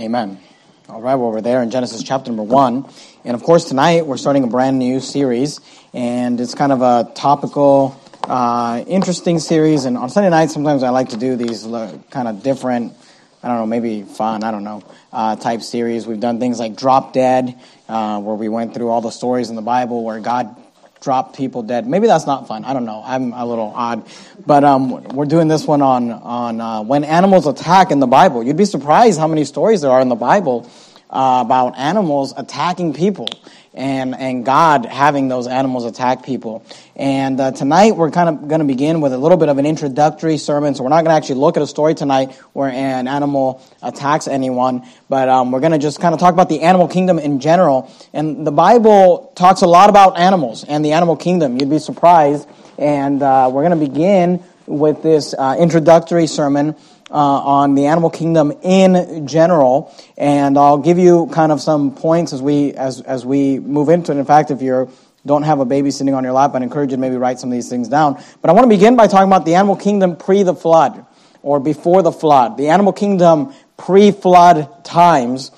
Amen. 0.00 0.40
All 0.88 1.02
right, 1.02 1.16
well, 1.16 1.30
we're 1.30 1.42
there 1.42 1.62
in 1.62 1.70
Genesis 1.70 2.02
chapter 2.02 2.30
number 2.30 2.42
one. 2.42 2.88
And 3.22 3.34
of 3.34 3.42
course, 3.42 3.66
tonight 3.66 4.06
we're 4.06 4.16
starting 4.16 4.44
a 4.44 4.46
brand 4.46 4.78
new 4.78 4.98
series, 4.98 5.60
and 5.92 6.40
it's 6.40 6.54
kind 6.54 6.72
of 6.72 6.80
a 6.80 7.12
topical, 7.14 8.00
uh, 8.24 8.82
interesting 8.86 9.40
series. 9.40 9.84
And 9.84 9.98
on 9.98 10.08
Sunday 10.08 10.30
nights, 10.30 10.54
sometimes 10.54 10.84
I 10.84 10.88
like 10.88 11.10
to 11.10 11.18
do 11.18 11.36
these 11.36 11.64
kind 11.64 12.28
of 12.28 12.42
different, 12.42 12.94
I 13.42 13.48
don't 13.48 13.58
know, 13.58 13.66
maybe 13.66 14.04
fun, 14.04 14.42
I 14.42 14.50
don't 14.50 14.64
know, 14.64 14.82
uh, 15.12 15.36
type 15.36 15.60
series. 15.60 16.06
We've 16.06 16.18
done 16.18 16.40
things 16.40 16.58
like 16.58 16.76
Drop 16.76 17.12
Dead, 17.12 17.60
uh, 17.86 18.22
where 18.22 18.36
we 18.36 18.48
went 18.48 18.72
through 18.72 18.88
all 18.88 19.02
the 19.02 19.10
stories 19.10 19.50
in 19.50 19.56
the 19.56 19.60
Bible 19.60 20.02
where 20.02 20.18
God 20.18 20.56
drop 21.00 21.34
people 21.34 21.62
dead. 21.62 21.86
Maybe 21.86 22.06
that's 22.06 22.26
not 22.26 22.46
fun. 22.46 22.64
I 22.64 22.72
don't 22.72 22.84
know. 22.84 23.02
I'm 23.04 23.32
a 23.32 23.44
little 23.46 23.72
odd, 23.74 24.06
but 24.46 24.64
um, 24.64 25.02
we're 25.14 25.24
doing 25.24 25.48
this 25.48 25.66
one 25.66 25.82
on 25.82 26.10
on 26.10 26.60
uh, 26.60 26.82
when 26.82 27.04
animals 27.04 27.46
attack 27.46 27.90
in 27.90 28.00
the 28.00 28.06
Bible. 28.06 28.42
You'd 28.42 28.56
be 28.56 28.64
surprised 28.64 29.18
how 29.18 29.26
many 29.26 29.44
stories 29.44 29.80
there 29.80 29.90
are 29.90 30.00
in 30.00 30.08
the 30.08 30.14
Bible 30.14 30.68
uh, 31.08 31.42
about 31.44 31.78
animals 31.78 32.34
attacking 32.36 32.92
people 32.94 33.28
and, 33.72 34.16
and 34.16 34.44
God 34.44 34.84
having 34.84 35.28
those 35.28 35.46
animals 35.46 35.84
attack 35.84 36.24
people. 36.24 36.64
And 36.96 37.40
uh, 37.40 37.52
tonight 37.52 37.96
we're 37.96 38.10
kind 38.10 38.28
of 38.28 38.48
going 38.48 38.60
to 38.60 38.66
begin 38.66 39.00
with 39.00 39.12
a 39.12 39.18
little 39.18 39.36
bit 39.36 39.48
of 39.48 39.58
an 39.58 39.66
introductory 39.66 40.38
sermon. 40.38 40.74
So 40.74 40.82
we're 40.82 40.90
not 40.90 41.04
going 41.04 41.12
to 41.12 41.16
actually 41.16 41.36
look 41.36 41.56
at 41.56 41.62
a 41.62 41.66
story 41.66 41.94
tonight 41.94 42.32
where 42.52 42.68
an 42.68 43.06
animal 43.06 43.62
attacks 43.82 44.26
anyone, 44.26 44.86
but 45.08 45.28
um, 45.28 45.52
we're 45.52 45.60
going 45.60 45.72
to 45.72 45.78
just 45.78 46.00
kind 46.00 46.14
of 46.14 46.20
talk 46.20 46.32
about 46.32 46.48
the 46.48 46.62
animal 46.62 46.88
kingdom 46.88 47.18
in 47.18 47.40
general. 47.40 47.90
And 48.12 48.46
the 48.46 48.52
Bible 48.52 49.32
talks 49.36 49.62
a 49.62 49.66
lot 49.66 49.88
about 49.88 50.18
animals 50.18 50.64
and 50.64 50.84
the 50.84 50.92
animal 50.92 51.16
kingdom. 51.16 51.58
You'd 51.58 51.70
be 51.70 51.78
surprised. 51.78 52.48
And 52.76 53.22
uh, 53.22 53.50
we're 53.52 53.66
going 53.68 53.78
to 53.78 53.88
begin 53.88 54.42
with 54.66 55.02
this 55.02 55.34
uh, 55.34 55.56
introductory 55.58 56.26
sermon 56.26 56.74
uh, 57.10 57.14
on 57.14 57.74
the 57.74 57.86
animal 57.86 58.10
kingdom 58.10 58.52
in 58.62 59.26
general, 59.26 59.94
and 60.16 60.56
I'll 60.56 60.78
give 60.78 60.98
you 60.98 61.28
kind 61.32 61.50
of 61.50 61.60
some 61.60 61.94
points 61.94 62.32
as 62.32 62.40
we 62.40 62.72
as 62.74 63.00
as 63.00 63.26
we 63.26 63.58
move 63.58 63.88
into 63.88 64.12
it. 64.12 64.18
In 64.18 64.24
fact, 64.24 64.50
if 64.50 64.62
you 64.62 64.90
don't 65.26 65.42
have 65.42 65.60
a 65.60 65.64
baby 65.64 65.90
sitting 65.90 66.14
on 66.14 66.24
your 66.24 66.32
lap, 66.32 66.54
I'd 66.54 66.62
encourage 66.62 66.90
you 66.90 66.96
to 66.96 67.00
maybe 67.00 67.16
write 67.16 67.38
some 67.38 67.50
of 67.50 67.54
these 67.54 67.68
things 67.68 67.88
down. 67.88 68.22
But 68.40 68.50
I 68.50 68.52
want 68.52 68.64
to 68.64 68.68
begin 68.68 68.96
by 68.96 69.06
talking 69.06 69.28
about 69.28 69.44
the 69.44 69.56
animal 69.56 69.76
kingdom 69.76 70.16
pre 70.16 70.42
the 70.42 70.54
flood 70.54 71.04
or 71.42 71.60
before 71.60 72.02
the 72.02 72.12
flood, 72.12 72.56
the 72.56 72.68
animal 72.68 72.92
kingdom 72.92 73.52
pre 73.76 74.12
flood 74.12 74.84
times. 74.84 75.50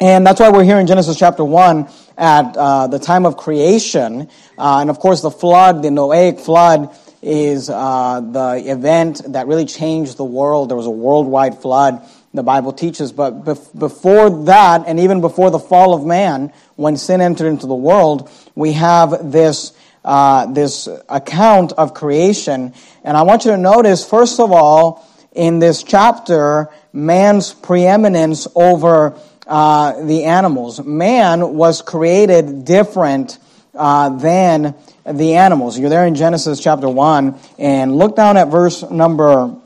And 0.00 0.26
that's 0.26 0.40
why 0.40 0.50
we're 0.50 0.64
here 0.64 0.80
in 0.80 0.88
Genesis 0.88 1.16
chapter 1.16 1.44
1 1.44 1.88
at 2.18 2.56
uh, 2.56 2.86
the 2.88 2.98
time 2.98 3.24
of 3.24 3.36
creation. 3.36 4.28
Uh, 4.58 4.78
and 4.80 4.90
of 4.90 4.98
course, 4.98 5.22
the 5.22 5.30
flood, 5.30 5.82
the 5.82 5.90
Noahic 5.90 6.40
flood, 6.40 6.92
is 7.22 7.70
uh, 7.70 8.20
the 8.20 8.62
event 8.66 9.22
that 9.32 9.46
really 9.46 9.64
changed 9.64 10.16
the 10.16 10.24
world. 10.24 10.68
There 10.68 10.76
was 10.76 10.86
a 10.86 10.90
worldwide 10.90 11.62
flood, 11.62 12.04
the 12.34 12.42
Bible 12.42 12.72
teaches. 12.72 13.12
But 13.12 13.44
bef- 13.44 13.78
before 13.78 14.44
that, 14.46 14.84
and 14.86 14.98
even 14.98 15.20
before 15.20 15.50
the 15.50 15.60
fall 15.60 15.94
of 15.94 16.04
man, 16.04 16.52
when 16.76 16.96
sin 16.96 17.20
entered 17.20 17.46
into 17.46 17.66
the 17.66 17.74
world, 17.74 18.28
we 18.54 18.72
have 18.72 19.32
this. 19.32 19.72
Uh, 20.04 20.46
this 20.46 20.88
account 21.08 21.70
of 21.74 21.94
creation. 21.94 22.74
And 23.04 23.16
I 23.16 23.22
want 23.22 23.44
you 23.44 23.52
to 23.52 23.56
notice, 23.56 24.04
first 24.04 24.40
of 24.40 24.50
all, 24.50 25.08
in 25.30 25.60
this 25.60 25.84
chapter, 25.84 26.70
man's 26.92 27.54
preeminence 27.54 28.48
over 28.56 29.16
uh, 29.46 30.04
the 30.04 30.24
animals. 30.24 30.82
Man 30.82 31.54
was 31.54 31.82
created 31.82 32.64
different 32.64 33.38
uh, 33.74 34.08
than 34.08 34.74
the 35.06 35.34
animals. 35.34 35.78
You're 35.78 35.90
there 35.90 36.06
in 36.06 36.14
Genesis 36.14 36.60
chapter 36.60 36.88
1, 36.88 37.38
and 37.58 37.96
look 37.96 38.16
down 38.16 38.36
at 38.36 38.48
verse 38.48 38.82
number. 38.90 39.56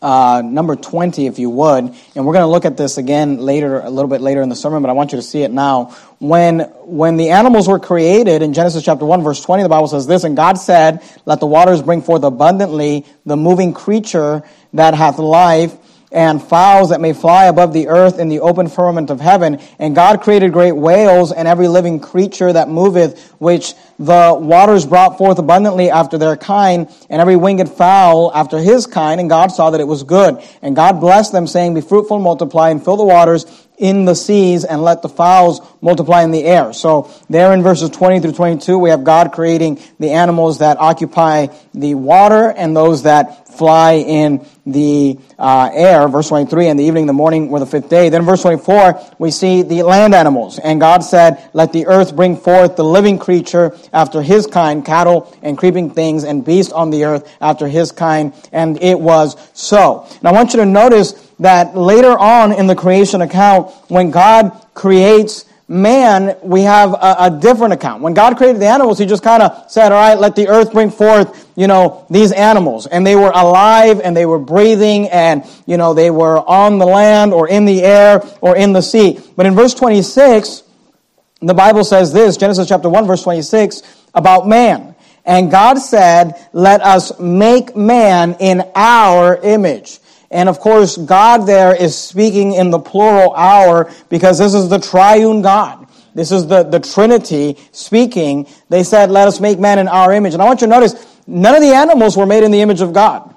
Uh, 0.00 0.42
number 0.44 0.74
20, 0.74 1.28
if 1.28 1.38
you 1.38 1.48
would. 1.48 1.84
And 1.84 2.26
we're 2.26 2.32
going 2.32 2.42
to 2.42 2.48
look 2.48 2.64
at 2.64 2.76
this 2.76 2.98
again 2.98 3.38
later, 3.38 3.78
a 3.78 3.88
little 3.88 4.10
bit 4.10 4.20
later 4.20 4.42
in 4.42 4.48
the 4.48 4.56
sermon, 4.56 4.82
but 4.82 4.90
I 4.90 4.94
want 4.94 5.12
you 5.12 5.18
to 5.18 5.22
see 5.22 5.44
it 5.44 5.52
now. 5.52 5.94
When, 6.18 6.62
when 6.82 7.16
the 7.18 7.30
animals 7.30 7.68
were 7.68 7.78
created 7.78 8.42
in 8.42 8.52
Genesis 8.52 8.82
chapter 8.82 9.04
1, 9.04 9.22
verse 9.22 9.40
20, 9.40 9.62
the 9.62 9.68
Bible 9.68 9.86
says 9.86 10.08
this, 10.08 10.24
And 10.24 10.34
God 10.34 10.54
said, 10.54 11.04
Let 11.24 11.38
the 11.38 11.46
waters 11.46 11.82
bring 11.82 12.02
forth 12.02 12.24
abundantly 12.24 13.06
the 13.24 13.36
moving 13.36 13.72
creature 13.74 14.42
that 14.72 14.94
hath 14.94 15.20
life, 15.20 15.72
and 16.12 16.42
fowls 16.42 16.90
that 16.90 17.00
may 17.00 17.12
fly 17.12 17.46
above 17.46 17.72
the 17.72 17.88
earth 17.88 18.18
in 18.18 18.28
the 18.28 18.40
open 18.40 18.68
firmament 18.68 19.10
of 19.10 19.20
heaven. 19.20 19.60
And 19.78 19.94
God 19.94 20.20
created 20.20 20.52
great 20.52 20.72
whales 20.72 21.32
and 21.32 21.48
every 21.48 21.68
living 21.68 22.00
creature 22.00 22.52
that 22.52 22.68
moveth, 22.68 23.32
which 23.38 23.74
the 23.98 24.36
waters 24.38 24.86
brought 24.86 25.18
forth 25.18 25.38
abundantly 25.38 25.90
after 25.90 26.18
their 26.18 26.36
kind, 26.36 26.88
and 27.08 27.20
every 27.20 27.36
winged 27.36 27.70
fowl 27.70 28.32
after 28.34 28.58
his 28.58 28.86
kind. 28.86 29.20
And 29.20 29.28
God 29.28 29.52
saw 29.52 29.70
that 29.70 29.80
it 29.80 29.86
was 29.86 30.02
good. 30.02 30.42
And 30.60 30.74
God 30.76 31.00
blessed 31.00 31.32
them, 31.32 31.46
saying, 31.46 31.74
Be 31.74 31.80
fruitful 31.80 32.18
multiply, 32.18 32.70
and 32.70 32.82
fill 32.82 32.96
the 32.96 33.04
waters 33.04 33.46
in 33.78 34.04
the 34.04 34.14
seas, 34.14 34.64
and 34.64 34.82
let 34.82 35.02
the 35.02 35.08
fowls 35.08 35.60
multiply 35.80 36.22
in 36.22 36.30
the 36.30 36.44
air. 36.44 36.72
So 36.72 37.10
there 37.28 37.52
in 37.52 37.62
verses 37.62 37.90
20 37.90 38.20
through 38.20 38.32
22, 38.32 38.78
we 38.78 38.90
have 38.90 39.02
God 39.02 39.32
creating 39.32 39.80
the 39.98 40.10
animals 40.10 40.58
that 40.58 40.78
occupy 40.78 41.48
the 41.74 41.94
water 41.94 42.50
and 42.50 42.76
those 42.76 43.02
that 43.02 43.41
fly 43.52 43.94
in 43.94 44.46
the 44.64 45.18
uh, 45.38 45.70
air, 45.72 46.08
verse 46.08 46.28
23, 46.28 46.68
and 46.68 46.78
the 46.78 46.84
evening, 46.84 47.06
the 47.06 47.12
morning 47.12 47.48
were 47.48 47.58
the 47.58 47.66
fifth 47.66 47.88
day. 47.88 48.08
Then 48.08 48.24
verse 48.24 48.42
24, 48.42 49.00
we 49.18 49.30
see 49.30 49.62
the 49.62 49.82
land 49.82 50.14
animals. 50.14 50.58
And 50.58 50.80
God 50.80 51.00
said, 51.00 51.50
let 51.52 51.72
the 51.72 51.86
earth 51.86 52.14
bring 52.14 52.36
forth 52.36 52.76
the 52.76 52.84
living 52.84 53.18
creature 53.18 53.76
after 53.92 54.22
his 54.22 54.46
kind, 54.46 54.84
cattle 54.84 55.36
and 55.42 55.58
creeping 55.58 55.90
things 55.90 56.24
and 56.24 56.44
beasts 56.44 56.72
on 56.72 56.90
the 56.90 57.04
earth 57.04 57.30
after 57.40 57.66
his 57.66 57.92
kind. 57.92 58.34
And 58.52 58.80
it 58.82 58.98
was 58.98 59.36
so. 59.52 60.06
And 60.18 60.28
I 60.28 60.32
want 60.32 60.52
you 60.52 60.60
to 60.60 60.66
notice 60.66 61.12
that 61.40 61.76
later 61.76 62.16
on 62.18 62.52
in 62.52 62.66
the 62.66 62.76
creation 62.76 63.20
account, 63.20 63.72
when 63.88 64.10
God 64.10 64.52
creates 64.74 65.44
man, 65.68 66.36
we 66.42 66.62
have 66.62 66.92
a, 66.92 67.16
a, 67.20 67.38
different 67.40 67.72
account. 67.72 68.02
When 68.02 68.14
God 68.14 68.36
created 68.36 68.60
the 68.60 68.66
animals, 68.66 68.98
He 68.98 69.06
just 69.06 69.22
kind 69.22 69.42
of 69.42 69.70
said, 69.70 69.92
all 69.92 69.98
right, 69.98 70.18
let 70.18 70.36
the 70.36 70.48
earth 70.48 70.72
bring 70.72 70.90
forth, 70.90 71.48
you 71.56 71.66
know, 71.66 72.06
these 72.10 72.32
animals. 72.32 72.86
And 72.86 73.06
they 73.06 73.16
were 73.16 73.30
alive 73.30 74.00
and 74.02 74.16
they 74.16 74.26
were 74.26 74.38
breathing 74.38 75.08
and, 75.08 75.44
you 75.66 75.76
know, 75.76 75.94
they 75.94 76.10
were 76.10 76.38
on 76.38 76.78
the 76.78 76.86
land 76.86 77.32
or 77.32 77.48
in 77.48 77.64
the 77.64 77.82
air 77.82 78.22
or 78.40 78.56
in 78.56 78.72
the 78.72 78.82
sea. 78.82 79.20
But 79.36 79.46
in 79.46 79.54
verse 79.54 79.74
26, 79.74 80.62
the 81.40 81.54
Bible 81.54 81.84
says 81.84 82.12
this, 82.12 82.36
Genesis 82.36 82.68
chapter 82.68 82.88
1, 82.88 83.06
verse 83.06 83.22
26, 83.22 83.82
about 84.14 84.46
man. 84.46 84.94
And 85.24 85.50
God 85.50 85.78
said, 85.78 86.34
let 86.52 86.80
us 86.80 87.18
make 87.20 87.76
man 87.76 88.36
in 88.40 88.62
our 88.74 89.36
image. 89.36 90.00
And 90.32 90.48
of 90.48 90.58
course, 90.60 90.96
God 90.96 91.46
there 91.46 91.76
is 91.76 91.96
speaking 91.96 92.54
in 92.54 92.70
the 92.70 92.78
plural 92.78 93.32
our 93.32 93.92
because 94.08 94.38
this 94.38 94.54
is 94.54 94.70
the 94.70 94.78
triune 94.78 95.42
God. 95.42 95.86
This 96.14 96.32
is 96.32 96.46
the, 96.46 96.62
the 96.62 96.80
Trinity 96.80 97.58
speaking. 97.72 98.46
They 98.68 98.82
said, 98.82 99.10
let 99.10 99.28
us 99.28 99.40
make 99.40 99.58
man 99.58 99.78
in 99.78 99.88
our 99.88 100.12
image. 100.12 100.32
And 100.32 100.42
I 100.42 100.46
want 100.46 100.62
you 100.62 100.66
to 100.66 100.70
notice, 100.70 101.20
none 101.26 101.54
of 101.54 101.60
the 101.60 101.74
animals 101.74 102.16
were 102.16 102.26
made 102.26 102.44
in 102.44 102.50
the 102.50 102.62
image 102.62 102.80
of 102.80 102.92
God. 102.92 103.34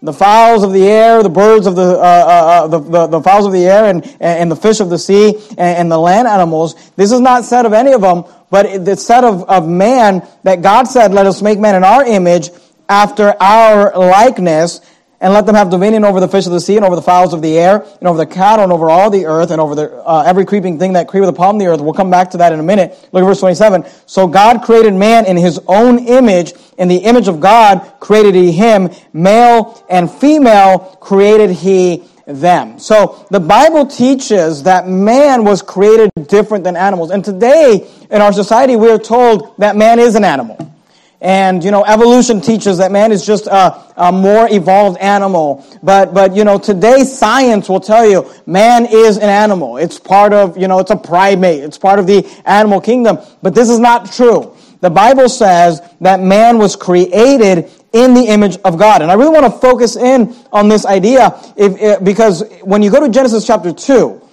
The 0.00 0.12
fowls 0.12 0.62
of 0.62 0.72
the 0.72 0.86
air, 0.86 1.22
the 1.22 1.28
birds 1.28 1.66
of 1.66 1.74
the, 1.74 1.82
uh, 1.82 2.02
uh, 2.02 2.64
uh 2.64 2.66
the, 2.68 2.78
the, 2.78 3.06
the, 3.08 3.20
fowls 3.20 3.46
of 3.46 3.52
the 3.52 3.66
air, 3.66 3.86
and, 3.86 4.04
and 4.20 4.50
the 4.50 4.56
fish 4.56 4.78
of 4.80 4.90
the 4.90 4.98
sea, 4.98 5.34
and, 5.50 5.58
and, 5.58 5.92
the 5.92 5.98
land 5.98 6.28
animals. 6.28 6.76
This 6.92 7.10
is 7.10 7.18
not 7.18 7.44
said 7.44 7.66
of 7.66 7.72
any 7.72 7.92
of 7.92 8.00
them, 8.00 8.24
but 8.48 8.66
it's 8.66 9.04
said 9.04 9.24
of, 9.24 9.42
of 9.50 9.68
man 9.68 10.26
that 10.44 10.62
God 10.62 10.84
said, 10.84 11.12
let 11.12 11.26
us 11.26 11.42
make 11.42 11.58
man 11.58 11.74
in 11.74 11.82
our 11.82 12.04
image 12.04 12.50
after 12.88 13.34
our 13.42 13.92
likeness 13.98 14.80
and 15.20 15.32
let 15.32 15.46
them 15.46 15.54
have 15.54 15.70
dominion 15.70 16.04
over 16.04 16.20
the 16.20 16.28
fish 16.28 16.46
of 16.46 16.52
the 16.52 16.60
sea 16.60 16.76
and 16.76 16.84
over 16.84 16.94
the 16.94 17.02
fowls 17.02 17.34
of 17.34 17.42
the 17.42 17.58
air 17.58 17.84
and 17.98 18.08
over 18.08 18.18
the 18.18 18.26
cattle 18.26 18.62
and 18.62 18.72
over 18.72 18.88
all 18.88 19.10
the 19.10 19.26
earth 19.26 19.50
and 19.50 19.60
over 19.60 19.74
the, 19.74 19.92
uh, 20.04 20.22
every 20.24 20.44
creeping 20.44 20.78
thing 20.78 20.92
that 20.92 21.08
creepeth 21.08 21.28
upon 21.28 21.58
the 21.58 21.66
earth. 21.66 21.80
We'll 21.80 21.92
come 21.92 22.10
back 22.10 22.30
to 22.30 22.38
that 22.38 22.52
in 22.52 22.60
a 22.60 22.62
minute. 22.62 22.90
Look 23.12 23.22
at 23.22 23.26
verse 23.26 23.40
27. 23.40 23.84
So 24.06 24.28
God 24.28 24.62
created 24.62 24.94
man 24.94 25.26
in 25.26 25.36
his 25.36 25.60
own 25.66 26.06
image. 26.06 26.52
In 26.78 26.88
the 26.88 26.98
image 26.98 27.26
of 27.26 27.40
God 27.40 27.94
created 27.98 28.34
he 28.34 28.52
him. 28.52 28.90
Male 29.12 29.84
and 29.90 30.10
female 30.10 30.98
created 31.00 31.50
he 31.50 32.04
them. 32.26 32.78
So 32.78 33.26
the 33.30 33.40
Bible 33.40 33.86
teaches 33.86 34.64
that 34.64 34.86
man 34.86 35.44
was 35.44 35.62
created 35.62 36.10
different 36.28 36.62
than 36.62 36.76
animals. 36.76 37.10
And 37.10 37.24
today 37.24 37.90
in 38.10 38.20
our 38.20 38.32
society 38.32 38.76
we 38.76 38.90
are 38.90 38.98
told 38.98 39.56
that 39.58 39.76
man 39.76 39.98
is 39.98 40.14
an 40.14 40.24
animal. 40.24 40.56
And, 41.20 41.64
you 41.64 41.72
know, 41.72 41.84
evolution 41.84 42.40
teaches 42.40 42.78
that 42.78 42.92
man 42.92 43.10
is 43.10 43.26
just 43.26 43.48
a, 43.48 43.84
a, 43.96 44.12
more 44.12 44.46
evolved 44.48 44.98
animal. 44.98 45.66
But, 45.82 46.14
but, 46.14 46.36
you 46.36 46.44
know, 46.44 46.58
today 46.58 47.02
science 47.02 47.68
will 47.68 47.80
tell 47.80 48.08
you 48.08 48.30
man 48.46 48.86
is 48.86 49.16
an 49.16 49.28
animal. 49.28 49.78
It's 49.78 49.98
part 49.98 50.32
of, 50.32 50.56
you 50.56 50.68
know, 50.68 50.78
it's 50.78 50.92
a 50.92 50.96
primate. 50.96 51.64
It's 51.64 51.78
part 51.78 51.98
of 51.98 52.06
the 52.06 52.24
animal 52.44 52.80
kingdom. 52.80 53.18
But 53.42 53.54
this 53.54 53.68
is 53.68 53.80
not 53.80 54.12
true. 54.12 54.54
The 54.80 54.90
Bible 54.90 55.28
says 55.28 55.82
that 56.00 56.20
man 56.20 56.58
was 56.58 56.76
created 56.76 57.68
in 57.92 58.14
the 58.14 58.24
image 58.28 58.58
of 58.58 58.78
God. 58.78 59.02
And 59.02 59.10
I 59.10 59.14
really 59.14 59.30
want 59.30 59.52
to 59.52 59.58
focus 59.58 59.96
in 59.96 60.36
on 60.52 60.68
this 60.68 60.86
idea 60.86 61.36
if, 61.56 61.80
eh, 61.80 61.98
because 62.00 62.44
when 62.62 62.82
you 62.82 62.90
go 62.92 63.00
to 63.00 63.08
Genesis 63.08 63.44
chapter 63.44 63.72
2, 63.72 64.27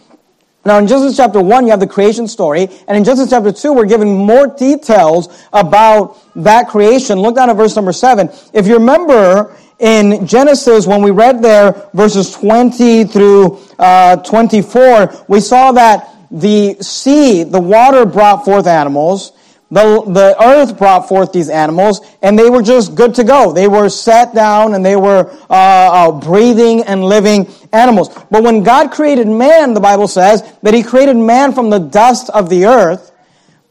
now, 0.65 0.79
in 0.79 0.87
Genesis 0.87 1.15
chapter 1.15 1.39
1, 1.39 1.65
you 1.65 1.71
have 1.71 1.79
the 1.79 1.87
creation 1.87 2.27
story, 2.27 2.67
and 2.87 2.97
in 2.97 3.03
Genesis 3.03 3.29
chapter 3.29 3.51
2, 3.51 3.71
we're 3.71 3.85
given 3.85 4.09
more 4.09 4.47
details 4.47 5.45
about 5.53 6.17
that 6.35 6.69
creation. 6.69 7.19
Look 7.19 7.35
down 7.35 7.51
at 7.51 7.55
verse 7.55 7.75
number 7.75 7.93
7. 7.93 8.29
If 8.51 8.65
you 8.65 8.73
remember, 8.73 9.55
in 9.77 10.25
Genesis, 10.25 10.87
when 10.87 11.03
we 11.03 11.11
read 11.11 11.43
there 11.43 11.89
verses 11.93 12.31
20 12.31 13.03
through 13.05 13.59
uh, 13.77 14.15
24, 14.17 15.25
we 15.27 15.39
saw 15.39 15.71
that 15.73 16.09
the 16.31 16.75
sea, 16.81 17.43
the 17.43 17.61
water 17.61 18.05
brought 18.05 18.43
forth 18.43 18.65
animals, 18.65 19.33
the, 19.75 20.03
the 20.07 20.41
earth 20.41 20.77
brought 20.77 21.09
forth 21.09 21.33
these 21.33 21.49
animals, 21.49 21.99
and 22.21 22.39
they 22.39 22.49
were 22.49 22.61
just 22.61 22.95
good 22.95 23.13
to 23.15 23.25
go. 23.25 23.51
They 23.51 23.67
were 23.67 23.89
sat 23.89 24.33
down 24.33 24.73
and 24.73 24.85
they 24.85 24.95
were 24.95 25.29
uh, 25.49 25.53
uh, 25.53 26.11
breathing 26.13 26.83
and 26.83 27.03
living 27.03 27.49
animals. 27.73 28.07
But 28.31 28.41
when 28.41 28.63
God 28.63 28.91
created 28.91 29.27
man, 29.27 29.73
the 29.73 29.81
Bible 29.81 30.07
says 30.07 30.49
that 30.63 30.73
He 30.73 30.81
created 30.81 31.17
man 31.17 31.51
from 31.51 31.69
the 31.69 31.79
dust 31.79 32.29
of 32.29 32.49
the 32.49 32.67
earth, 32.67 33.11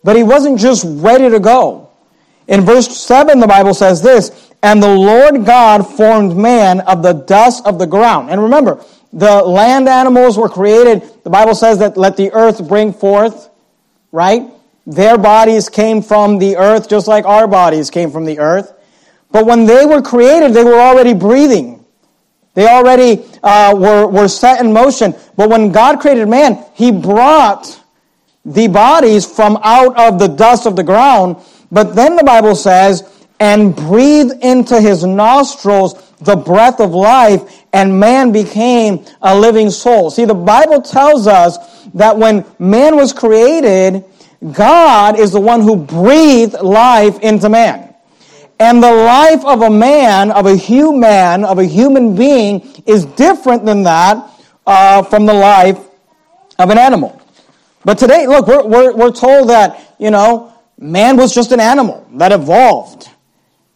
but 0.03 0.15
He 0.15 0.23
wasn't 0.23 0.61
just 0.61 0.85
ready 0.87 1.31
to 1.31 1.41
go. 1.41 1.89
In 2.49 2.61
verse 2.61 2.95
7, 2.95 3.41
the 3.41 3.47
Bible 3.47 3.73
says 3.73 4.03
this, 4.03 4.53
and 4.63 4.83
the 4.83 4.95
Lord 4.95 5.47
God 5.47 5.87
formed 5.89 6.37
man 6.37 6.81
of 6.81 7.03
the 7.03 7.15
dust 7.15 7.65
of 7.65 7.79
the 7.79 7.87
ground. 7.87 8.29
And 8.29 8.43
remember, 8.43 8.85
the 9.11 9.43
land 9.43 9.89
animals 9.89 10.37
were 10.37 10.51
created. 10.51 11.03
The 11.25 11.31
Bible 11.31 11.55
says 11.55 11.79
that 11.79 11.97
let 11.97 12.19
the 12.19 12.31
earth 12.33 12.69
bring 12.69 12.93
forth, 12.93 13.49
right? 14.13 14.51
Their 14.87 15.17
bodies 15.17 15.69
came 15.69 16.03
from 16.03 16.39
the 16.39 16.57
earth 16.57 16.89
just 16.89 17.09
like 17.09 17.25
our 17.25 17.47
bodies 17.47 17.91
came 17.91 18.11
from 18.11 18.25
the 18.25 18.39
earth. 18.39 18.73
But 19.31 19.47
when 19.47 19.67
they 19.67 19.87
were 19.87 20.03
created, 20.03 20.53
they 20.53 20.65
were 20.65 20.79
already 20.79 21.15
breathing. 21.15 21.85
They 22.55 22.69
already 22.69 23.25
uh, 23.43 23.75
were, 23.77 24.07
were 24.07 24.29
set 24.29 24.61
in 24.61 24.73
motion. 24.73 25.15
But 25.37 25.51
when 25.51 25.73
God 25.73 26.01
created 26.01 26.29
man, 26.29 26.65
He 26.75 26.93
brought 26.93 27.81
the 28.45 28.69
bodies 28.69 29.27
from 29.27 29.59
out 29.63 29.99
of 29.99 30.19
the 30.19 30.29
dust 30.29 30.67
of 30.67 30.77
the 30.77 30.85
ground. 30.85 31.37
But 31.73 31.97
then 31.97 32.17
the 32.17 32.23
Bible 32.23 32.55
says, 32.55 33.11
and 33.41 33.75
breathed 33.75 34.45
into 34.45 34.81
his 34.81 35.05
nostrils 35.05 36.13
the 36.21 36.37
breath 36.37 36.81
of 36.81 36.93
life, 36.93 37.65
and 37.73 37.99
man 37.99 38.33
became 38.33 39.05
a 39.21 39.37
living 39.37 39.71
soul. 39.71 40.11
See, 40.11 40.25
the 40.25 40.35
Bible 40.35 40.81
tells 40.81 41.27
us 41.27 41.59
that 41.95 42.17
when 42.17 42.45
man 42.59 42.97
was 42.97 43.13
created, 43.13 44.05
God 44.53 45.19
is 45.19 45.33
the 45.33 45.41
one 45.41 45.63
who 45.63 45.77
breathed 45.77 46.55
life 46.61 47.19
into 47.21 47.49
man. 47.49 47.95
And 48.61 48.83
the 48.83 48.93
life 48.93 49.45
of 49.45 49.63
a 49.63 49.71
man, 49.71 50.31
of 50.31 50.47
a 50.47 50.55
human, 50.55 51.45
of 51.45 51.59
a 51.59 51.65
human 51.65 52.15
being, 52.15 52.61
is 52.87 53.05
different 53.05 53.65
than 53.65 53.83
that 53.85 54.31
uh, 54.67 55.03
from 55.03 55.27
the 55.27 55.35
life 55.35 55.79
of 56.59 56.71
an 56.71 56.79
animal. 56.79 57.21
But 57.85 57.99
today, 57.99 58.27
look, 58.27 58.47
we're, 58.47 58.65
we're, 58.67 58.95
we're 58.95 59.13
told 59.13 59.51
that, 59.51 59.95
you 59.99 60.11
know, 60.11 60.53
man 60.79 61.17
was 61.17 61.35
just 61.35 61.53
an 61.53 61.61
animal 61.61 62.07
that 62.15 62.33
evolved. 62.33 63.09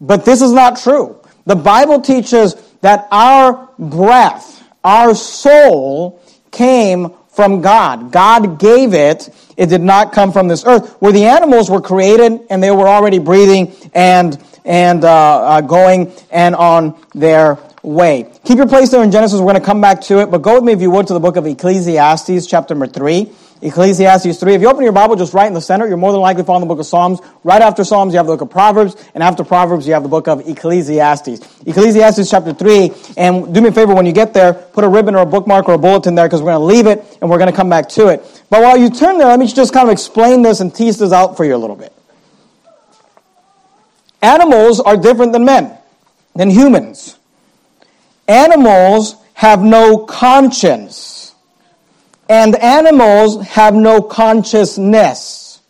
But 0.01 0.25
this 0.25 0.41
is 0.41 0.53
not 0.53 0.79
true. 0.79 1.21
The 1.45 1.57
Bible 1.57 2.01
teaches 2.01 2.55
that 2.81 3.09
our 3.11 3.69
breath, 3.79 4.63
our 4.85 5.15
soul, 5.15 6.23
came 6.51 7.13
from 7.39 7.61
God. 7.61 8.11
God 8.11 8.59
gave 8.59 8.95
it. 8.95 9.33
It 9.57 9.67
did 9.67 9.81
not 9.81 10.13
come 10.13 10.33
from 10.33 10.49
this 10.49 10.65
earth. 10.67 10.97
Where 10.99 11.13
the 11.13 11.27
animals 11.27 11.71
were 11.71 11.81
created 11.81 12.41
and 12.51 12.61
they 12.61 12.73
were 12.73 12.89
already 12.89 13.21
breathing 13.21 13.73
and 13.95 14.37
and 14.65 15.05
uh, 15.05 15.09
uh, 15.09 15.61
going 15.61 16.11
and 16.33 16.57
on 16.57 17.01
their 17.15 17.57
way. 17.85 18.29
Keep 18.43 18.57
your 18.59 18.67
place 18.67 18.91
there 18.91 19.05
in 19.05 19.13
Genesis. 19.13 19.39
We're 19.39 19.53
going 19.53 19.63
to 19.63 19.65
come 19.65 19.81
back 19.81 20.01
to 20.11 20.19
it, 20.19 20.33
but 20.33 20.39
go 20.39 20.57
with 20.57 20.65
me 20.65 20.73
if 20.73 20.83
you 20.83 20.91
would 20.91 21.07
to 21.07 21.13
the 21.13 21.21
book 21.21 21.37
of 21.37 21.47
Ecclesiastes, 21.47 22.45
chapter 22.49 22.75
number 22.75 22.89
three. 22.89 23.31
Ecclesiastes 23.61 24.39
3. 24.39 24.55
If 24.55 24.61
you 24.61 24.69
open 24.69 24.85
your 24.85 24.93
Bible 24.93 25.17
just 25.17 25.35
right 25.35 25.47
in 25.47 25.55
the 25.55 25.61
center, 25.61 25.89
you're 25.89 25.97
more 25.97 26.13
than 26.13 26.21
likely 26.21 26.45
finding 26.45 26.69
the 26.69 26.73
book 26.73 26.81
of 26.81 26.87
Psalms. 26.87 27.21
Right 27.43 27.61
after 27.61 27.83
Psalms, 27.83 28.13
you 28.13 28.19
have 28.19 28.27
the 28.27 28.33
book 28.33 28.43
of 28.43 28.51
Proverbs, 28.51 28.95
and 29.15 29.23
after 29.23 29.43
Proverbs, 29.43 29.87
you 29.87 29.95
have 29.95 30.05
the 30.05 30.09
book 30.09 30.29
of 30.29 30.49
Ecclesiastes. 30.49 31.65
Ecclesiastes 31.67 32.31
chapter 32.31 32.53
3, 32.53 32.93
and 33.17 33.53
do 33.53 33.61
me 33.61 33.69
a 33.69 33.73
favor 33.73 33.95
when 33.95 34.07
you 34.07 34.13
get 34.13 34.33
there, 34.33 34.53
put 34.53 34.85
a 34.85 34.89
ribbon 34.89 35.15
or 35.17 35.23
a 35.23 35.27
bookmark 35.27 35.69
or 35.69 35.75
a 35.75 35.79
bulletin 35.79 36.15
there 36.15 36.27
because 36.27 36.41
we're 36.41 36.53
going 36.53 36.61
to 36.61 36.65
leave 36.65 36.87
it 36.87 37.19
and 37.21 37.29
we're 37.29 37.39
going 37.39 37.51
to 37.51 37.57
come 37.57 37.69
back 37.69 37.89
to 37.91 38.09
it. 38.09 38.45
But 38.49 38.63
while 38.63 38.77
you 38.77 38.91
turn 38.91 39.19
there, 39.19 39.29
let 39.29 39.41
me 39.41 39.47
just 39.47 39.73
kind 39.73 39.89
of 39.89 39.93
explain 39.93 40.43
this 40.43 40.61
and 40.61 40.75
tease 40.75 40.99
this 40.99 41.13
out 41.13 41.37
for 41.37 41.45
you 41.45 41.57
a 41.57 41.59
little 41.59 41.77
bit. 41.77 41.93
Animals 44.23 44.81
are 44.81 44.97
different 44.97 45.33
than 45.33 45.45
men, 45.45 45.77
than 46.35 46.51
humans. 46.51 47.19
Animals 48.29 49.17
have 49.35 49.63
no 49.63 49.99
conscience. 49.99 51.18
And 52.29 52.55
animals 52.57 53.47
have 53.49 53.75
no 53.75 54.03
consciousness. 54.03 55.61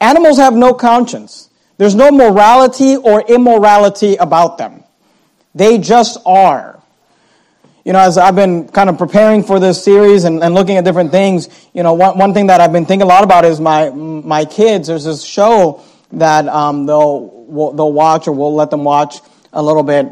Animals 0.00 0.38
have 0.38 0.54
no 0.54 0.72
conscience. 0.72 1.50
There's 1.76 1.94
no 1.94 2.10
morality 2.10 2.96
or 2.96 3.20
immorality 3.22 4.16
about 4.16 4.58
them. 4.58 4.84
They 5.54 5.78
just 5.78 6.18
are. 6.24 6.80
You 7.84 7.94
know, 7.94 7.98
as 8.00 8.18
I've 8.18 8.36
been 8.36 8.68
kind 8.68 8.90
of 8.90 8.98
preparing 8.98 9.42
for 9.42 9.58
this 9.58 9.82
series 9.82 10.24
and, 10.24 10.42
and 10.42 10.54
looking 10.54 10.76
at 10.76 10.84
different 10.84 11.10
things, 11.10 11.48
you 11.72 11.82
know, 11.82 11.94
one, 11.94 12.18
one 12.18 12.34
thing 12.34 12.48
that 12.48 12.60
I've 12.60 12.72
been 12.72 12.86
thinking 12.86 13.04
a 13.04 13.08
lot 13.08 13.24
about 13.24 13.44
is 13.44 13.60
my, 13.60 13.90
my 13.90 14.44
kids. 14.44 14.88
There's 14.88 15.04
this 15.04 15.24
show 15.24 15.82
that 16.12 16.46
um, 16.48 16.86
they'll, 16.86 17.72
they'll 17.72 17.92
watch 17.92 18.28
or 18.28 18.32
we'll 18.32 18.54
let 18.54 18.70
them 18.70 18.84
watch 18.84 19.20
a 19.52 19.62
little 19.62 19.82
bit 19.82 20.06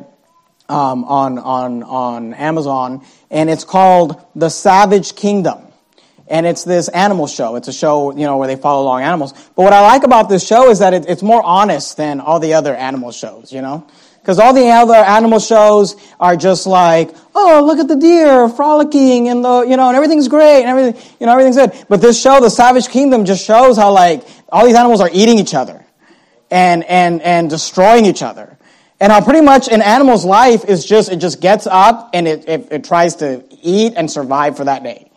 um, 0.69 1.05
on, 1.05 1.39
on, 1.39 1.83
on 1.83 2.35
Amazon, 2.35 3.05
and 3.31 3.49
it's 3.49 3.65
called 3.65 4.25
The 4.35 4.49
Savage 4.49 5.15
Kingdom. 5.15 5.65
And 6.31 6.45
it's 6.45 6.63
this 6.63 6.89
animal 6.89 7.27
show. 7.27 7.57
It's 7.57 7.69
a 7.69 7.73
show, 7.73 8.15
you 8.15 8.27
know, 8.27 8.37
where 8.37 8.49
they 8.49 8.57
follow 8.57 8.83
along 8.83 9.01
animals. 9.01 9.33
But 9.33 9.63
what 9.63 9.73
I 9.73 9.81
like 9.81 10.03
about 10.03 10.29
this 10.29 10.47
show 10.47 10.69
is 10.69 10.81
that 10.81 10.93
it, 10.93 11.07
it's 11.09 11.23
more 11.23 11.43
honest 11.43 11.97
than 11.97 12.21
all 12.21 12.39
the 12.39 12.53
other 12.53 12.75
animal 12.75 13.13
shows, 13.13 13.51
you 13.51 13.63
know? 13.63 13.87
Because 14.21 14.39
all 14.39 14.53
the 14.53 14.69
other 14.69 14.93
animal 14.93 15.39
shows 15.39 15.97
are 16.21 16.37
just 16.37 16.67
like, 16.67 17.17
oh, 17.35 17.65
look 17.65 17.79
at 17.79 17.89
the 17.89 17.97
deer 17.97 18.47
frolicking 18.51 19.31
and 19.31 19.43
the, 19.43 19.63
you 19.63 19.79
know, 19.79 19.89
and 19.89 19.97
everything's 19.97 20.29
great 20.29 20.65
and 20.65 20.69
everything, 20.69 21.03
you 21.19 21.25
know, 21.25 21.33
everything's 21.33 21.57
good. 21.57 21.73
But 21.89 22.03
this 22.03 22.21
show, 22.21 22.39
The 22.43 22.51
Savage 22.51 22.89
Kingdom, 22.89 23.25
just 23.25 23.43
shows 23.43 23.79
how 23.79 23.93
like 23.93 24.23
all 24.51 24.67
these 24.67 24.75
animals 24.75 25.01
are 25.01 25.09
eating 25.11 25.39
each 25.39 25.55
other 25.55 25.83
and, 26.51 26.85
and, 26.85 27.23
and 27.23 27.49
destroying 27.49 28.05
each 28.05 28.23
other. 28.23 28.58
And 29.01 29.13
how 29.13 29.21
pretty 29.21 29.43
much 29.43 29.69
an 29.69 29.81
animal's 29.81 30.25
life 30.25 30.65
is 30.65 30.85
just, 30.85 31.11
it 31.11 31.17
just 31.17 31.41
gets 31.41 31.67
up 31.67 32.11
and 32.15 32.27
it, 32.27 32.49
it, 32.49 32.69
it, 32.73 32.85
tries 32.85 33.17
to 33.17 33.45
eat 33.63 33.93
and 33.97 34.11
survive 34.11 34.57
for 34.57 34.65
that 34.65 34.83
day. 34.83 35.11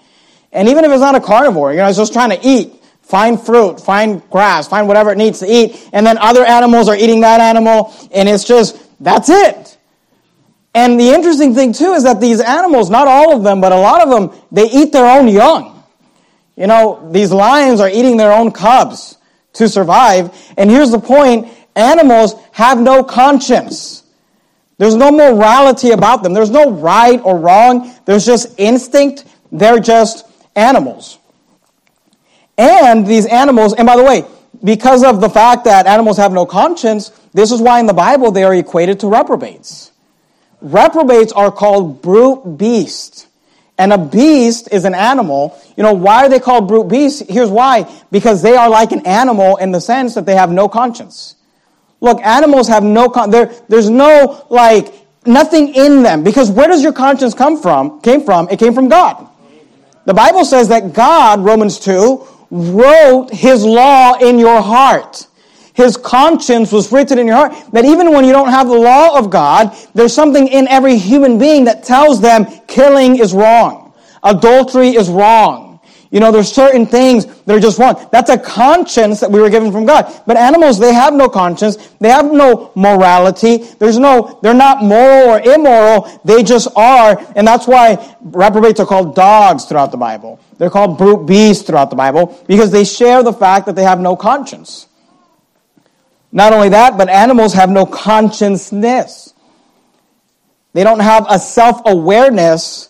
And 0.51 0.69
even 0.69 0.85
if 0.85 0.91
it's 0.91 1.01
not 1.01 1.15
a 1.15 1.19
carnivore, 1.19 1.71
you 1.71 1.77
know, 1.77 1.87
it's 1.87 1.97
just 1.97 2.13
trying 2.13 2.29
to 2.29 2.39
eat, 2.47 2.73
find 3.01 3.41
fruit, 3.41 3.79
find 3.79 4.21
grass, 4.29 4.67
find 4.67 4.87
whatever 4.87 5.11
it 5.11 5.17
needs 5.17 5.39
to 5.39 5.47
eat. 5.47 5.89
And 5.93 6.05
then 6.05 6.19
other 6.19 6.45
animals 6.45 6.89
are 6.89 6.95
eating 6.95 7.21
that 7.21 7.41
animal 7.41 7.93
and 8.11 8.29
it's 8.29 8.43
just, 8.43 8.77
that's 9.03 9.29
it. 9.29 9.77
And 10.75 10.99
the 10.99 11.09
interesting 11.09 11.55
thing 11.55 11.73
too 11.73 11.93
is 11.93 12.03
that 12.03 12.21
these 12.21 12.39
animals, 12.39 12.89
not 12.89 13.07
all 13.07 13.35
of 13.35 13.43
them, 13.43 13.61
but 13.61 13.71
a 13.71 13.77
lot 13.77 14.01
of 14.01 14.09
them, 14.09 14.39
they 14.51 14.69
eat 14.69 14.91
their 14.91 15.05
own 15.05 15.27
young. 15.27 15.83
You 16.55 16.67
know, 16.67 17.09
these 17.11 17.31
lions 17.31 17.79
are 17.79 17.89
eating 17.89 18.17
their 18.17 18.31
own 18.31 18.51
cubs 18.51 19.17
to 19.53 19.67
survive. 19.67 20.33
And 20.57 20.69
here's 20.69 20.91
the 20.91 20.99
point 20.99 21.47
Animals 21.75 22.35
have 22.51 22.79
no 22.79 23.03
conscience. 23.03 24.03
There's 24.77 24.95
no 24.95 25.11
morality 25.11 25.91
about 25.91 26.23
them. 26.23 26.33
There's 26.33 26.49
no 26.49 26.71
right 26.71 27.19
or 27.23 27.37
wrong. 27.37 27.93
There's 28.05 28.25
just 28.25 28.59
instinct. 28.59 29.25
They're 29.51 29.79
just 29.79 30.25
animals. 30.55 31.19
And 32.57 33.05
these 33.05 33.25
animals, 33.25 33.73
and 33.73 33.85
by 33.85 33.95
the 33.95 34.03
way, 34.03 34.25
because 34.63 35.03
of 35.03 35.21
the 35.21 35.29
fact 35.29 35.65
that 35.65 35.87
animals 35.87 36.17
have 36.17 36.31
no 36.31 36.45
conscience, 36.45 37.09
this 37.33 37.51
is 37.51 37.61
why 37.61 37.79
in 37.79 37.85
the 37.85 37.93
Bible 37.93 38.31
they 38.31 38.43
are 38.43 38.53
equated 38.53 38.99
to 39.01 39.07
reprobates. 39.07 39.91
Reprobates 40.61 41.31
are 41.31 41.51
called 41.51 42.01
brute 42.01 42.57
beasts. 42.57 43.27
And 43.77 43.91
a 43.91 43.97
beast 43.97 44.69
is 44.71 44.85
an 44.85 44.93
animal. 44.93 45.59
You 45.75 45.83
know, 45.83 45.93
why 45.93 46.25
are 46.25 46.29
they 46.29 46.39
called 46.39 46.67
brute 46.67 46.87
beasts? 46.87 47.23
Here's 47.27 47.49
why. 47.49 47.91
Because 48.11 48.43
they 48.43 48.55
are 48.55 48.69
like 48.69 48.91
an 48.91 49.07
animal 49.07 49.57
in 49.57 49.71
the 49.71 49.81
sense 49.81 50.13
that 50.13 50.27
they 50.27 50.35
have 50.35 50.51
no 50.51 50.69
conscience. 50.69 51.35
Look, 52.01 52.19
animals 52.21 52.67
have 52.67 52.83
no, 52.83 53.09
con- 53.09 53.29
there, 53.29 53.53
there's 53.69 53.89
no, 53.89 54.45
like, 54.49 54.93
nothing 55.25 55.73
in 55.75 56.03
them. 56.03 56.23
Because 56.23 56.51
where 56.51 56.67
does 56.67 56.83
your 56.83 56.93
conscience 56.93 57.33
come 57.33 57.61
from? 57.61 58.01
Came 58.01 58.25
from? 58.25 58.49
It 58.49 58.59
came 58.59 58.73
from 58.73 58.89
God. 58.89 59.27
The 60.05 60.13
Bible 60.13 60.43
says 60.43 60.67
that 60.69 60.93
God, 60.93 61.41
Romans 61.41 61.79
2, 61.79 62.27
wrote 62.49 63.29
his 63.31 63.63
law 63.63 64.15
in 64.15 64.39
your 64.39 64.61
heart. 64.61 65.27
His 65.73 65.95
conscience 65.95 66.71
was 66.71 66.91
written 66.91 67.19
in 67.19 67.27
your 67.27 67.35
heart. 67.35 67.53
That 67.71 67.85
even 67.85 68.11
when 68.11 68.25
you 68.25 68.31
don't 68.31 68.49
have 68.49 68.67
the 68.67 68.75
law 68.75 69.17
of 69.17 69.29
God, 69.29 69.75
there's 69.93 70.13
something 70.13 70.47
in 70.47 70.67
every 70.67 70.97
human 70.97 71.37
being 71.37 71.65
that 71.65 71.83
tells 71.83 72.19
them 72.19 72.45
killing 72.67 73.19
is 73.19 73.33
wrong. 73.33 73.93
Adultery 74.23 74.89
is 74.89 75.07
wrong. 75.07 75.70
You 76.11 76.19
know, 76.19 76.29
there's 76.29 76.51
certain 76.51 76.85
things 76.85 77.25
that 77.25 77.55
are 77.55 77.59
just 77.59 77.79
wrong. 77.79 78.09
That's 78.11 78.29
a 78.29 78.37
conscience 78.37 79.21
that 79.21 79.31
we 79.31 79.39
were 79.39 79.49
given 79.49 79.71
from 79.71 79.85
God. 79.85 80.13
But 80.27 80.35
animals, 80.35 80.77
they 80.77 80.93
have 80.93 81.13
no 81.13 81.29
conscience. 81.29 81.77
They 82.01 82.09
have 82.09 82.25
no 82.25 82.73
morality. 82.75 83.57
There's 83.79 83.97
no, 83.97 84.37
they're 84.43 84.53
not 84.53 84.83
moral 84.83 85.29
or 85.29 85.39
immoral. 85.39 86.21
They 86.25 86.43
just 86.43 86.67
are. 86.75 87.17
And 87.37 87.47
that's 87.47 87.65
why 87.65 88.15
reprobates 88.19 88.81
are 88.81 88.85
called 88.85 89.15
dogs 89.15 89.63
throughout 89.63 89.91
the 89.91 89.97
Bible. 89.97 90.37
They're 90.57 90.69
called 90.69 90.97
brute 90.97 91.25
beasts 91.25 91.63
throughout 91.63 91.89
the 91.89 91.95
Bible 91.95 92.43
because 92.45 92.71
they 92.71 92.83
share 92.83 93.23
the 93.23 93.33
fact 93.33 93.65
that 93.67 93.77
they 93.77 93.83
have 93.83 94.01
no 94.01 94.17
conscience. 94.17 94.87
Not 96.33 96.51
only 96.51 96.69
that, 96.69 96.97
but 96.97 97.07
animals 97.07 97.53
have 97.53 97.69
no 97.69 97.85
consciousness. 97.85 99.33
They 100.73 100.83
don't 100.83 100.99
have 100.99 101.25
a 101.29 101.39
self 101.39 101.81
awareness 101.85 102.89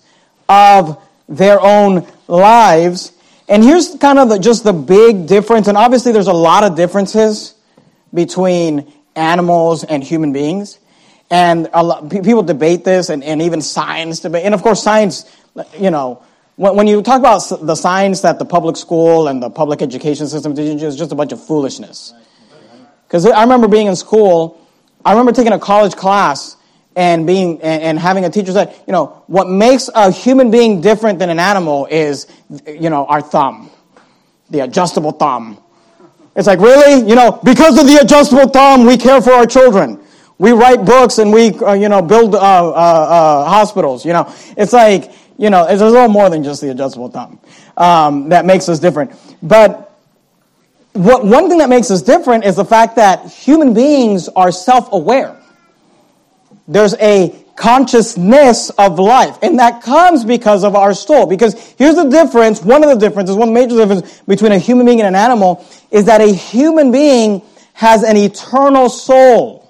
of 0.49 1.01
their 1.29 1.61
own 1.61 2.07
lives. 2.31 3.11
And 3.47 3.63
here's 3.63 3.95
kind 3.97 4.17
of 4.17 4.29
the, 4.29 4.39
just 4.39 4.63
the 4.63 4.73
big 4.73 5.27
difference. 5.27 5.67
And 5.67 5.77
obviously, 5.77 6.11
there's 6.11 6.27
a 6.27 6.33
lot 6.33 6.63
of 6.63 6.75
differences 6.75 7.53
between 8.13 8.91
animals 9.15 9.83
and 9.83 10.03
human 10.03 10.33
beings. 10.33 10.79
And 11.29 11.69
a 11.73 11.83
lot, 11.83 12.09
people 12.09 12.43
debate 12.43 12.83
this, 12.83 13.09
and, 13.09 13.23
and 13.23 13.41
even 13.41 13.61
science 13.61 14.21
debate. 14.21 14.45
And 14.45 14.53
of 14.53 14.61
course, 14.61 14.81
science, 14.81 15.29
you 15.77 15.91
know, 15.91 16.23
when, 16.55 16.75
when 16.75 16.87
you 16.87 17.01
talk 17.01 17.19
about 17.19 17.39
the 17.61 17.75
science 17.75 18.21
that 18.21 18.39
the 18.39 18.45
public 18.45 18.75
school 18.77 19.27
and 19.27 19.41
the 19.41 19.49
public 19.49 19.81
education 19.81 20.27
system 20.27 20.55
teaches, 20.55 20.83
it's 20.83 20.95
just 20.97 21.11
a 21.11 21.15
bunch 21.15 21.31
of 21.31 21.43
foolishness. 21.45 22.13
Because 23.07 23.25
I 23.25 23.43
remember 23.43 23.67
being 23.67 23.87
in 23.87 23.95
school, 23.95 24.65
I 25.03 25.11
remember 25.11 25.31
taking 25.31 25.53
a 25.53 25.59
college 25.59 25.95
class 25.95 26.55
and 26.95 27.25
being 27.25 27.61
and, 27.61 27.97
having 27.97 28.25
a 28.25 28.29
teacher 28.29 28.51
say, 28.51 28.73
you 28.85 28.93
know, 28.93 29.23
what 29.27 29.47
makes 29.47 29.89
a 29.93 30.11
human 30.11 30.51
being 30.51 30.81
different 30.81 31.19
than 31.19 31.29
an 31.29 31.39
animal 31.39 31.85
is, 31.85 32.27
you 32.67 32.89
know, 32.89 33.05
our 33.05 33.21
thumb, 33.21 33.69
the 34.49 34.59
adjustable 34.59 35.11
thumb. 35.11 35.57
It's 36.35 36.47
like, 36.47 36.59
really? 36.59 37.07
You 37.07 37.15
know, 37.15 37.39
because 37.43 37.77
of 37.77 37.87
the 37.87 37.97
adjustable 38.01 38.47
thumb, 38.49 38.85
we 38.85 38.97
care 38.97 39.21
for 39.21 39.31
our 39.31 39.45
children. 39.45 39.99
We 40.37 40.51
write 40.53 40.85
books 40.85 41.17
and 41.17 41.31
we, 41.31 41.51
uh, 41.59 41.73
you 41.73 41.87
know, 41.87 42.01
build 42.01 42.35
uh, 42.35 42.39
uh, 42.39 42.71
uh, 42.71 43.45
hospitals. 43.45 44.05
You 44.05 44.13
know, 44.13 44.33
it's 44.57 44.73
like, 44.73 45.11
you 45.37 45.49
know, 45.49 45.67
there's 45.67 45.81
a 45.81 45.85
little 45.85 46.07
more 46.07 46.29
than 46.29 46.43
just 46.43 46.61
the 46.61 46.71
adjustable 46.71 47.09
thumb 47.09 47.39
um, 47.77 48.29
that 48.29 48.45
makes 48.45 48.67
us 48.67 48.79
different. 48.79 49.11
But 49.41 49.91
what, 50.93 51.25
one 51.25 51.47
thing 51.47 51.59
that 51.59 51.69
makes 51.69 51.89
us 51.89 52.01
different 52.01 52.43
is 52.43 52.55
the 52.55 52.65
fact 52.65 52.95
that 52.97 53.31
human 53.31 53.73
beings 53.73 54.29
are 54.29 54.51
self-aware. 54.51 55.40
There's 56.71 56.95
a 56.95 57.35
consciousness 57.57 58.69
of 58.71 58.97
life. 58.97 59.37
And 59.41 59.59
that 59.59 59.83
comes 59.83 60.23
because 60.23 60.63
of 60.63 60.73
our 60.73 60.93
soul. 60.93 61.27
Because 61.27 61.53
here's 61.77 61.95
the 61.95 62.09
difference, 62.09 62.61
one 62.61 62.81
of 62.81 62.89
the 62.89 62.95
differences, 62.95 63.35
one 63.35 63.53
major 63.53 63.75
difference 63.75 64.21
between 64.21 64.53
a 64.53 64.57
human 64.57 64.85
being 64.85 65.01
and 65.01 65.07
an 65.07 65.15
animal 65.15 65.65
is 65.91 66.05
that 66.05 66.21
a 66.21 66.33
human 66.33 66.91
being 66.91 67.41
has 67.73 68.03
an 68.03 68.15
eternal 68.15 68.89
soul. 68.89 69.61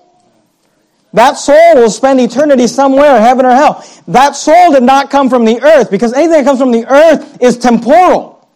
That 1.13 1.33
soul 1.33 1.75
will 1.75 1.89
spend 1.89 2.21
eternity 2.21 2.67
somewhere, 2.67 3.19
heaven 3.19 3.45
or 3.45 3.51
hell. 3.51 3.83
That 4.07 4.35
soul 4.35 4.71
did 4.71 4.83
not 4.83 5.09
come 5.09 5.29
from 5.29 5.43
the 5.43 5.61
earth 5.61 5.89
because 5.89 6.13
anything 6.13 6.33
that 6.33 6.45
comes 6.45 6.59
from 6.59 6.71
the 6.71 6.85
earth 6.85 7.41
is 7.41 7.57
temporal. 7.57 8.47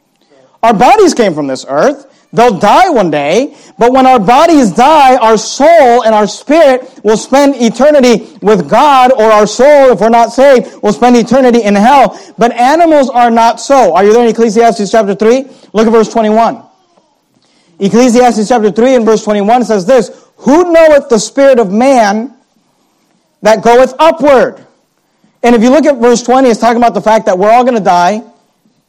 Our 0.62 0.74
bodies 0.74 1.14
came 1.14 1.34
from 1.34 1.48
this 1.48 1.66
earth. 1.68 2.12
They'll 2.36 2.60
die 2.60 2.90
one 2.90 3.12
day, 3.12 3.56
but 3.78 3.94
when 3.94 4.06
our 4.06 4.20
bodies 4.20 4.72
die, 4.72 5.16
our 5.16 5.38
soul 5.38 6.04
and 6.04 6.14
our 6.14 6.28
spirit 6.28 7.00
will 7.04 7.18
spend 7.18 7.56
eternity 7.56 8.38
with 8.42 8.70
God, 8.70 9.12
or 9.12 9.32
our 9.32 9.48
soul, 9.48 9.92
if 9.92 10.00
we're 10.00 10.10
not 10.10 10.32
saved, 10.32 10.84
will 10.84 10.94
spend 10.94 11.16
eternity 11.16 11.64
in 11.64 11.76
hell. 11.76 12.20
But 12.38 12.52
animals 12.54 13.10
are 13.10 13.32
not 13.32 13.60
so. 13.60 13.96
Are 13.96 14.04
you 14.04 14.14
there 14.14 14.24
in 14.24 14.30
Ecclesiastes 14.30 14.92
chapter 14.92 15.16
3? 15.16 15.44
Look 15.74 15.88
at 15.88 15.92
verse 15.92 16.12
21. 16.12 16.64
Ecclesiastes 17.80 18.48
chapter 18.48 18.72
3 18.72 18.96
and 18.96 19.06
verse 19.06 19.24
21 19.24 19.66
says 19.66 19.86
this, 19.86 20.10
Who 20.38 20.72
knoweth 20.72 21.10
the 21.10 21.20
spirit 21.20 21.60
of 21.60 21.72
man 21.72 22.36
that 23.42 23.64
goeth 23.64 23.94
upward? 24.00 24.66
And 25.44 25.56
if 25.56 25.62
you 25.62 25.70
look 25.70 25.86
at 25.86 25.98
verse 25.98 26.24
20, 26.24 26.50
it's 26.50 26.60
talking 26.60 26.78
about 26.78 26.94
the 26.94 27.02
fact 27.02 27.28
that 27.28 27.38
we're 27.38 27.52
all 27.52 27.64
going 27.64 27.78
to 27.78 27.84
die, 27.84 28.24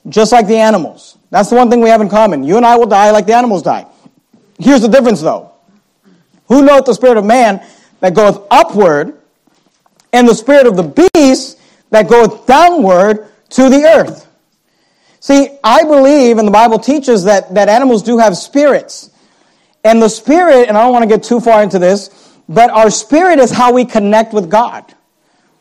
just 0.09 0.33
like 0.33 0.47
the 0.47 0.57
animals. 0.57 1.19
That's 1.31 1.51
the 1.51 1.57
one 1.57 1.71
thing 1.71 1.81
we 1.81 1.91
have 1.91 2.01
in 2.01 2.09
common. 2.09 2.45
You 2.45 2.57
and 2.57 2.67
I 2.67 2.77
will 2.77 2.87
die 2.87 3.11
like 3.11 3.27
the 3.27 3.35
animals 3.35 3.63
die. 3.63 3.87
Here's 4.59 4.83
the 4.83 4.89
difference 4.89 5.21
though. 5.21 5.53
Who 6.49 6.63
knoweth 6.63 6.87
the 6.87 6.95
spirit 6.95 7.17
of 7.17 7.25
man 7.25 7.65
that 8.01 8.15
goeth 8.15 8.41
upward, 8.51 9.19
and 10.13 10.29
the 10.29 10.35
spirit 10.35 10.67
of 10.67 10.77
the 10.77 11.11
beast 11.15 11.59
that 11.91 12.09
goeth 12.09 12.47
downward 12.47 13.29
to 13.51 13.69
the 13.69 13.85
earth? 13.85 14.29
See, 15.21 15.59
I 15.65 15.83
believe, 15.83 16.39
and 16.39 16.47
the 16.47 16.53
Bible 16.53 16.79
teaches 16.79 17.25
that, 17.25 17.53
that 17.55 17.69
animals 17.69 18.03
do 18.03 18.19
have 18.19 18.37
spirits. 18.37 19.11
And 19.83 20.01
the 20.01 20.09
spirit, 20.09 20.69
and 20.69 20.77
I 20.77 20.83
don't 20.83 20.93
want 20.93 21.03
to 21.03 21.09
get 21.09 21.25
too 21.25 21.41
far 21.41 21.63
into 21.63 21.79
this, 21.79 22.11
but 22.49 22.71
our 22.71 22.91
spirit 22.91 23.41
is 23.41 23.51
how 23.51 23.73
we 23.73 23.85
connect 23.85 24.33
with 24.33 24.49
God. 24.49 24.85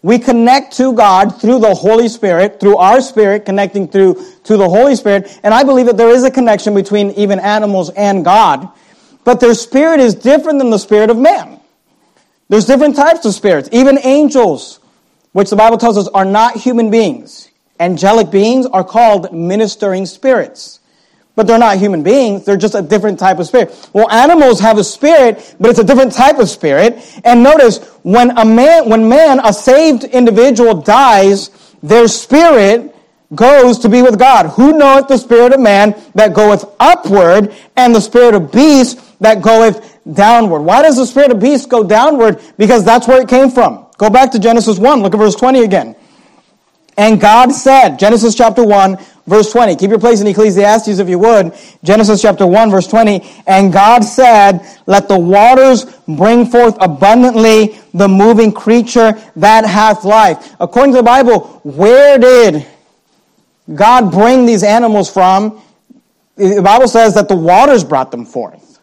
We 0.05 0.19
connect 0.19 0.77
to 0.77 0.93
God 0.93 1.41
through 1.41 1.61
the 1.61 1.73
Holy 1.73 2.09
Spirit, 2.09 2.59
through 2.59 2.77
our 2.77 3.01
spirit 3.01 3.43
connecting 3.43 3.87
through 3.87 4.23
to 4.43 4.55
the 4.55 4.69
Holy 4.69 4.95
Spirit. 4.95 5.39
And 5.41 5.51
I 5.51 5.63
believe 5.63 5.87
that 5.87 5.97
there 5.97 6.11
is 6.11 6.23
a 6.23 6.29
connection 6.29 6.75
between 6.75 7.09
even 7.13 7.39
animals 7.39 7.89
and 7.89 8.23
God. 8.23 8.69
But 9.23 9.39
their 9.39 9.55
spirit 9.55 9.99
is 9.99 10.13
different 10.13 10.59
than 10.59 10.69
the 10.69 10.77
spirit 10.77 11.09
of 11.09 11.17
man. 11.17 11.59
There's 12.49 12.67
different 12.67 12.95
types 12.95 13.25
of 13.25 13.33
spirits. 13.33 13.67
Even 13.71 13.97
angels, 14.03 14.79
which 15.31 15.49
the 15.49 15.55
Bible 15.55 15.79
tells 15.79 15.97
us 15.97 16.07
are 16.09 16.23
not 16.23 16.55
human 16.55 16.91
beings. 16.91 17.49
Angelic 17.79 18.29
beings 18.29 18.67
are 18.67 18.83
called 18.83 19.33
ministering 19.33 20.05
spirits 20.05 20.81
but 21.35 21.47
they're 21.47 21.59
not 21.59 21.77
human 21.77 22.03
beings. 22.03 22.45
They're 22.45 22.57
just 22.57 22.75
a 22.75 22.81
different 22.81 23.19
type 23.19 23.39
of 23.39 23.47
spirit. 23.47 23.89
Well, 23.93 24.09
animals 24.09 24.59
have 24.61 24.77
a 24.77 24.83
spirit, 24.83 25.55
but 25.59 25.69
it's 25.69 25.79
a 25.79 25.83
different 25.83 26.13
type 26.13 26.39
of 26.39 26.49
spirit. 26.49 26.97
And 27.23 27.43
notice, 27.43 27.85
when 28.03 28.37
a 28.37 28.45
man, 28.45 28.89
when 28.89 29.07
man, 29.09 29.39
a 29.43 29.53
saved 29.53 30.03
individual 30.05 30.81
dies, 30.81 31.49
their 31.83 32.07
spirit 32.07 32.95
goes 33.33 33.79
to 33.79 33.89
be 33.89 34.01
with 34.01 34.17
God. 34.19 34.47
Who 34.51 34.77
knoweth 34.77 35.07
the 35.07 35.17
spirit 35.17 35.53
of 35.53 35.59
man 35.59 35.95
that 36.13 36.33
goeth 36.33 36.65
upward 36.79 37.53
and 37.75 37.93
the 37.93 38.01
spirit 38.01 38.35
of 38.35 38.51
beast 38.51 38.99
that 39.19 39.41
goeth 39.41 39.99
downward? 40.13 40.61
Why 40.61 40.81
does 40.81 40.97
the 40.97 41.05
spirit 41.05 41.31
of 41.31 41.39
beast 41.39 41.69
go 41.69 41.83
downward? 41.83 42.41
Because 42.57 42.85
that's 42.85 43.07
where 43.07 43.21
it 43.21 43.27
came 43.27 43.49
from. 43.49 43.87
Go 43.97 44.09
back 44.09 44.31
to 44.31 44.39
Genesis 44.39 44.77
1. 44.77 45.01
Look 45.01 45.13
at 45.13 45.17
verse 45.17 45.35
20 45.35 45.63
again. 45.63 45.95
And 46.97 47.19
God 47.19 47.51
said, 47.51 47.97
Genesis 47.97 48.35
chapter 48.35 48.63
1, 48.63 48.97
verse 49.25 49.51
20. 49.51 49.75
Keep 49.75 49.89
your 49.89 49.99
place 49.99 50.21
in 50.21 50.27
Ecclesiastes 50.27 50.99
if 50.99 51.09
you 51.09 51.19
would. 51.19 51.53
Genesis 51.83 52.21
chapter 52.21 52.45
1, 52.45 52.71
verse 52.71 52.87
20. 52.87 53.21
And 53.47 53.71
God 53.71 54.03
said, 54.03 54.61
Let 54.85 55.07
the 55.07 55.19
waters 55.19 55.85
bring 56.07 56.45
forth 56.45 56.77
abundantly 56.79 57.77
the 57.93 58.07
moving 58.07 58.51
creature 58.51 59.13
that 59.35 59.65
hath 59.65 60.03
life. 60.03 60.55
According 60.59 60.93
to 60.93 60.97
the 60.97 61.03
Bible, 61.03 61.61
where 61.63 62.17
did 62.17 62.65
God 63.73 64.11
bring 64.11 64.45
these 64.45 64.63
animals 64.63 65.11
from? 65.11 65.61
The 66.35 66.61
Bible 66.61 66.87
says 66.87 67.15
that 67.15 67.27
the 67.27 67.35
waters 67.35 67.83
brought 67.83 68.11
them 68.11 68.25
forth 68.25 68.74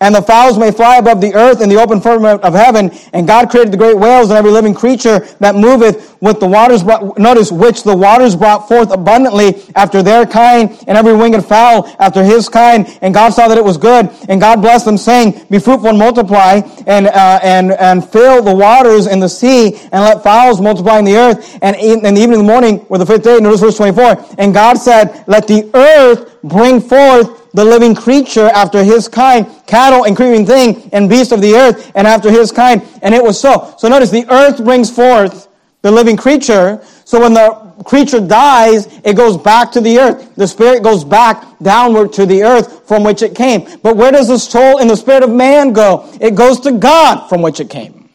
and 0.00 0.14
the 0.14 0.22
fowls 0.22 0.58
may 0.58 0.70
fly 0.70 0.96
above 0.96 1.20
the 1.20 1.34
earth 1.34 1.60
in 1.60 1.68
the 1.68 1.76
open 1.76 2.00
firmament 2.00 2.42
of 2.42 2.54
heaven. 2.54 2.90
And 3.12 3.26
God 3.26 3.50
created 3.50 3.72
the 3.72 3.76
great 3.76 3.98
whales 3.98 4.30
and 4.30 4.38
every 4.38 4.50
living 4.50 4.74
creature 4.74 5.20
that 5.40 5.56
moveth 5.56 6.16
with 6.20 6.40
the 6.40 6.46
waters 6.46 6.82
brought, 6.82 7.18
notice, 7.18 7.50
which 7.50 7.82
the 7.82 7.96
waters 7.96 8.36
brought 8.36 8.68
forth 8.68 8.90
abundantly 8.92 9.62
after 9.74 10.02
their 10.02 10.26
kind, 10.26 10.70
and 10.86 10.98
every 10.98 11.14
winged 11.14 11.44
fowl 11.44 11.86
after 11.98 12.22
his 12.22 12.48
kind. 12.48 12.86
And 13.02 13.14
God 13.14 13.30
saw 13.30 13.48
that 13.48 13.58
it 13.58 13.64
was 13.64 13.76
good. 13.76 14.10
And 14.28 14.40
God 14.40 14.60
blessed 14.60 14.84
them, 14.84 14.98
saying, 14.98 15.46
Be 15.50 15.58
fruitful 15.58 15.88
and 15.88 15.98
multiply, 15.98 16.60
and, 16.86 17.06
uh, 17.06 17.40
and, 17.42 17.72
and 17.72 18.08
fill 18.08 18.42
the 18.42 18.54
waters 18.54 19.06
in 19.06 19.20
the 19.20 19.28
sea, 19.28 19.76
and 19.76 20.02
let 20.02 20.22
fowls 20.22 20.60
multiply 20.60 20.98
in 20.98 21.04
the 21.04 21.16
earth. 21.16 21.58
And 21.62 21.76
in, 21.76 22.04
in 22.04 22.14
the 22.14 22.20
evening 22.20 22.40
and 22.40 22.48
the 22.48 22.52
morning, 22.52 22.86
or 22.88 22.98
the 22.98 23.06
fifth 23.06 23.24
day, 23.24 23.38
notice 23.38 23.60
verse 23.60 23.76
24. 23.76 24.34
And 24.38 24.54
God 24.54 24.74
said, 24.74 25.24
Let 25.26 25.46
the 25.46 25.70
earth 25.74 26.38
bring 26.42 26.80
forth 26.80 27.47
the 27.52 27.64
living 27.64 27.94
creature 27.94 28.46
after 28.46 28.82
his 28.82 29.08
kind, 29.08 29.46
cattle 29.66 30.04
and 30.04 30.16
creeping 30.16 30.46
thing, 30.46 30.90
and 30.92 31.08
beast 31.08 31.32
of 31.32 31.40
the 31.40 31.54
earth, 31.54 31.92
and 31.94 32.06
after 32.06 32.30
his 32.30 32.52
kind. 32.52 32.82
And 33.02 33.14
it 33.14 33.22
was 33.22 33.40
so. 33.40 33.74
So 33.78 33.88
notice 33.88 34.10
the 34.10 34.26
earth 34.30 34.62
brings 34.62 34.90
forth 34.90 35.48
the 35.82 35.90
living 35.90 36.16
creature. 36.16 36.80
So 37.04 37.20
when 37.20 37.34
the 37.34 37.50
creature 37.84 38.20
dies, 38.20 38.86
it 39.04 39.16
goes 39.16 39.36
back 39.36 39.72
to 39.72 39.80
the 39.80 39.98
earth. 39.98 40.34
The 40.34 40.46
spirit 40.46 40.82
goes 40.82 41.04
back 41.04 41.44
downward 41.60 42.12
to 42.14 42.26
the 42.26 42.42
earth 42.42 42.86
from 42.86 43.04
which 43.04 43.22
it 43.22 43.34
came. 43.34 43.68
But 43.82 43.96
where 43.96 44.12
does 44.12 44.28
the 44.28 44.38
soul 44.38 44.78
and 44.78 44.90
the 44.90 44.96
spirit 44.96 45.22
of 45.22 45.30
man 45.30 45.72
go? 45.72 46.08
It 46.20 46.34
goes 46.34 46.60
to 46.60 46.72
God 46.72 47.28
from 47.28 47.42
which 47.42 47.60
it 47.60 47.70
came. 47.70 48.10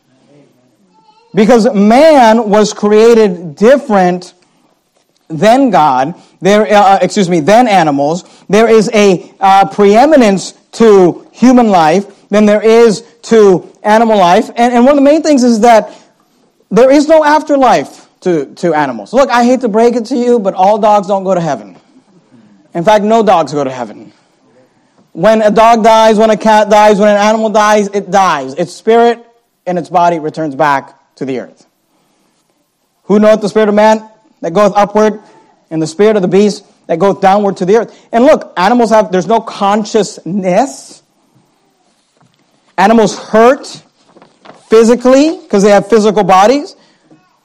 Because 1.34 1.74
man 1.74 2.50
was 2.50 2.74
created 2.74 3.56
different 3.56 4.34
than 5.30 5.72
God, 5.72 6.16
there, 6.42 6.72
uh, 6.72 7.00
excuse 7.02 7.30
me, 7.30 7.40
than 7.40 7.68
animals. 7.68 8.24
There 8.50 8.70
is 8.70 8.90
a 8.94 9.34
uh, 9.40 9.70
preeminence 9.70 10.54
to 10.74 11.28
human 11.32 11.68
life 11.68 12.28
than 12.30 12.46
there 12.46 12.62
is 12.62 13.02
to 13.24 13.72
animal 13.84 14.18
life. 14.18 14.50
And, 14.50 14.74
and 14.74 14.86
one 14.86 14.90
of 14.90 14.96
the 14.96 15.02
main 15.02 15.22
things 15.22 15.44
is 15.44 15.62
that 15.62 15.94
there 16.70 16.92
is 16.92 17.08
no 17.08 17.24
afterlife 17.24 18.08
to, 18.22 18.54
to 18.56 18.74
animals. 18.74 19.14
Look, 19.14 19.30
I 19.30 19.44
hate 19.44 19.62
to 19.62 19.70
break 19.70 19.96
it 19.96 20.06
to 20.06 20.16
you, 20.16 20.40
but 20.40 20.54
all 20.54 20.78
dogs 20.80 21.08
don't 21.08 21.24
go 21.24 21.34
to 21.34 21.42
heaven. 21.42 21.78
In 22.74 22.84
fact, 22.84 23.04
no 23.04 23.24
dogs 23.24 23.54
go 23.54 23.64
to 23.64 23.72
heaven. 23.72 24.12
When 25.12 25.42
a 25.44 25.52
dog 25.52 25.84
dies, 25.84 26.18
when 26.18 26.32
a 26.32 26.38
cat 26.38 26.70
dies, 26.70 27.00
when 27.00 27.10
an 27.10 27.18
animal 27.18 27.50
dies, 27.50 27.88
it 27.90 28.10
dies. 28.10 28.56
Its 28.56 28.74
spirit 28.74 29.24
and 29.66 29.78
its 29.78 29.90
body 29.90 30.18
returns 30.20 30.56
back 30.56 31.16
to 31.16 31.26
the 31.26 31.40
earth. 31.40 31.68
Who 33.04 33.20
knoweth 33.20 33.42
the 33.42 33.50
spirit 33.50 33.70
of 33.70 33.76
man? 33.76 34.10
that 34.44 34.54
goeth 34.54 34.74
upward, 34.76 35.22
and 35.74 35.82
the 35.82 35.88
spirit 35.88 36.16
of 36.16 36.22
the 36.22 36.28
beast 36.28 36.64
that 36.86 37.00
goeth 37.00 37.20
downward 37.20 37.58
to 37.58 37.66
the 37.66 37.78
earth. 37.78 38.08
And 38.12 38.24
look, 38.24 38.54
animals 38.56 38.92
have, 38.92 39.12
there's 39.12 39.26
no 39.26 39.40
consciousness. 39.40 41.02
Animals 42.78 43.18
hurt 43.18 43.84
physically 44.68 45.40
because 45.42 45.64
they 45.64 45.72
have 45.72 45.90
physical 45.90 46.24
bodies. 46.24 46.76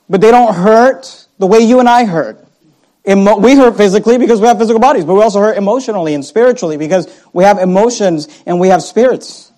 but 0.08 0.20
they 0.20 0.30
don't 0.30 0.54
hurt 0.54 1.26
the 1.38 1.46
way 1.46 1.60
you 1.60 1.80
and 1.80 1.88
I 1.88 2.04
hurt. 2.04 2.44
Emo- 3.08 3.38
we 3.38 3.56
hurt 3.56 3.76
physically 3.76 4.18
because 4.18 4.40
we 4.40 4.46
have 4.46 4.58
physical 4.58 4.80
bodies, 4.80 5.04
but 5.04 5.14
we 5.14 5.22
also 5.22 5.40
hurt 5.40 5.56
emotionally 5.56 6.14
and 6.14 6.24
spiritually 6.24 6.76
because 6.76 7.06
we 7.32 7.44
have 7.44 7.58
emotions 7.58 8.28
and 8.46 8.60
we 8.60 8.68
have 8.68 8.82
spirits. 8.82 9.52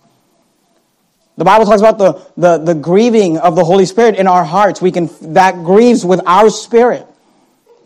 The 1.36 1.44
Bible 1.44 1.64
talks 1.64 1.80
about 1.80 1.98
the, 1.98 2.12
the, 2.36 2.58
the 2.58 2.74
grieving 2.74 3.38
of 3.38 3.56
the 3.56 3.64
Holy 3.64 3.86
Spirit 3.86 4.16
in 4.16 4.26
our 4.26 4.44
hearts. 4.44 4.82
We 4.82 4.92
can, 4.92 5.08
that 5.34 5.54
grieves 5.64 6.04
with 6.04 6.20
our 6.26 6.50
spirit. 6.50 7.06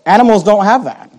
Animals 0.06 0.44
don't 0.44 0.64
have 0.64 0.84
that. 0.84 1.10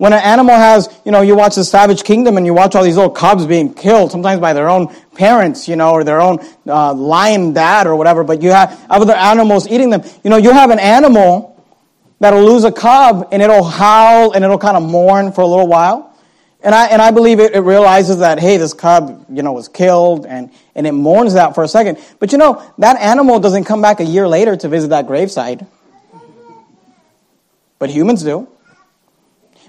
When 0.00 0.14
an 0.14 0.20
animal 0.20 0.54
has, 0.54 0.88
you 1.04 1.12
know, 1.12 1.20
you 1.20 1.36
watch 1.36 1.56
the 1.56 1.64
Savage 1.64 2.04
Kingdom 2.04 2.38
and 2.38 2.46
you 2.46 2.54
watch 2.54 2.74
all 2.74 2.82
these 2.82 2.96
little 2.96 3.10
cubs 3.10 3.44
being 3.44 3.74
killed, 3.74 4.10
sometimes 4.10 4.40
by 4.40 4.54
their 4.54 4.70
own 4.70 4.94
parents, 5.14 5.68
you 5.68 5.76
know, 5.76 5.92
or 5.92 6.04
their 6.04 6.22
own 6.22 6.38
uh, 6.66 6.94
lion 6.94 7.52
dad 7.52 7.86
or 7.86 7.94
whatever, 7.96 8.24
but 8.24 8.40
you 8.40 8.50
have 8.50 8.82
other 8.88 9.12
animals 9.12 9.68
eating 9.68 9.90
them. 9.90 10.02
You 10.24 10.30
know, 10.30 10.38
you 10.38 10.52
have 10.52 10.70
an 10.70 10.78
animal 10.78 11.62
that'll 12.18 12.42
lose 12.42 12.64
a 12.64 12.72
cub 12.72 13.28
and 13.30 13.42
it'll 13.42 13.62
howl 13.62 14.32
and 14.32 14.42
it'll 14.42 14.56
kind 14.56 14.78
of 14.78 14.82
mourn 14.82 15.32
for 15.32 15.42
a 15.42 15.46
little 15.46 15.66
while. 15.68 16.16
And 16.62 16.74
I, 16.74 16.86
and 16.86 17.02
I 17.02 17.10
believe 17.10 17.38
it, 17.38 17.54
it 17.54 17.60
realizes 17.60 18.20
that, 18.20 18.38
hey, 18.38 18.56
this 18.56 18.72
cub, 18.72 19.26
you 19.30 19.42
know, 19.42 19.52
was 19.52 19.68
killed 19.68 20.24
and, 20.24 20.50
and 20.74 20.86
it 20.86 20.92
mourns 20.92 21.34
that 21.34 21.54
for 21.54 21.62
a 21.62 21.68
second. 21.68 21.98
But 22.18 22.32
you 22.32 22.38
know, 22.38 22.62
that 22.78 22.98
animal 22.98 23.38
doesn't 23.38 23.64
come 23.64 23.82
back 23.82 24.00
a 24.00 24.04
year 24.04 24.26
later 24.26 24.56
to 24.56 24.68
visit 24.68 24.88
that 24.88 25.06
graveside. 25.06 25.66
But 27.80 27.90
humans 27.90 28.22
do. 28.22 28.46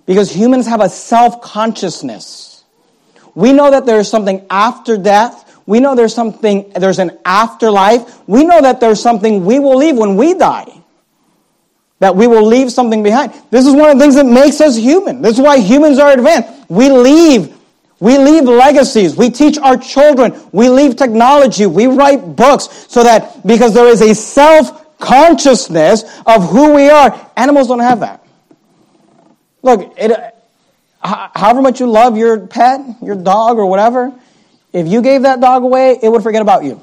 Because 0.06 0.32
humans 0.32 0.68
have 0.68 0.82
a 0.82 0.90
self 0.90 1.42
consciousness. 1.42 2.64
We 3.34 3.54
know 3.54 3.72
that 3.72 3.86
there's 3.88 4.10
something 4.10 4.46
after 4.50 4.98
death. 4.98 5.48
We 5.66 5.80
know 5.80 5.96
there's 5.96 6.14
something, 6.14 6.72
there's 6.76 7.00
an 7.00 7.18
afterlife. 7.24 8.28
We 8.28 8.44
know 8.44 8.62
that 8.62 8.80
there's 8.80 9.02
something 9.02 9.46
we 9.46 9.58
will 9.58 9.78
leave 9.78 9.98
when 9.98 10.18
we 10.18 10.34
die. 10.34 10.68
That 12.00 12.16
we 12.16 12.28
will 12.28 12.46
leave 12.46 12.72
something 12.72 13.04
behind. 13.04 13.32
This 13.52 13.66
is 13.66 13.74
one 13.74 13.90
of 13.90 13.98
the 13.98 14.04
things 14.04 14.16
that 14.16 14.26
makes 14.26 14.60
us 14.60 14.76
human. 14.76 15.22
This 15.22 15.36
is 15.36 15.42
why 15.42 15.60
humans 15.60 15.98
are 15.98 16.12
advanced. 16.12 16.70
We 16.70 16.90
leave. 16.90 17.56
We 18.02 18.18
leave 18.18 18.44
legacies. 18.46 19.16
We 19.16 19.30
teach 19.30 19.58
our 19.60 19.78
children. 19.78 20.34
We 20.52 20.68
leave 20.68 20.96
technology. 20.96 21.68
We 21.68 21.86
write 21.86 22.36
books 22.36 22.88
so 22.90 23.04
that 23.04 23.46
because 23.46 23.76
there 23.76 23.88
is 23.88 24.02
a 24.02 24.16
self 24.16 24.81
consciousness 25.02 26.04
of 26.26 26.50
who 26.50 26.74
we 26.74 26.90
are, 26.90 27.30
animals 27.36 27.68
don't 27.68 27.80
have 27.80 28.00
that. 28.00 28.26
Look, 29.62 29.94
it, 29.98 30.36
however 31.02 31.62
much 31.62 31.80
you 31.80 31.88
love 31.88 32.18
your 32.18 32.48
pet, 32.48 32.82
your 33.02 33.16
dog, 33.16 33.58
or 33.58 33.66
whatever, 33.66 34.14
if 34.72 34.88
you 34.88 35.02
gave 35.02 35.24
that 35.24 35.42
dog 35.42 35.64
away, 35.64 36.00
it 36.02 36.10
would 36.10 36.24
forget 36.24 36.42
about 36.42 36.64
you. 36.64 36.82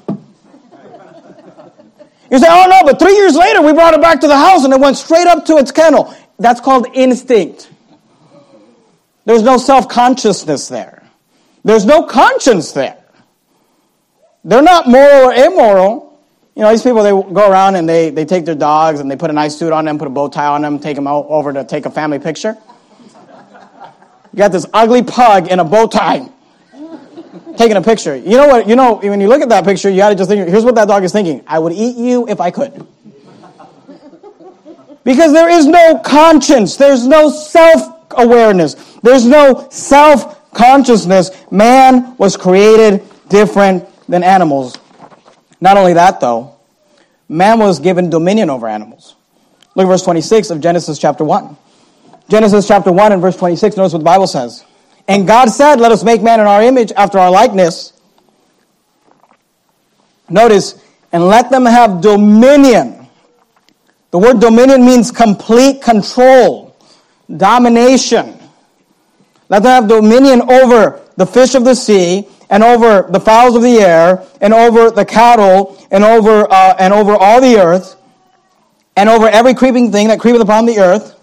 You 2.31 2.37
say, 2.37 2.47
oh 2.47 2.67
no, 2.69 2.83
but 2.83 2.99
three 2.99 3.15
years 3.15 3.35
later 3.35 3.61
we 3.63 3.73
brought 3.73 3.95
it 3.95 4.01
back 4.01 4.21
to 4.21 4.27
the 4.27 4.37
house 4.37 4.63
and 4.63 4.71
it 4.71 4.79
went 4.79 4.97
straight 4.97 5.25
up 5.25 5.45
to 5.45 5.57
its 5.57 5.71
kennel. 5.71 6.13
That's 6.37 6.61
called 6.61 6.85
instinct. 6.93 7.69
There's 9.25 9.41
no 9.41 9.57
self 9.57 9.89
consciousness 9.89 10.67
there, 10.67 11.03
there's 11.63 11.85
no 11.85 12.03
conscience 12.03 12.71
there. 12.71 12.97
They're 14.43 14.61
not 14.61 14.87
moral 14.87 15.29
or 15.29 15.33
immoral. 15.33 16.08
You 16.55 16.63
know, 16.63 16.71
these 16.71 16.83
people, 16.83 17.03
they 17.03 17.11
go 17.11 17.49
around 17.49 17.75
and 17.75 17.87
they, 17.87 18.09
they 18.09 18.25
take 18.25 18.45
their 18.45 18.55
dogs 18.55 18.99
and 18.99 19.09
they 19.09 19.15
put 19.15 19.29
a 19.29 19.33
nice 19.33 19.57
suit 19.57 19.71
on 19.71 19.85
them, 19.85 19.97
put 19.97 20.07
a 20.07 20.11
bow 20.11 20.27
tie 20.27 20.47
on 20.47 20.61
them, 20.61 20.79
take 20.79 20.95
them 20.95 21.07
out 21.07 21.25
over 21.29 21.53
to 21.53 21.63
take 21.63 21.85
a 21.85 21.89
family 21.89 22.19
picture. 22.19 22.57
You 24.33 24.37
got 24.37 24.51
this 24.51 24.65
ugly 24.73 25.03
pug 25.03 25.47
in 25.47 25.59
a 25.59 25.63
bow 25.63 25.87
tie 25.87 26.29
taking 27.57 27.77
a 27.77 27.81
picture. 27.81 28.15
You 28.15 28.37
know 28.37 28.47
what? 28.47 28.67
You 28.67 28.75
know, 28.75 28.95
when 28.95 29.21
you 29.21 29.27
look 29.27 29.41
at 29.41 29.49
that 29.49 29.65
picture, 29.65 29.89
you 29.89 29.97
got 29.97 30.09
to 30.09 30.15
just 30.15 30.29
think, 30.29 30.47
here's 30.47 30.63
what 30.63 30.75
that 30.75 30.87
dog 30.87 31.03
is 31.03 31.11
thinking. 31.11 31.43
I 31.45 31.59
would 31.59 31.73
eat 31.73 31.97
you 31.97 32.27
if 32.27 32.39
I 32.39 32.51
could. 32.51 32.87
Because 35.03 35.33
there 35.33 35.49
is 35.49 35.65
no 35.65 35.99
conscience. 35.99 36.77
There's 36.77 37.07
no 37.07 37.29
self-awareness. 37.29 38.75
There's 39.01 39.25
no 39.25 39.67
self-consciousness. 39.69 41.31
Man 41.51 42.15
was 42.17 42.37
created 42.37 43.03
different 43.27 43.85
than 44.07 44.23
animals. 44.23 44.77
Not 45.61 45.77
only 45.77 45.93
that, 45.93 46.19
though, 46.19 46.55
man 47.27 47.59
was 47.59 47.79
given 47.79 48.09
dominion 48.09 48.49
over 48.49 48.67
animals. 48.67 49.15
Look 49.75 49.85
at 49.85 49.89
verse 49.89 50.03
26 50.03 50.49
of 50.49 50.61
Genesis 50.61 50.97
chapter 50.97 51.23
1. 51.23 51.57
Genesis 52.29 52.67
chapter 52.67 52.91
1 52.91 53.11
and 53.11 53.21
verse 53.21 53.35
26, 53.35 53.75
notice 53.75 53.93
what 53.93 53.99
the 53.99 54.05
Bible 54.05 54.27
says. 54.27 54.63
And 55.07 55.25
God 55.25 55.49
said, 55.49 55.79
Let 55.79 55.91
us 55.91 56.03
make 56.03 56.21
man 56.21 56.39
in 56.39 56.45
our 56.45 56.61
image 56.61 56.91
after 56.91 57.17
our 57.17 57.31
likeness. 57.31 57.93
Notice, 60.29 60.79
and 61.11 61.27
let 61.27 61.49
them 61.49 61.65
have 61.65 62.01
dominion. 62.01 63.07
The 64.11 64.19
word 64.19 64.39
dominion 64.39 64.85
means 64.85 65.11
complete 65.11 65.81
control, 65.81 66.75
domination. 67.35 68.39
Let 69.49 69.63
them 69.63 69.71
have 69.71 69.87
dominion 69.87 70.43
over 70.51 71.01
the 71.15 71.25
fish 71.25 71.55
of 71.55 71.63
the 71.63 71.73
sea, 71.73 72.27
and 72.49 72.63
over 72.63 73.07
the 73.09 73.19
fowls 73.19 73.55
of 73.55 73.61
the 73.61 73.77
air, 73.77 74.23
and 74.41 74.53
over 74.53 74.89
the 74.89 75.05
cattle, 75.05 75.77
and 75.91 76.03
over, 76.03 76.51
uh, 76.51 76.75
and 76.79 76.93
over 76.93 77.15
all 77.15 77.39
the 77.41 77.57
earth, 77.57 77.95
and 78.95 79.07
over 79.07 79.27
every 79.27 79.53
creeping 79.53 79.91
thing 79.91 80.07
that 80.07 80.19
creepeth 80.19 80.41
upon 80.41 80.65
the 80.65 80.79
earth. 80.79 81.15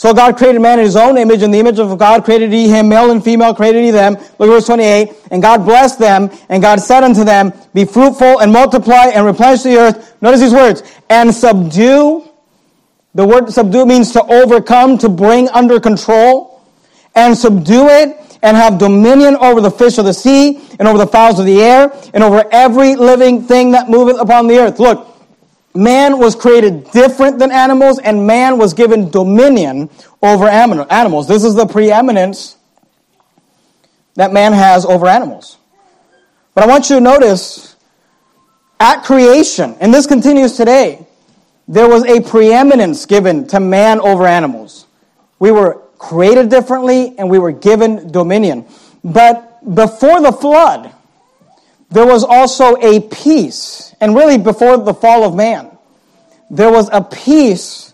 So 0.00 0.14
God 0.14 0.38
created 0.38 0.62
man 0.62 0.78
in 0.78 0.86
his 0.86 0.96
own 0.96 1.18
image. 1.18 1.42
In 1.42 1.50
the 1.50 1.58
image 1.58 1.78
of 1.78 1.98
God 1.98 2.24
created 2.24 2.50
he 2.50 2.70
him, 2.70 2.88
male 2.88 3.10
and 3.10 3.22
female 3.22 3.52
created 3.52 3.84
he 3.84 3.90
them. 3.90 4.14
Look 4.14 4.48
at 4.48 4.54
verse 4.54 4.64
28. 4.64 5.10
And 5.30 5.42
God 5.42 5.66
blessed 5.66 5.98
them, 5.98 6.30
and 6.48 6.62
God 6.62 6.80
said 6.80 7.04
unto 7.04 7.22
them, 7.22 7.52
Be 7.74 7.84
fruitful 7.84 8.40
and 8.40 8.50
multiply 8.50 9.10
and 9.12 9.26
replenish 9.26 9.62
the 9.62 9.76
earth. 9.76 10.16
Notice 10.22 10.40
these 10.40 10.54
words. 10.54 10.82
And 11.10 11.34
subdue. 11.34 12.26
The 13.14 13.26
word 13.26 13.50
subdue 13.50 13.84
means 13.84 14.12
to 14.12 14.22
overcome, 14.24 14.96
to 14.98 15.10
bring 15.10 15.50
under 15.50 15.78
control. 15.78 16.62
And 17.14 17.36
subdue 17.36 17.88
it 17.88 18.29
and 18.42 18.56
have 18.56 18.78
dominion 18.78 19.36
over 19.36 19.60
the 19.60 19.70
fish 19.70 19.98
of 19.98 20.04
the 20.04 20.14
sea 20.14 20.60
and 20.78 20.88
over 20.88 20.98
the 20.98 21.06
fowls 21.06 21.38
of 21.38 21.46
the 21.46 21.60
air 21.60 21.92
and 22.14 22.22
over 22.22 22.44
every 22.50 22.96
living 22.96 23.42
thing 23.42 23.72
that 23.72 23.88
moveth 23.88 24.18
upon 24.18 24.46
the 24.46 24.58
earth. 24.58 24.78
Look, 24.78 25.10
Man 25.74 26.18
was 26.18 26.34
created 26.34 26.90
different 26.90 27.38
than 27.38 27.52
animals, 27.52 28.00
and 28.00 28.26
man 28.26 28.58
was 28.58 28.74
given 28.74 29.08
dominion 29.10 29.88
over 30.20 30.46
animals. 30.46 31.28
This 31.28 31.44
is 31.44 31.54
the 31.54 31.66
preeminence 31.66 32.56
that 34.14 34.32
man 34.32 34.52
has 34.52 34.84
over 34.84 35.06
animals. 35.06 35.58
But 36.54 36.64
I 36.64 36.66
want 36.66 36.90
you 36.90 36.96
to 36.96 37.00
notice 37.00 37.76
at 38.80 39.04
creation, 39.04 39.76
and 39.80 39.94
this 39.94 40.06
continues 40.06 40.56
today, 40.56 41.06
there 41.68 41.88
was 41.88 42.04
a 42.04 42.20
preeminence 42.20 43.06
given 43.06 43.46
to 43.48 43.60
man 43.60 44.00
over 44.00 44.26
animals. 44.26 44.86
We 45.38 45.52
were 45.52 45.80
created 46.00 46.48
differently 46.48 47.14
and 47.18 47.28
we 47.30 47.38
were 47.38 47.52
given 47.52 48.10
dominion. 48.10 48.64
But 49.04 49.74
before 49.74 50.20
the 50.20 50.32
flood, 50.32 50.92
there 51.90 52.06
was 52.06 52.24
also 52.24 52.76
a 52.76 53.00
peace, 53.00 53.94
and 54.00 54.16
really 54.16 54.38
before 54.38 54.78
the 54.78 54.94
fall 54.94 55.24
of 55.24 55.34
man, 55.34 55.76
there 56.48 56.72
was 56.72 56.88
a 56.90 57.02
peace 57.02 57.92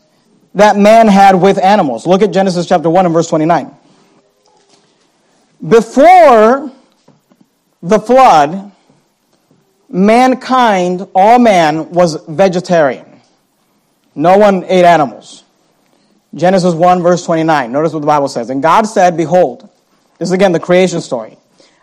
that 0.54 0.76
man 0.76 1.08
had 1.08 1.34
with 1.34 1.58
animals. 1.58 2.06
Look 2.06 2.22
at 2.22 2.32
Genesis 2.32 2.66
chapter 2.66 2.88
1 2.88 3.06
and 3.06 3.12
verse 3.12 3.28
29. 3.28 3.74
Before 5.66 6.70
the 7.82 7.98
flood, 7.98 8.70
mankind, 9.88 11.08
all 11.14 11.38
man, 11.38 11.90
was 11.90 12.22
vegetarian. 12.28 13.20
No 14.14 14.38
one 14.38 14.64
ate 14.64 14.84
animals. 14.84 15.42
Genesis 16.36 16.74
1, 16.74 17.02
verse 17.02 17.24
29. 17.24 17.72
Notice 17.72 17.92
what 17.92 18.00
the 18.00 18.06
Bible 18.06 18.28
says. 18.28 18.50
And 18.50 18.62
God 18.62 18.82
said, 18.84 19.16
Behold, 19.16 19.68
this 20.18 20.28
is 20.28 20.32
again 20.32 20.52
the 20.52 20.60
creation 20.60 21.00
story. 21.00 21.36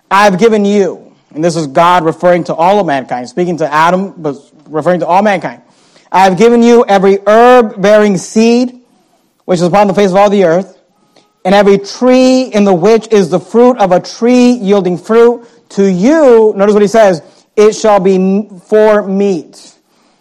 I 0.09 0.25
have 0.25 0.39
given 0.39 0.63
you 0.63 1.13
and 1.33 1.43
this 1.43 1.55
is 1.55 1.67
God 1.67 2.05
referring 2.05 2.43
to 2.45 2.53
all 2.53 2.79
of 2.79 2.85
mankind, 2.85 3.27
speaking 3.27 3.57
to 3.57 3.71
Adam, 3.71 4.13
but 4.17 4.35
referring 4.67 4.99
to 4.99 5.07
all 5.07 5.23
mankind. 5.23 5.63
I 6.11 6.25
have 6.25 6.37
given 6.37 6.61
you 6.61 6.85
every 6.87 7.17
herb 7.25 7.81
bearing 7.81 8.17
seed, 8.17 8.79
which 9.45 9.57
is 9.57 9.63
upon 9.63 9.87
the 9.87 9.95
face 9.95 10.11
of 10.11 10.15
all 10.15 10.29
the 10.29 10.43
earth, 10.43 10.79
and 11.43 11.55
every 11.55 11.79
tree 11.79 12.43
in 12.43 12.65
the 12.65 12.73
which 12.73 13.11
is 13.11 13.29
the 13.29 13.39
fruit 13.39 13.77
of 13.79 13.91
a 13.91 13.99
tree 13.99 14.51
yielding 14.51 14.97
fruit. 14.97 15.47
To 15.69 15.91
you, 15.91 16.53
notice 16.55 16.73
what 16.73 16.83
he 16.83 16.87
says, 16.87 17.23
it 17.55 17.73
shall 17.73 17.99
be 17.99 18.47
for 18.67 19.07
meat. 19.07 19.75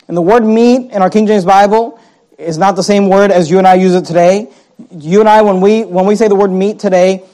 And 0.09 0.17
the 0.17 0.23
word 0.23 0.45
meat 0.45 0.91
in 0.91 1.03
our 1.03 1.11
King 1.11 1.27
James 1.27 1.45
Bible 1.45 2.01
is 2.43 2.59
not 2.59 2.77
the 2.77 2.83
same 2.83 3.09
word 3.09 3.31
as 3.31 3.51
you 3.51 3.59
and 3.59 3.67
I 3.67 3.75
use 3.75 3.95
it 3.95 4.05
today. 4.05 4.51
You 4.91 5.21
and 5.21 5.29
I, 5.29 5.43
when 5.43 5.61
we, 5.61 5.85
when 5.85 6.07
we 6.07 6.17
say 6.17 6.29
the 6.29 6.35
word 6.35 6.51
meat 6.51 6.79
today, 6.79 7.25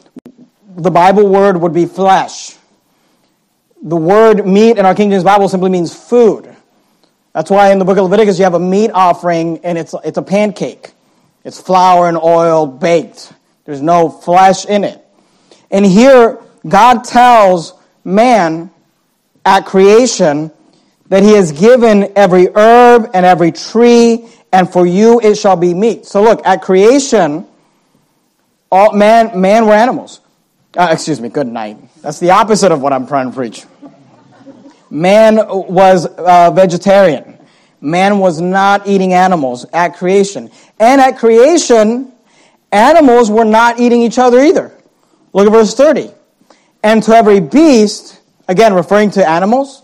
the 0.76 0.90
Bible 0.90 1.28
word 1.28 1.60
would 1.60 1.72
be 1.72 1.86
flesh. 1.86 2.56
The 3.82 3.96
word 3.96 4.46
meat 4.46 4.78
in 4.78 4.86
our 4.86 4.94
King 4.94 5.10
James 5.10 5.24
Bible 5.24 5.48
simply 5.48 5.70
means 5.70 5.94
food. 5.94 6.54
That's 7.32 7.50
why 7.50 7.70
in 7.72 7.78
the 7.78 7.84
book 7.84 7.98
of 7.98 8.04
Leviticus 8.04 8.38
you 8.38 8.44
have 8.44 8.54
a 8.54 8.60
meat 8.60 8.90
offering 8.92 9.58
and 9.64 9.78
it's, 9.78 9.94
it's 10.04 10.18
a 10.18 10.22
pancake. 10.22 10.92
It's 11.44 11.60
flour 11.60 12.08
and 12.08 12.18
oil 12.18 12.66
baked. 12.66 13.32
There's 13.64 13.80
no 13.80 14.10
flesh 14.10 14.64
in 14.64 14.84
it. 14.84 15.04
And 15.70 15.84
here 15.84 16.40
God 16.66 17.04
tells 17.04 17.74
man 18.04 18.70
at 19.44 19.66
creation 19.66 20.50
that 21.08 21.22
he 21.22 21.32
has 21.32 21.52
given 21.52 22.12
every 22.16 22.48
herb 22.54 23.10
and 23.14 23.24
every 23.24 23.52
tree 23.52 24.28
and 24.52 24.70
for 24.70 24.86
you 24.86 25.20
it 25.20 25.36
shall 25.36 25.56
be 25.56 25.74
meat. 25.74 26.06
So 26.06 26.22
look, 26.22 26.44
at 26.46 26.62
creation, 26.62 27.46
all 28.70 28.92
man, 28.92 29.40
man 29.40 29.66
were 29.66 29.74
animals. 29.74 30.20
Uh, 30.76 30.88
excuse 30.92 31.20
me, 31.20 31.28
good 31.28 31.46
night. 31.46 31.78
That's 32.02 32.20
the 32.20 32.30
opposite 32.30 32.72
of 32.72 32.80
what 32.82 32.92
I'm 32.92 33.06
trying 33.06 33.30
to 33.30 33.34
preach. 33.34 33.64
Man 34.90 35.36
was 35.36 36.06
uh, 36.06 36.50
vegetarian. 36.50 37.38
Man 37.80 38.18
was 38.18 38.40
not 38.40 38.86
eating 38.86 39.12
animals 39.12 39.66
at 39.72 39.96
creation. 39.96 40.50
And 40.78 41.00
at 41.00 41.18
creation, 41.18 42.12
animals 42.72 43.30
were 43.30 43.44
not 43.44 43.80
eating 43.80 44.02
each 44.02 44.18
other 44.18 44.40
either. 44.40 44.72
Look 45.32 45.46
at 45.46 45.52
verse 45.52 45.74
30. 45.74 46.10
And 46.82 47.02
to 47.04 47.14
every 47.14 47.40
beast, 47.40 48.20
again 48.46 48.74
referring 48.74 49.10
to 49.12 49.28
animals, 49.28 49.82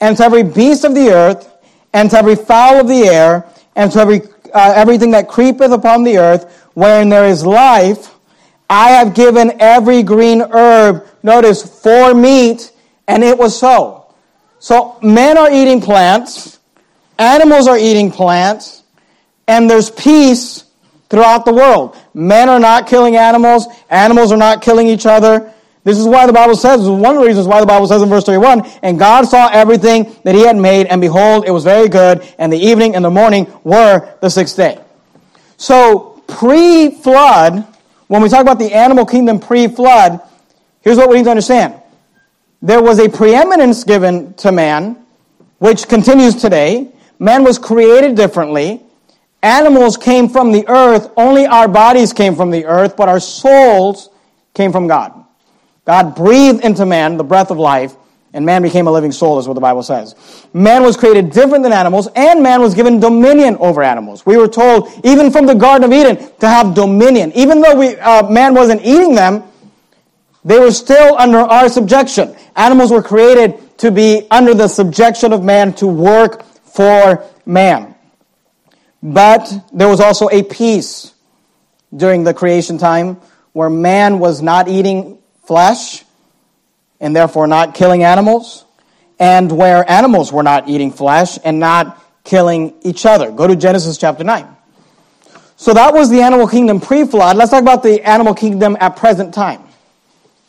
and 0.00 0.16
to 0.16 0.24
every 0.24 0.42
beast 0.42 0.84
of 0.84 0.94
the 0.94 1.10
earth, 1.10 1.50
and 1.92 2.10
to 2.10 2.18
every 2.18 2.36
fowl 2.36 2.80
of 2.80 2.88
the 2.88 3.02
air, 3.02 3.49
and 3.76 3.90
to 3.92 4.00
every, 4.00 4.22
uh, 4.52 4.72
everything 4.74 5.12
that 5.12 5.28
creepeth 5.28 5.72
upon 5.72 6.04
the 6.04 6.18
earth, 6.18 6.68
wherein 6.74 7.08
there 7.08 7.26
is 7.26 7.44
life, 7.44 8.14
I 8.68 8.90
have 8.90 9.14
given 9.14 9.60
every 9.60 10.02
green 10.02 10.42
herb, 10.42 11.06
notice, 11.22 11.82
for 11.82 12.14
meat, 12.14 12.70
and 13.08 13.24
it 13.24 13.36
was 13.36 13.58
so. 13.58 14.06
So 14.60 14.98
men 15.02 15.36
are 15.38 15.50
eating 15.50 15.80
plants, 15.80 16.58
animals 17.18 17.66
are 17.66 17.78
eating 17.78 18.10
plants, 18.10 18.82
and 19.48 19.68
there's 19.68 19.90
peace 19.90 20.64
throughout 21.08 21.44
the 21.44 21.52
world. 21.52 21.96
Men 22.14 22.48
are 22.48 22.60
not 22.60 22.86
killing 22.86 23.16
animals, 23.16 23.66
animals 23.88 24.30
are 24.32 24.38
not 24.38 24.62
killing 24.62 24.86
each 24.86 25.06
other. 25.06 25.52
This 25.82 25.98
is 25.98 26.06
why 26.06 26.26
the 26.26 26.32
Bible 26.32 26.56
says, 26.56 26.86
one 26.86 27.16
of 27.16 27.22
the 27.22 27.26
reasons 27.26 27.46
why 27.46 27.60
the 27.60 27.66
Bible 27.66 27.86
says 27.86 28.02
in 28.02 28.08
verse 28.08 28.24
31, 28.24 28.68
and 28.82 28.98
God 28.98 29.26
saw 29.26 29.48
everything 29.48 30.14
that 30.24 30.34
he 30.34 30.42
had 30.46 30.56
made, 30.56 30.86
and 30.86 31.00
behold, 31.00 31.44
it 31.46 31.50
was 31.52 31.64
very 31.64 31.88
good, 31.88 32.22
and 32.38 32.52
the 32.52 32.58
evening 32.58 32.94
and 32.94 33.04
the 33.04 33.10
morning 33.10 33.46
were 33.64 34.14
the 34.20 34.28
sixth 34.28 34.56
day. 34.56 34.78
So, 35.56 36.22
pre-flood, 36.26 37.66
when 38.08 38.22
we 38.22 38.28
talk 38.28 38.42
about 38.42 38.58
the 38.58 38.74
animal 38.74 39.06
kingdom 39.06 39.40
pre-flood, 39.40 40.20
here's 40.82 40.98
what 40.98 41.08
we 41.08 41.16
need 41.16 41.24
to 41.24 41.30
understand. 41.30 41.74
There 42.60 42.82
was 42.82 42.98
a 42.98 43.08
preeminence 43.08 43.84
given 43.84 44.34
to 44.34 44.52
man, 44.52 45.02
which 45.58 45.88
continues 45.88 46.36
today. 46.36 46.92
Man 47.18 47.42
was 47.42 47.58
created 47.58 48.16
differently. 48.16 48.82
Animals 49.42 49.96
came 49.96 50.28
from 50.28 50.52
the 50.52 50.68
earth. 50.68 51.10
Only 51.16 51.46
our 51.46 51.68
bodies 51.68 52.12
came 52.12 52.36
from 52.36 52.50
the 52.50 52.66
earth, 52.66 52.96
but 52.96 53.08
our 53.08 53.20
souls 53.20 54.10
came 54.52 54.72
from 54.72 54.86
God. 54.86 55.19
God 55.90 56.14
breathed 56.14 56.64
into 56.64 56.86
man 56.86 57.16
the 57.16 57.24
breath 57.24 57.50
of 57.50 57.58
life, 57.58 57.96
and 58.32 58.46
man 58.46 58.62
became 58.62 58.86
a 58.86 58.92
living 58.92 59.10
soul, 59.10 59.40
is 59.40 59.48
what 59.48 59.54
the 59.54 59.60
Bible 59.60 59.82
says. 59.82 60.14
Man 60.52 60.84
was 60.84 60.96
created 60.96 61.32
different 61.32 61.64
than 61.64 61.72
animals, 61.72 62.08
and 62.14 62.44
man 62.44 62.60
was 62.60 62.74
given 62.76 63.00
dominion 63.00 63.56
over 63.56 63.82
animals. 63.82 64.24
We 64.24 64.36
were 64.36 64.46
told, 64.46 64.88
even 65.04 65.32
from 65.32 65.46
the 65.46 65.54
Garden 65.56 65.90
of 65.90 65.92
Eden, 65.92 66.30
to 66.38 66.48
have 66.48 66.76
dominion. 66.76 67.32
Even 67.32 67.60
though 67.60 67.74
we, 67.74 67.96
uh, 67.96 68.30
man 68.30 68.54
wasn't 68.54 68.82
eating 68.84 69.16
them, 69.16 69.42
they 70.44 70.60
were 70.60 70.70
still 70.70 71.18
under 71.18 71.38
our 71.38 71.68
subjection. 71.68 72.36
Animals 72.54 72.92
were 72.92 73.02
created 73.02 73.76
to 73.78 73.90
be 73.90 74.28
under 74.30 74.54
the 74.54 74.68
subjection 74.68 75.32
of 75.32 75.42
man 75.42 75.72
to 75.74 75.88
work 75.88 76.44
for 76.44 77.24
man. 77.44 77.96
But 79.02 79.52
there 79.72 79.88
was 79.88 79.98
also 79.98 80.28
a 80.28 80.44
peace 80.44 81.12
during 81.96 82.22
the 82.22 82.32
creation 82.32 82.78
time 82.78 83.16
where 83.54 83.68
man 83.68 84.20
was 84.20 84.40
not 84.40 84.68
eating 84.68 85.19
flesh 85.50 86.04
and 87.00 87.16
therefore 87.16 87.48
not 87.48 87.74
killing 87.74 88.04
animals, 88.04 88.64
and 89.18 89.50
where 89.50 89.82
animals 89.90 90.32
were 90.32 90.44
not 90.44 90.68
eating 90.68 90.92
flesh 90.92 91.40
and 91.42 91.58
not 91.58 92.00
killing 92.22 92.72
each 92.82 93.04
other. 93.04 93.32
Go 93.32 93.48
to 93.48 93.56
Genesis 93.56 93.98
chapter 93.98 94.22
9. 94.22 94.46
So 95.56 95.74
that 95.74 95.92
was 95.92 96.08
the 96.08 96.20
animal 96.20 96.46
kingdom 96.46 96.78
pre 96.78 97.04
flood. 97.04 97.36
Let's 97.36 97.50
talk 97.50 97.62
about 97.62 97.82
the 97.82 98.00
animal 98.08 98.32
kingdom 98.32 98.76
at 98.78 98.94
present 98.94 99.34
time. 99.34 99.60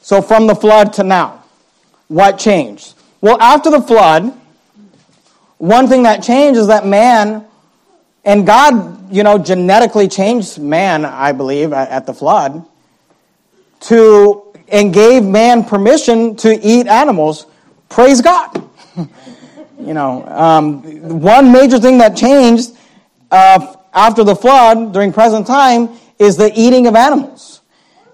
So 0.04 0.22
from 0.22 0.46
the 0.46 0.54
flood 0.54 0.94
to 0.94 1.04
now, 1.04 1.46
what 2.08 2.38
changed? 2.38 2.94
Well, 3.22 3.42
after 3.42 3.72
the 3.72 3.82
flood, 3.82 4.32
one 5.58 5.88
thing 5.88 6.04
that 6.04 6.22
changed 6.22 6.60
is 6.60 6.68
that 6.68 6.86
man 6.86 7.44
and 8.24 8.46
God, 8.46 9.12
you 9.12 9.24
know, 9.24 9.40
genetically 9.40 10.08
changed 10.08 10.60
man, 10.60 11.06
I 11.06 11.32
believe, 11.32 11.74
at 11.74 12.06
the 12.06 12.14
flood 12.14 12.68
to 13.90 14.51
and 14.72 14.94
gave 14.94 15.24
man 15.24 15.64
permission 15.64 16.36
to 16.38 16.54
eat 16.66 16.88
animals. 16.88 17.46
Praise 17.90 18.22
God. 18.22 18.70
you 19.80 19.94
know, 19.94 20.26
um, 20.28 21.20
one 21.20 21.52
major 21.52 21.80
thing 21.80 21.98
that 22.00 22.16
changed 22.16 22.72
uh, 23.32 23.76
after 23.94 24.24
the 24.24 24.36
flood 24.36 24.94
during 24.94 25.12
present 25.12 25.48
time 25.48 25.90
is 26.20 26.38
the 26.38 26.52
eating 26.56 26.88
of 26.88 26.96
animals. 26.96 27.62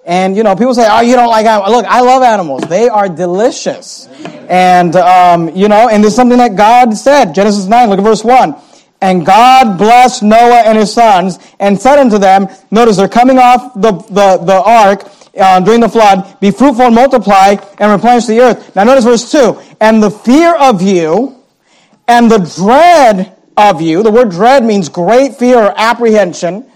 And 0.06 0.38
you 0.38 0.44
know, 0.44 0.56
people 0.56 0.74
say, 0.74 0.88
"Oh, 0.90 1.02
you 1.02 1.16
don't 1.16 1.30
like 1.30 1.46
animals." 1.46 1.72
Look, 1.76 1.86
I 1.86 2.00
love 2.00 2.24
animals; 2.24 2.64
they 2.64 2.88
are 2.88 3.10
delicious. 3.10 4.08
And 4.48 4.96
um, 4.96 5.50
you 5.56 5.68
know, 5.68 5.90
and 5.90 6.02
there's 6.02 6.16
something 6.16 6.38
that 6.38 6.56
God 6.56 6.96
said, 6.96 7.34
Genesis 7.34 7.66
nine. 7.66 7.90
Look 7.90 8.00
at 8.00 8.06
verse 8.06 8.24
one. 8.24 8.56
And 9.02 9.26
God 9.26 9.78
blessed 9.78 10.24
Noah 10.24 10.64
and 10.66 10.78
his 10.78 10.92
sons 10.92 11.38
and 11.60 11.80
said 11.80 12.00
unto 12.00 12.18
them, 12.18 12.48
notice 12.72 12.98
they're 12.98 13.08
coming 13.08 13.38
off 13.38 13.74
the, 13.76 13.92
the, 13.92 14.38
the 14.44 14.64
ark 14.66 15.08
uh, 15.38 15.60
during 15.60 15.82
the 15.82 15.90
flood, 15.90 16.40
be 16.40 16.52
fruitful 16.52 16.86
and 16.86 16.96
multiply 16.96 17.56
and 17.80 17.92
replenish 17.92 18.26
the 18.26 18.40
earth. 18.40 18.76
Now 18.76 18.84
notice 18.84 19.06
verse 19.06 19.32
2. 19.32 19.60
And 19.80 20.02
the 20.02 20.12
fear 20.12 20.56
of 20.56 20.82
you 20.82 21.44
and 22.08 22.32
the 22.32 22.40
dread 22.40 23.36
of 23.56 23.82
you, 23.82 24.04
the 24.04 24.12
word 24.12 24.32
dread 24.32 24.64
means 24.64 24.90
great 24.90 25.36
fear 25.36 25.58
or 25.58 25.74
apprehension, 25.76 26.70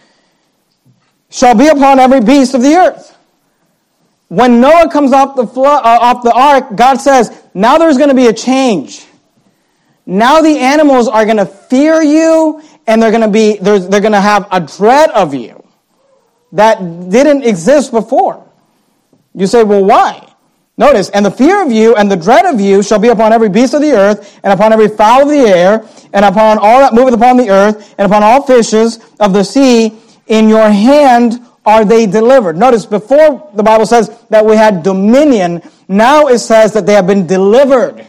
shall 1.30 1.56
be 1.56 1.68
upon 1.68 2.00
every 2.00 2.22
beast 2.22 2.54
of 2.54 2.62
the 2.62 2.76
earth. 2.76 3.18
When 4.28 4.62
Noah 4.62 4.90
comes 4.90 5.14
off 5.14 5.36
the, 5.36 5.46
flood, 5.46 5.84
uh, 5.84 6.00
off 6.02 6.24
the 6.24 6.32
ark, 6.32 6.76
God 6.76 7.02
says, 7.02 7.38
now 7.54 7.78
there's 7.78 7.98
going 7.98 8.10
to 8.10 8.16
be 8.16 8.28
a 8.28 8.34
change. 8.34 9.06
Now 10.06 10.42
the 10.42 10.58
animals 10.58 11.08
are 11.08 11.26
going 11.26 11.38
to 11.38 11.46
fear 11.46 12.02
you 12.02 12.62
and 12.88 13.02
they're 13.02 13.12
going 13.12 13.24
to 13.24 13.30
be, 13.30 13.58
they're, 13.58 13.80
they're 13.80 14.02
going 14.02 14.14
to 14.14 14.22
have 14.22 14.48
a 14.52 14.60
dread 14.60 15.10
of 15.12 15.34
you 15.34 15.64
that 16.54 16.80
didn't 17.10 17.44
exist 17.44 17.92
before. 17.92 18.46
You 19.34 19.48
say, 19.48 19.64
well, 19.64 19.84
why? 19.84 20.28
Notice, 20.78 21.10
and 21.10 21.26
the 21.26 21.32
fear 21.32 21.62
of 21.64 21.72
you 21.72 21.96
and 21.96 22.12
the 22.12 22.16
dread 22.16 22.46
of 22.46 22.60
you 22.60 22.82
shall 22.82 23.00
be 23.00 23.10
upon 23.10 23.34
every 23.34 23.50
beast 23.50 23.74
of 23.74 23.82
the 23.82 23.92
earth, 23.92 24.40
and 24.44 24.52
upon 24.52 24.74
every 24.74 24.88
fowl 24.88 25.24
of 25.24 25.30
the 25.30 25.48
air, 25.48 25.88
and 26.14 26.26
upon 26.26 26.58
all 26.58 26.80
that 26.80 26.94
moveth 26.94 27.14
upon 27.14 27.38
the 27.38 27.50
earth, 27.50 27.94
and 27.98 28.06
upon 28.06 28.24
all 28.24 28.42
fishes 28.42 29.00
of 29.20 29.34
the 29.34 29.44
sea. 29.44 29.94
In 30.28 30.50
your 30.50 30.70
hand 30.70 31.46
are 31.66 31.86
they 31.86 32.06
delivered. 32.06 32.58
Notice, 32.58 32.86
before 32.86 33.52
the 33.54 33.64
Bible 33.64 33.86
says 33.86 34.10
that 34.30 34.46
we 34.46 34.56
had 34.56 34.82
dominion, 34.82 35.62
now 35.88 36.28
it 36.28 36.40
says 36.40 36.74
that 36.74 36.86
they 36.86 36.94
have 36.94 37.06
been 37.06 37.28
delivered. 37.28 38.08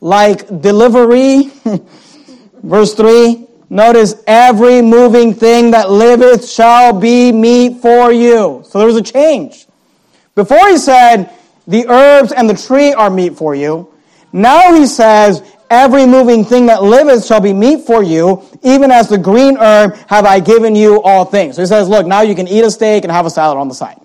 Like 0.00 0.60
delivery. 0.60 1.52
Verse 2.62 2.94
3. 2.94 3.46
Notice, 3.70 4.22
every 4.26 4.82
moving 4.82 5.32
thing 5.32 5.70
that 5.70 5.90
liveth 5.90 6.46
shall 6.46 6.92
be 6.98 7.32
meat 7.32 7.80
for 7.80 8.12
you. 8.12 8.62
So 8.66 8.78
there 8.78 8.86
was 8.86 8.96
a 8.96 9.02
change. 9.02 9.66
Before 10.34 10.68
he 10.68 10.78
said, 10.78 11.30
the 11.66 11.86
herbs 11.88 12.32
and 12.32 12.48
the 12.48 12.54
tree 12.54 12.92
are 12.92 13.10
meat 13.10 13.36
for 13.36 13.54
you. 13.54 13.92
Now 14.32 14.74
he 14.74 14.86
says, 14.86 15.42
every 15.70 16.06
moving 16.06 16.44
thing 16.44 16.66
that 16.66 16.82
liveth 16.82 17.24
shall 17.24 17.40
be 17.40 17.52
meat 17.52 17.86
for 17.86 18.02
you, 18.02 18.42
even 18.62 18.90
as 18.90 19.08
the 19.08 19.18
green 19.18 19.56
herb 19.56 19.94
have 20.08 20.24
I 20.24 20.40
given 20.40 20.74
you 20.74 21.02
all 21.02 21.24
things. 21.24 21.56
So 21.56 21.62
he 21.62 21.66
says, 21.66 21.88
look, 21.88 22.06
now 22.06 22.22
you 22.22 22.34
can 22.34 22.48
eat 22.48 22.64
a 22.64 22.70
steak 22.70 23.04
and 23.04 23.12
have 23.12 23.26
a 23.26 23.30
salad 23.30 23.58
on 23.58 23.68
the 23.68 23.74
side. 23.74 23.98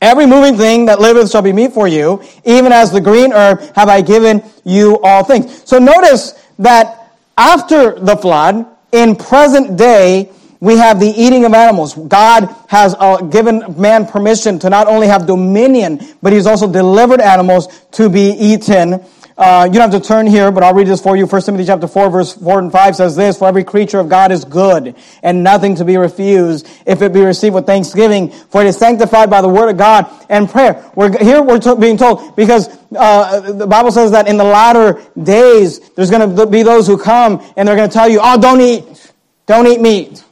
Every 0.00 0.26
moving 0.26 0.56
thing 0.56 0.86
that 0.86 1.00
liveth 1.00 1.30
shall 1.30 1.42
be 1.42 1.52
meat 1.52 1.72
for 1.72 1.88
you, 1.88 2.22
even 2.44 2.72
as 2.72 2.92
the 2.92 3.00
green 3.00 3.32
herb 3.32 3.60
have 3.74 3.88
I 3.88 4.00
given 4.00 4.42
you 4.64 5.00
all 5.02 5.24
things. 5.24 5.68
So 5.68 5.78
notice 5.78 6.32
that 6.60 7.12
after 7.36 7.98
the 7.98 8.16
flood, 8.16 8.66
in 8.92 9.16
present 9.16 9.76
day, 9.76 10.30
we 10.60 10.76
have 10.76 10.98
the 10.98 11.06
eating 11.06 11.44
of 11.44 11.54
animals. 11.54 11.94
God 11.94 12.54
has 12.68 12.94
uh, 12.98 13.18
given 13.18 13.80
man 13.80 14.06
permission 14.06 14.58
to 14.60 14.70
not 14.70 14.88
only 14.88 15.06
have 15.06 15.26
dominion, 15.26 16.00
but 16.20 16.32
he's 16.32 16.46
also 16.46 16.70
delivered 16.70 17.20
animals 17.20 17.68
to 17.92 18.08
be 18.08 18.30
eaten. 18.30 19.04
Uh, 19.36 19.68
you 19.70 19.78
don't 19.78 19.92
have 19.92 20.02
to 20.02 20.06
turn 20.06 20.26
here, 20.26 20.50
but 20.50 20.64
I'll 20.64 20.74
read 20.74 20.88
this 20.88 21.00
for 21.00 21.16
you. 21.16 21.24
1 21.24 21.42
Timothy 21.42 21.64
chapter 21.64 21.86
4, 21.86 22.10
verse 22.10 22.34
4 22.34 22.58
and 22.58 22.72
5 22.72 22.96
says 22.96 23.14
this, 23.14 23.38
For 23.38 23.46
every 23.46 23.62
creature 23.62 24.00
of 24.00 24.08
God 24.08 24.32
is 24.32 24.44
good, 24.44 24.96
and 25.22 25.44
nothing 25.44 25.76
to 25.76 25.84
be 25.84 25.96
refused, 25.96 26.68
if 26.84 27.02
it 27.02 27.12
be 27.12 27.20
received 27.20 27.54
with 27.54 27.64
thanksgiving, 27.64 28.30
for 28.30 28.62
it 28.62 28.66
is 28.66 28.76
sanctified 28.76 29.30
by 29.30 29.40
the 29.40 29.48
word 29.48 29.70
of 29.70 29.76
God 29.76 30.10
and 30.28 30.48
prayer. 30.48 30.90
We're, 30.96 31.16
here 31.16 31.40
we're 31.40 31.60
to, 31.60 31.76
being 31.76 31.96
told, 31.96 32.34
because 32.34 32.68
uh, 32.96 33.52
the 33.52 33.68
Bible 33.68 33.92
says 33.92 34.10
that 34.10 34.26
in 34.26 34.38
the 34.38 34.44
latter 34.44 35.00
days, 35.22 35.88
there's 35.90 36.10
going 36.10 36.34
to 36.34 36.46
be 36.46 36.64
those 36.64 36.88
who 36.88 36.98
come, 36.98 37.40
and 37.56 37.68
they're 37.68 37.76
going 37.76 37.88
to 37.88 37.94
tell 37.94 38.08
you, 38.08 38.18
oh, 38.20 38.40
don't 38.40 38.60
eat. 38.60 39.12
Don't 39.46 39.68
eat 39.68 39.80
meat. 39.80 40.24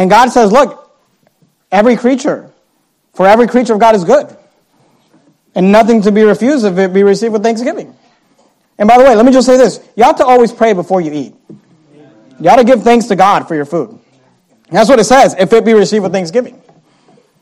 And 0.00 0.08
God 0.08 0.30
says, 0.30 0.50
look, 0.50 0.90
every 1.70 1.94
creature, 1.94 2.50
for 3.12 3.26
every 3.26 3.46
creature 3.46 3.74
of 3.74 3.80
God 3.80 3.94
is 3.94 4.02
good. 4.02 4.34
And 5.54 5.72
nothing 5.72 6.00
to 6.02 6.10
be 6.10 6.22
refused 6.22 6.64
if 6.64 6.78
it 6.78 6.94
be 6.94 7.02
received 7.02 7.34
with 7.34 7.42
thanksgiving. 7.42 7.94
And 8.78 8.88
by 8.88 8.96
the 8.96 9.04
way, 9.04 9.14
let 9.14 9.26
me 9.26 9.32
just 9.32 9.46
say 9.46 9.58
this. 9.58 9.78
You 9.96 10.04
have 10.04 10.16
to 10.16 10.24
always 10.24 10.52
pray 10.52 10.72
before 10.72 11.02
you 11.02 11.12
eat. 11.12 11.34
You 12.40 12.48
ought 12.48 12.56
to 12.56 12.64
give 12.64 12.82
thanks 12.82 13.08
to 13.08 13.14
God 13.14 13.46
for 13.46 13.54
your 13.54 13.66
food. 13.66 14.00
That's 14.70 14.88
what 14.88 14.98
it 15.00 15.04
says, 15.04 15.36
if 15.38 15.52
it 15.52 15.66
be 15.66 15.74
received 15.74 16.02
with 16.02 16.12
thanksgiving. 16.12 16.62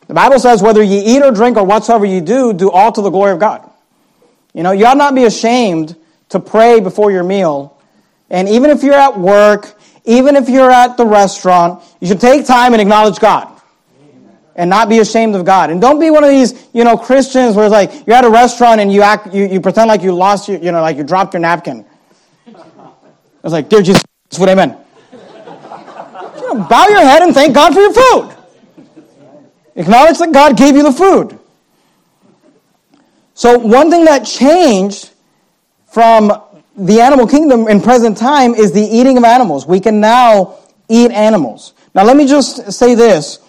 The 0.08 0.14
Bible 0.14 0.40
says, 0.40 0.60
whether 0.60 0.82
you 0.82 1.00
eat 1.04 1.22
or 1.22 1.30
drink 1.30 1.56
or 1.56 1.62
whatsoever 1.62 2.06
you 2.06 2.20
do, 2.20 2.52
do 2.52 2.72
all 2.72 2.90
to 2.90 3.00
the 3.00 3.10
glory 3.10 3.30
of 3.30 3.38
God. 3.38 3.70
You 4.52 4.64
know, 4.64 4.72
you 4.72 4.84
ought 4.84 4.96
not 4.96 5.14
be 5.14 5.26
ashamed 5.26 5.94
to 6.30 6.40
pray 6.40 6.80
before 6.80 7.12
your 7.12 7.22
meal. 7.22 7.80
And 8.30 8.48
even 8.48 8.70
if 8.70 8.82
you're 8.82 8.94
at 8.94 9.16
work, 9.16 9.77
even 10.08 10.36
if 10.36 10.48
you're 10.48 10.70
at 10.70 10.96
the 10.96 11.04
restaurant, 11.04 11.84
you 12.00 12.08
should 12.08 12.20
take 12.20 12.46
time 12.46 12.72
and 12.72 12.80
acknowledge 12.80 13.18
God. 13.18 13.54
And 14.56 14.70
not 14.70 14.88
be 14.88 14.98
ashamed 14.98 15.36
of 15.36 15.44
God. 15.44 15.70
And 15.70 15.80
don't 15.80 16.00
be 16.00 16.10
one 16.10 16.24
of 16.24 16.30
these, 16.30 16.66
you 16.72 16.82
know, 16.82 16.96
Christians 16.96 17.54
where 17.54 17.66
it's 17.66 17.72
like 17.72 18.06
you're 18.08 18.16
at 18.16 18.24
a 18.24 18.30
restaurant 18.30 18.80
and 18.80 18.92
you 18.92 19.02
act, 19.02 19.32
you, 19.32 19.46
you 19.46 19.60
pretend 19.60 19.86
like 19.86 20.02
you 20.02 20.12
lost 20.12 20.48
your, 20.48 20.58
you 20.58 20.72
know, 20.72 20.80
like 20.80 20.96
you 20.96 21.04
dropped 21.04 21.34
your 21.34 21.40
napkin. 21.40 21.84
It's 22.46 23.52
like, 23.52 23.68
dear 23.68 23.82
Jesus, 23.82 24.02
that's 24.28 24.40
what 24.40 24.48
I 24.48 24.56
meant. 24.56 24.76
You 25.12 26.54
know, 26.54 26.66
bow 26.68 26.88
your 26.88 27.02
head 27.02 27.22
and 27.22 27.32
thank 27.32 27.54
God 27.54 27.72
for 27.72 27.80
your 27.80 27.92
food. 27.92 28.36
Acknowledge 29.76 30.18
that 30.18 30.32
God 30.32 30.56
gave 30.56 30.74
you 30.74 30.82
the 30.82 30.92
food. 30.92 31.38
So, 33.34 33.58
one 33.58 33.90
thing 33.90 34.06
that 34.06 34.24
changed 34.26 35.10
from 35.86 36.32
the 36.78 37.00
animal 37.00 37.26
kingdom 37.26 37.66
in 37.66 37.80
present 37.80 38.16
time 38.16 38.54
is 38.54 38.72
the 38.72 38.82
eating 38.82 39.18
of 39.18 39.24
animals. 39.24 39.66
We 39.66 39.80
can 39.80 40.00
now 40.00 40.58
eat 40.88 41.10
animals. 41.10 41.74
Now, 41.94 42.04
let 42.04 42.16
me 42.16 42.26
just 42.26 42.72
say 42.72 42.94
this. 42.94 43.40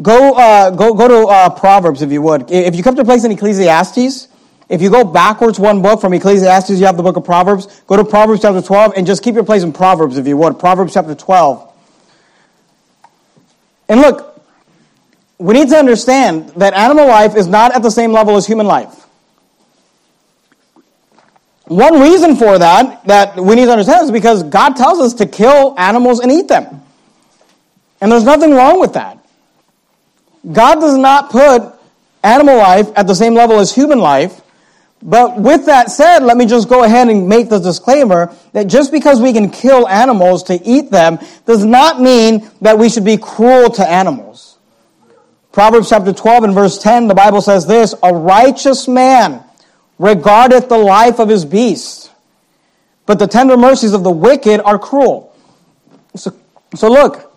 Go, 0.00 0.34
uh, 0.34 0.70
go, 0.70 0.94
go 0.94 1.08
to 1.08 1.26
uh, 1.26 1.50
Proverbs 1.50 2.02
if 2.02 2.12
you 2.12 2.22
would. 2.22 2.50
If 2.50 2.76
you 2.76 2.84
come 2.84 2.94
to 2.94 3.02
a 3.02 3.04
place 3.04 3.24
in 3.24 3.32
Ecclesiastes, 3.32 4.28
if 4.68 4.80
you 4.80 4.90
go 4.90 5.02
backwards 5.02 5.58
one 5.58 5.82
book 5.82 6.00
from 6.00 6.12
Ecclesiastes, 6.12 6.78
you 6.78 6.86
have 6.86 6.96
the 6.96 7.02
book 7.02 7.16
of 7.16 7.24
Proverbs. 7.24 7.82
Go 7.88 7.96
to 7.96 8.04
Proverbs 8.04 8.42
chapter 8.42 8.62
12 8.62 8.92
and 8.96 9.06
just 9.06 9.24
keep 9.24 9.34
your 9.34 9.44
place 9.44 9.64
in 9.64 9.72
Proverbs 9.72 10.16
if 10.16 10.26
you 10.28 10.36
would. 10.36 10.60
Proverbs 10.60 10.94
chapter 10.94 11.16
12. 11.16 11.64
And 13.88 14.00
look, 14.00 14.40
we 15.38 15.54
need 15.54 15.68
to 15.70 15.76
understand 15.76 16.50
that 16.50 16.74
animal 16.74 17.08
life 17.08 17.34
is 17.34 17.48
not 17.48 17.74
at 17.74 17.82
the 17.82 17.90
same 17.90 18.12
level 18.12 18.36
as 18.36 18.46
human 18.46 18.66
life. 18.66 18.97
One 21.68 22.00
reason 22.00 22.36
for 22.36 22.58
that, 22.58 23.04
that 23.04 23.36
we 23.36 23.54
need 23.54 23.66
to 23.66 23.72
understand, 23.72 24.04
is 24.04 24.10
because 24.10 24.42
God 24.42 24.74
tells 24.76 25.00
us 25.00 25.14
to 25.14 25.26
kill 25.26 25.74
animals 25.78 26.20
and 26.20 26.32
eat 26.32 26.48
them. 26.48 26.82
And 28.00 28.10
there's 28.10 28.24
nothing 28.24 28.54
wrong 28.54 28.80
with 28.80 28.94
that. 28.94 29.18
God 30.50 30.76
does 30.76 30.96
not 30.96 31.30
put 31.30 31.74
animal 32.22 32.56
life 32.56 32.88
at 32.96 33.06
the 33.06 33.14
same 33.14 33.34
level 33.34 33.58
as 33.58 33.74
human 33.74 33.98
life. 33.98 34.40
But 35.02 35.38
with 35.38 35.66
that 35.66 35.90
said, 35.90 36.20
let 36.20 36.36
me 36.36 36.46
just 36.46 36.68
go 36.68 36.82
ahead 36.82 37.08
and 37.08 37.28
make 37.28 37.50
the 37.50 37.58
disclaimer 37.58 38.34
that 38.52 38.66
just 38.66 38.90
because 38.90 39.20
we 39.20 39.32
can 39.32 39.50
kill 39.50 39.86
animals 39.86 40.44
to 40.44 40.54
eat 40.64 40.90
them 40.90 41.18
does 41.46 41.64
not 41.64 42.00
mean 42.00 42.50
that 42.62 42.78
we 42.78 42.88
should 42.88 43.04
be 43.04 43.16
cruel 43.16 43.70
to 43.70 43.88
animals. 43.88 44.58
Proverbs 45.52 45.90
chapter 45.90 46.12
12 46.12 46.44
and 46.44 46.54
verse 46.54 46.78
10, 46.78 47.08
the 47.08 47.14
Bible 47.14 47.40
says 47.40 47.66
this, 47.66 47.94
a 48.02 48.12
righteous 48.12 48.88
man 48.88 49.44
regardeth 49.98 50.68
the 50.68 50.78
life 50.78 51.18
of 51.18 51.28
his 51.28 51.44
beast, 51.44 52.10
but 53.06 53.18
the 53.18 53.26
tender 53.26 53.56
mercies 53.56 53.92
of 53.92 54.04
the 54.04 54.10
wicked 54.10 54.60
are 54.60 54.78
cruel. 54.78 55.34
So, 56.14 56.34
so 56.74 56.88
look, 56.88 57.28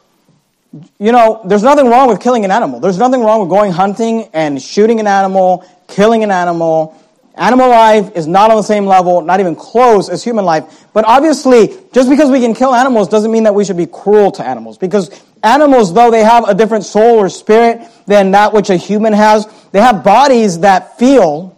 you 1.00 1.12
know, 1.12 1.42
there's 1.46 1.64
nothing 1.64 1.88
wrong 1.88 2.08
with 2.08 2.22
killing 2.22 2.46
an 2.46 2.52
animal. 2.52 2.80
There's 2.80 2.98
nothing 2.98 3.22
wrong 3.22 3.42
with 3.42 3.50
going 3.50 3.72
hunting 3.72 4.30
and 4.34 4.62
shooting 4.62 5.00
an 5.00 5.08
animal, 5.08 5.66
killing 5.88 6.24
an 6.24 6.32
animal. 6.32 6.98
Animal 7.36 7.70
life 7.70 8.16
is 8.16 8.28
not 8.28 8.52
on 8.52 8.58
the 8.58 8.64
same 8.64 8.86
level, 8.86 9.22
not 9.22 9.40
even 9.40 9.56
close 9.56 10.10
as 10.10 10.24
human 10.24 10.46
life. 10.46 10.86
But 10.94 11.06
obviously, 11.06 11.78
just 11.94 12.10
because 12.10 12.30
we 12.30 12.40
can 12.40 12.54
kill 12.54 12.74
animals 12.74 13.10
doesn't 13.10 13.32
mean 13.32 13.44
that 13.44 13.56
we 13.56 13.66
should 13.66 13.78
be 13.78 13.86
cruel 13.86 14.32
to 14.34 14.46
animals. 14.46 14.78
Because 14.78 15.10
animals, 15.44 15.94
though 15.94 16.12
they 16.12 16.24
have 16.24 16.48
a 16.48 16.54
different 16.54 16.86
soul 16.86 17.18
or 17.18 17.30
spirit 17.30 17.82
than 18.06 18.32
that 18.32 18.54
which 18.54 18.70
a 18.70 18.76
human 18.76 19.14
has, 19.14 19.48
they 19.72 19.80
have 19.80 20.04
bodies 20.04 20.60
that 20.60 21.00
feel 21.00 21.58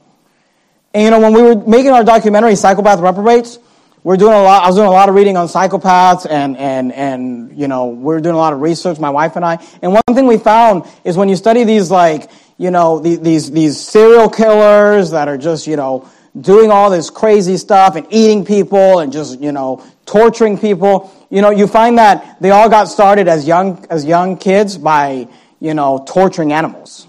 and 0.94 1.04
you 1.04 1.10
know, 1.10 1.20
when 1.20 1.34
we 1.34 1.42
were 1.42 1.56
making 1.56 1.92
our 1.92 2.04
documentary, 2.04 2.56
Psychopath 2.56 3.00
Reprobates, 3.00 3.58
we're 4.04 4.18
doing 4.18 4.34
a 4.34 4.44
lot, 4.44 4.64
I 4.64 4.68
was 4.68 4.76
doing 4.76 4.88
a 4.88 4.92
lot 4.92 5.08
of 5.08 5.16
reading 5.16 5.38
on 5.38 5.48
psychopaths 5.48 6.30
and, 6.30 6.58
and, 6.58 6.92
and, 6.92 7.58
you 7.58 7.70
know, 7.70 7.88
we're 7.88 8.20
doing 8.20 8.36
a 8.36 8.38
lot 8.38 8.52
of 8.52 8.60
research, 8.60 9.00
my 9.00 9.10
wife 9.10 9.38
and 9.38 9.46
I. 9.46 9.66
And 9.82 9.94
one 9.94 10.04
thing 10.14 10.28
we 10.28 10.38
found 10.38 10.84
is 11.06 11.16
when 11.16 11.30
you 11.30 11.38
study 11.38 11.64
these, 11.64 11.90
like, 11.90 12.30
you 12.58 12.70
know, 12.70 13.00
these, 13.00 13.50
these 13.50 13.80
serial 13.80 14.30
killers 14.30 15.12
that 15.12 15.30
are 15.30 15.38
just, 15.38 15.68
you 15.68 15.78
know, 15.78 16.10
doing 16.40 16.70
all 16.70 16.90
this 16.90 17.10
crazy 17.10 17.56
stuff 17.56 17.96
and 17.96 18.06
eating 18.10 18.44
people 18.44 19.00
and 19.00 19.14
just, 19.14 19.40
you 19.40 19.54
know, 19.54 19.82
torturing 20.06 20.58
people, 20.58 21.10
you 21.30 21.42
know, 21.42 21.50
you 21.50 21.66
find 21.66 21.98
that 21.98 22.42
they 22.42 22.52
all 22.52 22.70
got 22.70 22.90
started 22.90 23.30
as 23.30 23.48
young, 23.48 23.86
as 23.90 24.04
young 24.04 24.38
kids 24.38 24.78
by, 24.78 25.28
you 25.62 25.74
know, 25.74 26.04
torturing 26.06 26.52
animals. 26.52 27.08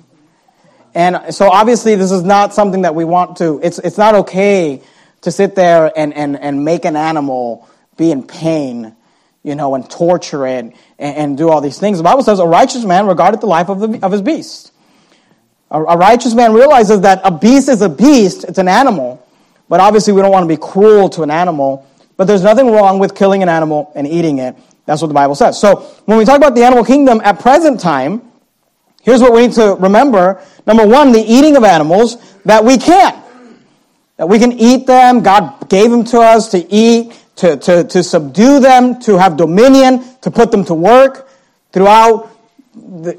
And 0.94 1.34
so 1.34 1.50
obviously 1.50 1.96
this 1.96 2.12
is 2.12 2.22
not 2.22 2.54
something 2.54 2.82
that 2.82 2.94
we 2.94 3.04
want 3.04 3.38
to, 3.38 3.60
it's, 3.62 3.78
it's 3.80 3.98
not 3.98 4.14
okay 4.14 4.82
to 5.22 5.32
sit 5.32 5.54
there 5.54 5.92
and, 5.96 6.14
and, 6.14 6.38
and 6.38 6.64
make 6.64 6.84
an 6.84 6.96
animal 6.96 7.68
be 7.96 8.10
in 8.10 8.22
pain, 8.22 8.94
you 9.42 9.54
know, 9.54 9.74
and 9.74 9.88
torture 9.90 10.46
it 10.46 10.64
and, 10.64 10.76
and 10.98 11.38
do 11.38 11.48
all 11.48 11.60
these 11.60 11.78
things. 11.78 11.98
The 11.98 12.04
Bible 12.04 12.22
says 12.22 12.38
a 12.38 12.46
righteous 12.46 12.84
man 12.84 13.06
regarded 13.06 13.40
the 13.40 13.46
life 13.46 13.68
of, 13.68 13.80
the, 13.80 14.04
of 14.04 14.12
his 14.12 14.22
beast. 14.22 14.72
A, 15.70 15.82
a 15.82 15.96
righteous 15.96 16.34
man 16.34 16.52
realizes 16.52 17.00
that 17.00 17.20
a 17.24 17.30
beast 17.30 17.68
is 17.68 17.82
a 17.82 17.88
beast, 17.88 18.44
it's 18.44 18.58
an 18.58 18.68
animal, 18.68 19.26
but 19.68 19.80
obviously 19.80 20.12
we 20.12 20.22
don't 20.22 20.30
want 20.30 20.44
to 20.44 20.48
be 20.48 20.56
cruel 20.56 21.08
to 21.10 21.22
an 21.22 21.30
animal. 21.30 21.86
But 22.16 22.28
there's 22.28 22.42
nothing 22.42 22.70
wrong 22.70 23.00
with 23.00 23.16
killing 23.16 23.42
an 23.42 23.48
animal 23.48 23.90
and 23.96 24.06
eating 24.06 24.38
it. 24.38 24.54
That's 24.86 25.02
what 25.02 25.08
the 25.08 25.14
Bible 25.14 25.34
says. 25.34 25.58
So 25.58 25.80
when 26.04 26.18
we 26.18 26.24
talk 26.24 26.36
about 26.36 26.54
the 26.54 26.62
animal 26.62 26.84
kingdom 26.84 27.20
at 27.24 27.40
present 27.40 27.80
time, 27.80 28.22
Here's 29.04 29.20
what 29.20 29.34
we 29.34 29.46
need 29.46 29.52
to 29.52 29.76
remember. 29.78 30.42
Number 30.66 30.86
one, 30.86 31.12
the 31.12 31.20
eating 31.20 31.56
of 31.56 31.64
animals, 31.64 32.16
that 32.44 32.64
we 32.64 32.78
can. 32.78 33.22
That 34.16 34.30
we 34.30 34.38
can 34.38 34.52
eat 34.52 34.86
them. 34.86 35.22
God 35.22 35.68
gave 35.68 35.90
them 35.90 36.04
to 36.04 36.20
us 36.20 36.50
to 36.52 36.72
eat, 36.72 37.12
to, 37.36 37.58
to, 37.58 37.84
to 37.84 38.02
subdue 38.02 38.60
them, 38.60 38.98
to 39.00 39.18
have 39.18 39.36
dominion, 39.36 40.02
to 40.22 40.30
put 40.30 40.50
them 40.50 40.64
to 40.64 40.74
work. 40.74 41.28
Throughout, 41.72 42.30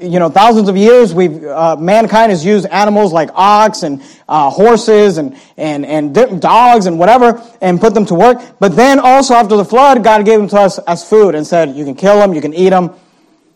you 0.00 0.18
know, 0.18 0.28
thousands 0.28 0.68
of 0.68 0.76
years, 0.76 1.14
we've, 1.14 1.44
uh, 1.44 1.76
mankind 1.76 2.30
has 2.30 2.44
used 2.44 2.66
animals 2.66 3.12
like 3.12 3.30
ox 3.34 3.84
and 3.84 4.02
uh, 4.28 4.50
horses 4.50 5.18
and, 5.18 5.36
and, 5.56 5.86
and 5.86 6.42
dogs 6.42 6.86
and 6.86 6.98
whatever 6.98 7.40
and 7.60 7.80
put 7.80 7.94
them 7.94 8.06
to 8.06 8.14
work. 8.14 8.42
But 8.58 8.74
then 8.74 8.98
also 8.98 9.34
after 9.34 9.56
the 9.56 9.64
flood, 9.64 10.02
God 10.02 10.24
gave 10.24 10.40
them 10.40 10.48
to 10.48 10.58
us 10.58 10.80
as 10.80 11.08
food 11.08 11.36
and 11.36 11.46
said, 11.46 11.76
you 11.76 11.84
can 11.84 11.94
kill 11.94 12.18
them, 12.18 12.34
you 12.34 12.40
can 12.40 12.54
eat 12.54 12.70
them 12.70 12.92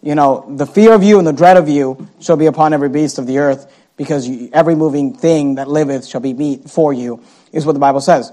you 0.03 0.15
know, 0.15 0.47
the 0.49 0.67
fear 0.67 0.93
of 0.93 1.03
you 1.03 1.19
and 1.19 1.27
the 1.27 1.33
dread 1.33 1.57
of 1.57 1.69
you 1.69 2.09
shall 2.21 2.37
be 2.37 2.47
upon 2.47 2.73
every 2.73 2.89
beast 2.89 3.19
of 3.19 3.27
the 3.27 3.39
earth, 3.39 3.71
because 3.97 4.29
every 4.53 4.75
moving 4.75 5.15
thing 5.15 5.57
that 5.57 5.69
liveth 5.69 6.07
shall 6.07 6.21
be 6.21 6.33
meat 6.33 6.71
for 6.71 6.93
you, 6.93 7.23
is 7.53 7.67
what 7.67 7.73
the 7.73 7.81
Bible 7.81 8.01
says. 8.01 8.33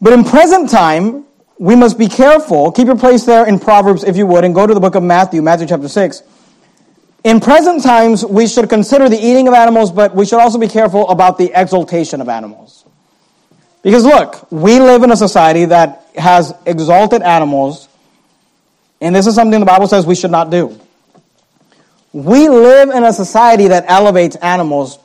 But 0.00 0.12
in 0.12 0.24
present 0.24 0.68
time, 0.68 1.24
we 1.58 1.76
must 1.76 1.98
be 1.98 2.08
careful. 2.08 2.72
Keep 2.72 2.88
your 2.88 2.98
place 2.98 3.24
there 3.24 3.46
in 3.46 3.58
Proverbs, 3.58 4.04
if 4.04 4.16
you 4.16 4.26
would, 4.26 4.44
and 4.44 4.54
go 4.54 4.66
to 4.66 4.74
the 4.74 4.80
book 4.80 4.94
of 4.94 5.02
Matthew, 5.02 5.40
Matthew 5.42 5.66
chapter 5.66 5.88
6. 5.88 6.22
In 7.24 7.38
present 7.38 7.82
times, 7.84 8.24
we 8.24 8.48
should 8.48 8.68
consider 8.68 9.08
the 9.08 9.16
eating 9.16 9.46
of 9.46 9.54
animals, 9.54 9.92
but 9.92 10.14
we 10.14 10.26
should 10.26 10.40
also 10.40 10.58
be 10.58 10.66
careful 10.66 11.08
about 11.08 11.38
the 11.38 11.52
exaltation 11.54 12.20
of 12.20 12.28
animals. 12.28 12.84
Because 13.82 14.04
look, 14.04 14.50
we 14.50 14.80
live 14.80 15.04
in 15.04 15.12
a 15.12 15.16
society 15.16 15.66
that 15.66 16.08
has 16.16 16.52
exalted 16.66 17.22
animals 17.22 17.88
and 19.02 19.14
this 19.16 19.26
is 19.26 19.34
something 19.34 19.58
the 19.58 19.66
Bible 19.66 19.88
says 19.88 20.06
we 20.06 20.14
should 20.14 20.30
not 20.30 20.50
do. 20.50 20.78
We 22.12 22.48
live 22.48 22.90
in 22.90 23.02
a 23.02 23.12
society 23.12 23.68
that 23.68 23.84
elevates 23.88 24.36
animals 24.36 24.98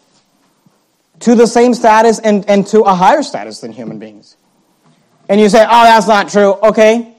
to 1.22 1.34
the 1.34 1.48
same 1.48 1.74
status 1.74 2.20
and, 2.20 2.48
and 2.48 2.68
to 2.68 2.82
a 2.82 2.94
higher 2.94 3.24
status 3.24 3.60
than 3.62 3.72
human 3.72 3.98
beings. 3.98 4.38
And 5.28 5.42
you 5.42 5.50
say, 5.50 5.64
oh, 5.64 5.84
that's 5.84 6.08
not 6.08 6.30
true. 6.30 6.54
Okay. 6.54 7.12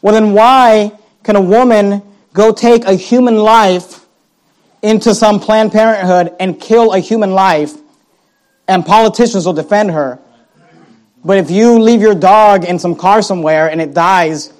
Well, 0.00 0.14
then 0.14 0.32
why 0.32 0.92
can 1.24 1.34
a 1.34 1.40
woman 1.40 2.02
go 2.32 2.52
take 2.52 2.84
a 2.84 2.94
human 2.94 3.36
life 3.36 4.06
into 4.82 5.12
some 5.12 5.40
Planned 5.40 5.72
Parenthood 5.72 6.36
and 6.38 6.60
kill 6.60 6.92
a 6.92 7.00
human 7.00 7.32
life 7.32 7.74
and 8.68 8.86
politicians 8.86 9.44
will 9.44 9.54
defend 9.54 9.90
her? 9.90 10.20
But 11.24 11.38
if 11.38 11.50
you 11.50 11.80
leave 11.80 12.00
your 12.00 12.14
dog 12.14 12.64
in 12.64 12.78
some 12.78 12.94
car 12.94 13.22
somewhere 13.22 13.68
and 13.68 13.80
it 13.80 13.92
dies, 13.92 14.52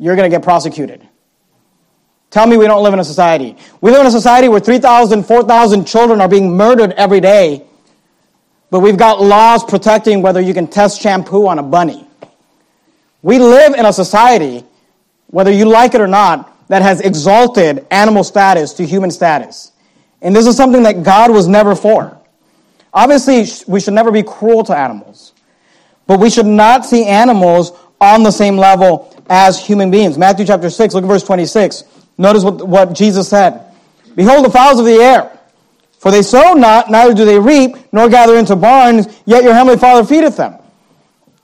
you're 0.00 0.16
going 0.16 0.28
to 0.28 0.34
get 0.34 0.42
prosecuted. 0.42 1.06
Tell 2.30 2.46
me 2.46 2.56
we 2.56 2.66
don't 2.66 2.82
live 2.82 2.94
in 2.94 3.00
a 3.00 3.04
society. 3.04 3.56
We 3.82 3.90
live 3.90 4.00
in 4.00 4.06
a 4.06 4.10
society 4.10 4.48
where 4.48 4.60
3,000, 4.60 5.24
4,000 5.24 5.84
children 5.84 6.20
are 6.20 6.28
being 6.28 6.56
murdered 6.56 6.92
every 6.92 7.20
day, 7.20 7.66
but 8.70 8.80
we've 8.80 8.96
got 8.96 9.20
laws 9.20 9.62
protecting 9.62 10.22
whether 10.22 10.40
you 10.40 10.54
can 10.54 10.66
test 10.66 11.02
shampoo 11.02 11.46
on 11.46 11.58
a 11.58 11.62
bunny. 11.62 12.06
We 13.22 13.38
live 13.38 13.74
in 13.74 13.84
a 13.84 13.92
society, 13.92 14.64
whether 15.26 15.52
you 15.52 15.66
like 15.66 15.94
it 15.94 16.00
or 16.00 16.06
not, 16.06 16.68
that 16.68 16.80
has 16.80 17.00
exalted 17.00 17.84
animal 17.90 18.24
status 18.24 18.72
to 18.74 18.86
human 18.86 19.10
status. 19.10 19.72
And 20.22 20.34
this 20.34 20.46
is 20.46 20.56
something 20.56 20.84
that 20.84 21.02
God 21.02 21.30
was 21.30 21.46
never 21.46 21.74
for. 21.74 22.16
Obviously, 22.94 23.46
we 23.66 23.80
should 23.80 23.94
never 23.94 24.10
be 24.10 24.22
cruel 24.22 24.64
to 24.64 24.76
animals, 24.76 25.34
but 26.06 26.20
we 26.20 26.30
should 26.30 26.46
not 26.46 26.86
see 26.86 27.04
animals 27.04 27.72
on 28.00 28.22
the 28.22 28.30
same 28.30 28.56
level 28.56 29.12
as 29.30 29.64
human 29.64 29.90
beings. 29.90 30.18
Matthew 30.18 30.44
chapter 30.44 30.68
6, 30.68 30.92
look 30.92 31.04
at 31.04 31.06
verse 31.06 31.22
26. 31.22 31.84
Notice 32.18 32.44
what, 32.44 32.66
what 32.66 32.92
Jesus 32.92 33.28
said. 33.28 33.64
Behold 34.16 34.44
the 34.44 34.50
fowls 34.50 34.80
of 34.80 34.84
the 34.84 34.96
air, 34.96 35.38
for 35.98 36.10
they 36.10 36.22
sow 36.22 36.52
not, 36.52 36.90
neither 36.90 37.14
do 37.14 37.24
they 37.24 37.38
reap, 37.38 37.76
nor 37.92 38.08
gather 38.08 38.36
into 38.36 38.56
barns, 38.56 39.06
yet 39.24 39.44
your 39.44 39.54
heavenly 39.54 39.78
Father 39.78 40.06
feedeth 40.06 40.36
them. 40.36 40.56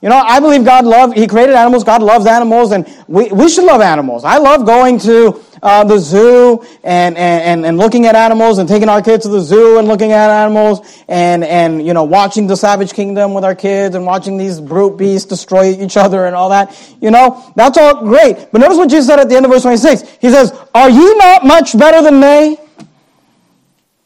You 0.01 0.09
know, 0.09 0.17
I 0.17 0.39
believe 0.39 0.65
God 0.65 0.85
loved, 0.85 1.17
He 1.17 1.25
created 1.25 1.55
animals, 1.55 1.83
God 1.83 2.03
loves 2.03 2.27
animals, 2.27 2.71
and 2.71 2.87
we, 3.07 3.31
we 3.31 3.49
should 3.49 3.63
love 3.63 3.81
animals. 3.81 4.25
I 4.25 4.37
love 4.37 4.65
going 4.65 4.99
to 4.99 5.43
uh, 5.61 5.83
the 5.83 5.99
zoo 5.99 6.65
and, 6.83 7.17
and, 7.17 7.65
and 7.65 7.77
looking 7.77 8.05
at 8.05 8.15
animals 8.15 8.57
and 8.57 8.67
taking 8.67 8.89
our 8.89 9.01
kids 9.01 9.23
to 9.23 9.29
the 9.29 9.41
zoo 9.41 9.77
and 9.77 9.87
looking 9.87 10.11
at 10.11 10.29
animals 10.29 10.81
and, 11.07 11.43
and, 11.43 11.85
you 11.85 11.93
know, 11.93 12.03
watching 12.03 12.47
the 12.47 12.55
Savage 12.55 12.93
Kingdom 12.93 13.33
with 13.33 13.43
our 13.43 13.55
kids 13.55 13.95
and 13.95 14.05
watching 14.05 14.37
these 14.37 14.59
brute 14.59 14.97
beasts 14.97 15.27
destroy 15.27 15.69
each 15.69 15.97
other 15.97 16.25
and 16.25 16.35
all 16.35 16.49
that. 16.49 16.75
You 17.01 17.11
know, 17.11 17.51
that's 17.55 17.77
all 17.77 18.03
great. 18.05 18.47
But 18.51 18.61
notice 18.61 18.77
what 18.77 18.89
Jesus 18.89 19.07
said 19.07 19.19
at 19.19 19.29
the 19.29 19.35
end 19.35 19.45
of 19.45 19.51
verse 19.51 19.63
26. 19.63 20.17
He 20.19 20.29
says, 20.29 20.53
Are 20.73 20.89
you 20.89 21.17
not 21.17 21.45
much 21.45 21.77
better 21.77 22.01
than 22.01 22.19
they? 22.19 22.57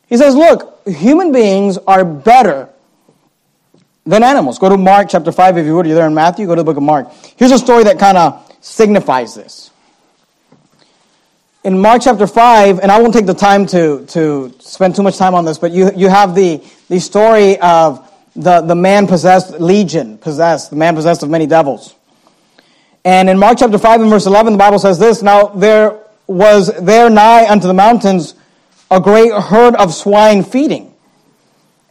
He 0.08 0.18
says, 0.18 0.36
Look, 0.36 0.88
human 0.88 1.32
beings 1.32 1.78
are 1.78 2.04
better 2.04 2.70
than 4.06 4.24
animals. 4.24 4.60
Go 4.60 4.70
to 4.70 4.78
Mark 4.78 5.08
chapter 5.10 5.32
5 5.32 5.58
if 5.58 5.66
you 5.66 5.76
would. 5.76 5.86
You're 5.86 5.96
there 5.96 6.08
in 6.08 6.14
Matthew. 6.14 6.46
Go 6.48 6.56
to 6.56 6.62
the 6.62 6.66
book 6.66 6.78
of 6.78 6.84
Mark. 6.84 7.12
Here's 7.38 7.52
a 7.52 7.58
story 7.58 7.84
that 7.86 8.00
kind 8.00 8.18
of 8.18 8.58
signifies 8.62 9.36
this 9.36 9.71
in 11.64 11.80
Mark 11.80 12.02
chapter 12.02 12.26
5, 12.26 12.80
and 12.80 12.92
I 12.92 13.00
won't 13.00 13.14
take 13.14 13.28
the 13.28 13.36
time 13.36 13.68
to, 13.68 14.06
to 14.08 14.54
spend 14.60 14.96
too 14.96 15.04
much 15.04 15.18
time 15.18 15.36
on 15.36 15.46
this, 15.46 15.60
but 15.60 15.72
you, 15.72 15.92
you 15.96 16.10
have 16.10 16.34
the, 16.34 16.64
the 16.90 17.00
story 17.00 17.60
of 17.60 18.10
the, 18.36 18.62
the 18.62 18.76
man 18.76 19.06
possessed, 19.06 19.60
legion 19.60 20.18
possessed, 20.18 20.72
the 20.72 20.76
man 20.76 20.96
possessed 20.96 21.22
of 21.22 21.30
many 21.30 21.46
devils. 21.46 21.94
And 23.06 23.30
in 23.30 23.38
Mark 23.38 23.60
chapter 23.60 23.78
5 23.78 24.02
and 24.02 24.10
verse 24.10 24.26
11, 24.26 24.54
the 24.54 24.60
Bible 24.60 24.80
says 24.80 24.98
this 24.98 25.22
Now 25.22 25.48
there 25.48 26.00
was 26.26 26.72
there 26.82 27.10
nigh 27.10 27.48
unto 27.48 27.68
the 27.68 27.74
mountains 27.74 28.36
a 28.90 29.00
great 29.00 29.32
herd 29.32 29.76
of 29.76 29.94
swine 29.94 30.44
feeding. 30.44 30.94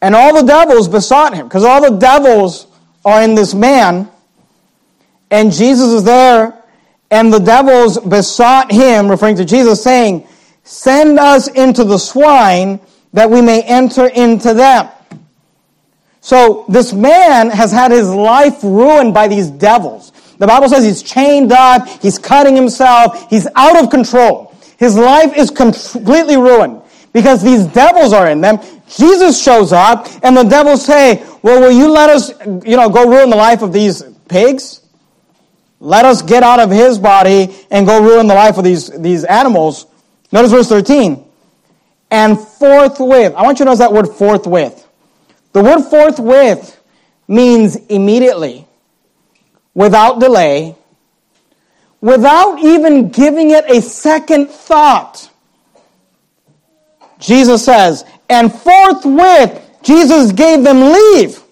And 0.02 0.14
all 0.14 0.34
the 0.34 0.46
devils 0.46 0.88
besought 0.88 1.34
him, 1.34 1.46
because 1.46 1.62
all 1.62 1.80
the 1.80 1.96
devils 1.96 2.66
are 3.04 3.22
in 3.22 3.34
this 3.34 3.54
man, 3.54 4.08
and 5.30 5.52
Jesus 5.52 5.88
is 5.88 6.04
there 6.04 6.59
and 7.10 7.32
the 7.32 7.38
devils 7.38 7.98
besought 7.98 8.70
him, 8.70 9.08
referring 9.08 9.36
to 9.36 9.44
Jesus, 9.44 9.82
saying, 9.82 10.26
Send 10.62 11.18
us 11.18 11.48
into 11.48 11.84
the 11.84 11.98
swine 11.98 12.80
that 13.12 13.28
we 13.28 13.42
may 13.42 13.62
enter 13.62 14.06
into 14.06 14.54
them. 14.54 14.88
So 16.20 16.66
this 16.68 16.92
man 16.92 17.50
has 17.50 17.72
had 17.72 17.90
his 17.90 18.08
life 18.08 18.62
ruined 18.62 19.14
by 19.14 19.26
these 19.26 19.50
devils. 19.50 20.12
The 20.38 20.46
Bible 20.46 20.68
says 20.68 20.84
he's 20.84 21.02
chained 21.02 21.52
up, 21.52 21.88
he's 22.00 22.18
cutting 22.18 22.54
himself, 22.54 23.28
he's 23.28 23.48
out 23.56 23.82
of 23.82 23.90
control. 23.90 24.54
His 24.78 24.96
life 24.96 25.36
is 25.36 25.50
completely 25.50 26.36
ruined 26.36 26.82
because 27.12 27.42
these 27.42 27.66
devils 27.66 28.12
are 28.12 28.28
in 28.28 28.40
them. 28.40 28.58
Jesus 28.88 29.42
shows 29.42 29.72
up 29.72 30.06
and 30.22 30.36
the 30.36 30.44
devils 30.44 30.84
say, 30.84 31.24
well, 31.42 31.60
will 31.60 31.72
you 31.72 31.90
let 31.90 32.10
us, 32.10 32.32
you 32.64 32.76
know, 32.76 32.88
go 32.88 33.08
ruin 33.08 33.30
the 33.30 33.36
life 33.36 33.62
of 33.62 33.72
these 33.72 34.02
pigs? 34.28 34.79
Let 35.80 36.04
us 36.04 36.20
get 36.20 36.42
out 36.42 36.60
of 36.60 36.70
his 36.70 36.98
body 36.98 37.56
and 37.70 37.86
go 37.86 38.02
ruin 38.02 38.26
the 38.26 38.34
life 38.34 38.58
of 38.58 38.64
these, 38.64 38.88
these 39.00 39.24
animals. 39.24 39.86
Notice 40.30 40.52
verse 40.52 40.68
13. 40.68 41.24
And 42.10 42.38
forthwith. 42.38 43.34
I 43.34 43.42
want 43.42 43.58
you 43.58 43.64
to 43.64 43.70
notice 43.70 43.78
that 43.78 43.92
word 43.92 44.08
forthwith. 44.08 44.86
The 45.52 45.62
word 45.62 45.82
forthwith 45.84 46.78
means 47.26 47.76
immediately, 47.76 48.66
without 49.74 50.20
delay, 50.20 50.76
without 52.00 52.58
even 52.60 53.08
giving 53.08 53.50
it 53.50 53.64
a 53.68 53.80
second 53.80 54.48
thought. 54.48 55.30
Jesus 57.18 57.64
says, 57.64 58.04
and 58.28 58.52
forthwith 58.52 59.70
Jesus 59.82 60.32
gave 60.32 60.62
them 60.62 60.80
leave. 60.80 61.42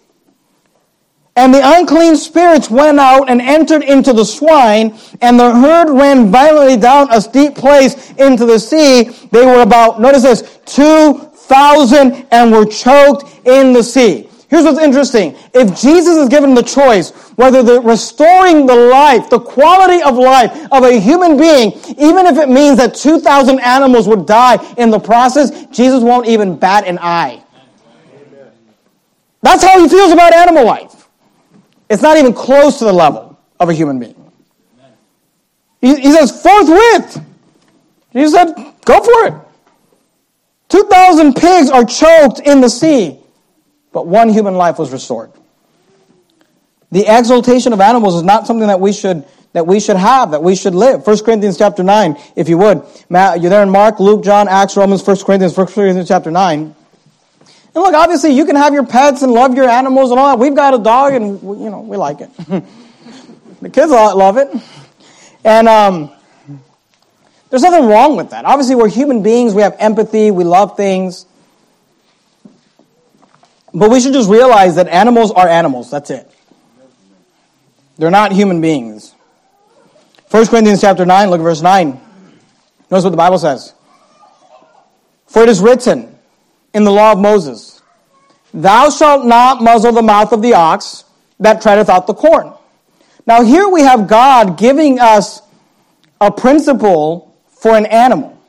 And 1.38 1.54
the 1.54 1.62
unclean 1.62 2.16
spirits 2.16 2.68
went 2.68 2.98
out 2.98 3.30
and 3.30 3.40
entered 3.40 3.84
into 3.84 4.12
the 4.12 4.24
swine, 4.24 4.98
and 5.20 5.38
the 5.38 5.54
herd 5.54 5.88
ran 5.88 6.32
violently 6.32 6.76
down 6.76 7.06
a 7.12 7.20
steep 7.20 7.54
place 7.54 8.10
into 8.14 8.44
the 8.44 8.58
sea. 8.58 9.04
They 9.30 9.46
were 9.46 9.60
about, 9.60 10.00
notice 10.00 10.24
this, 10.24 10.58
2,000 10.66 12.26
and 12.32 12.50
were 12.50 12.66
choked 12.66 13.46
in 13.46 13.72
the 13.72 13.84
sea. 13.84 14.28
Here's 14.50 14.64
what's 14.64 14.80
interesting. 14.80 15.36
If 15.54 15.80
Jesus 15.80 16.16
is 16.16 16.28
given 16.28 16.56
the 16.56 16.62
choice 16.62 17.10
whether 17.36 17.62
the 17.62 17.82
restoring 17.82 18.66
the 18.66 18.74
life, 18.74 19.30
the 19.30 19.38
quality 19.38 20.02
of 20.02 20.16
life 20.16 20.50
of 20.72 20.82
a 20.82 20.98
human 20.98 21.36
being, 21.36 21.70
even 21.98 22.26
if 22.26 22.36
it 22.36 22.48
means 22.48 22.78
that 22.78 22.96
2,000 22.96 23.60
animals 23.60 24.08
would 24.08 24.26
die 24.26 24.56
in 24.76 24.90
the 24.90 24.98
process, 24.98 25.66
Jesus 25.66 26.02
won't 26.02 26.26
even 26.26 26.58
bat 26.58 26.84
an 26.84 26.98
eye. 27.00 27.44
That's 29.42 29.62
how 29.62 29.80
he 29.80 29.88
feels 29.88 30.10
about 30.10 30.34
animal 30.34 30.66
life. 30.66 30.97
It's 31.88 32.02
not 32.02 32.16
even 32.16 32.32
close 32.32 32.78
to 32.78 32.84
the 32.84 32.92
level 32.92 33.38
of 33.58 33.68
a 33.68 33.74
human 33.74 33.98
being. 33.98 34.14
He, 35.80 35.94
he 35.94 36.12
says, 36.12 36.42
forthwith. 36.42 37.24
Jesus 38.12 38.32
said, 38.32 38.54
go 38.84 39.02
for 39.02 39.26
it. 39.28 39.34
2,000 40.68 41.34
pigs 41.34 41.70
are 41.70 41.84
choked 41.84 42.40
in 42.40 42.60
the 42.60 42.68
sea, 42.68 43.18
but 43.92 44.06
one 44.06 44.28
human 44.28 44.54
life 44.54 44.78
was 44.78 44.92
restored. 44.92 45.32
The 46.90 47.04
exaltation 47.06 47.72
of 47.72 47.80
animals 47.80 48.16
is 48.16 48.22
not 48.22 48.46
something 48.46 48.66
that 48.66 48.80
we 48.80 48.92
should 48.92 49.24
that 49.52 49.66
we 49.66 49.80
should 49.80 49.96
have, 49.96 50.32
that 50.32 50.42
we 50.42 50.54
should 50.54 50.74
live. 50.74 51.06
1 51.06 51.24
Corinthians 51.24 51.56
chapter 51.56 51.82
9, 51.82 52.16
if 52.36 52.50
you 52.50 52.58
would. 52.58 52.82
You're 53.10 53.50
there 53.50 53.62
in 53.62 53.70
Mark, 53.70 53.98
Luke, 53.98 54.22
John, 54.22 54.46
Acts, 54.46 54.76
Romans, 54.76 55.04
1 55.04 55.16
Corinthians, 55.24 55.56
1 55.56 55.66
Corinthians 55.68 56.06
chapter 56.06 56.30
9. 56.30 56.74
And 57.78 57.84
look, 57.84 57.94
obviously, 57.94 58.32
you 58.32 58.44
can 58.44 58.56
have 58.56 58.74
your 58.74 58.84
pets 58.84 59.22
and 59.22 59.30
love 59.30 59.54
your 59.54 59.68
animals 59.68 60.10
and 60.10 60.18
all 60.18 60.36
that. 60.36 60.42
We've 60.42 60.56
got 60.56 60.74
a 60.74 60.78
dog, 60.78 61.12
and 61.12 61.40
you 61.40 61.70
know 61.70 61.78
we 61.82 61.96
like 61.96 62.20
it. 62.20 62.36
the 63.62 63.70
kids 63.70 63.92
love 63.92 64.36
it, 64.36 64.48
and 65.44 65.68
um, 65.68 66.10
there's 67.50 67.62
nothing 67.62 67.86
wrong 67.86 68.16
with 68.16 68.30
that. 68.30 68.44
Obviously, 68.44 68.74
we're 68.74 68.88
human 68.88 69.22
beings. 69.22 69.54
We 69.54 69.62
have 69.62 69.76
empathy. 69.78 70.32
We 70.32 70.42
love 70.42 70.76
things. 70.76 71.24
But 73.72 73.92
we 73.92 74.00
should 74.00 74.12
just 74.12 74.28
realize 74.28 74.74
that 74.74 74.88
animals 74.88 75.30
are 75.30 75.46
animals. 75.46 75.88
That's 75.88 76.10
it. 76.10 76.28
They're 77.96 78.10
not 78.10 78.32
human 78.32 78.60
beings. 78.60 79.14
1 80.32 80.46
Corinthians 80.48 80.80
chapter 80.80 81.06
9, 81.06 81.30
look 81.30 81.38
at 81.38 81.44
verse 81.44 81.62
9. 81.62 81.90
Notice 82.90 83.04
what 83.04 83.10
the 83.10 83.16
Bible 83.16 83.38
says. 83.38 83.72
For 85.28 85.44
it 85.44 85.48
is 85.48 85.60
written, 85.60 86.17
in 86.78 86.84
the 86.84 86.92
law 86.92 87.12
of 87.12 87.18
Moses. 87.18 87.82
Thou 88.54 88.88
shalt 88.88 89.26
not 89.26 89.60
muzzle 89.60 89.92
the 89.92 90.02
mouth 90.02 90.32
of 90.32 90.40
the 90.40 90.54
ox 90.54 91.04
that 91.40 91.60
treadeth 91.60 91.90
out 91.90 92.06
the 92.06 92.14
corn. 92.14 92.54
Now, 93.26 93.42
here 93.42 93.68
we 93.68 93.82
have 93.82 94.08
God 94.08 94.56
giving 94.56 94.98
us 95.00 95.42
a 96.20 96.30
principle 96.30 97.36
for 97.48 97.76
an 97.76 97.84
animal. 97.86 98.40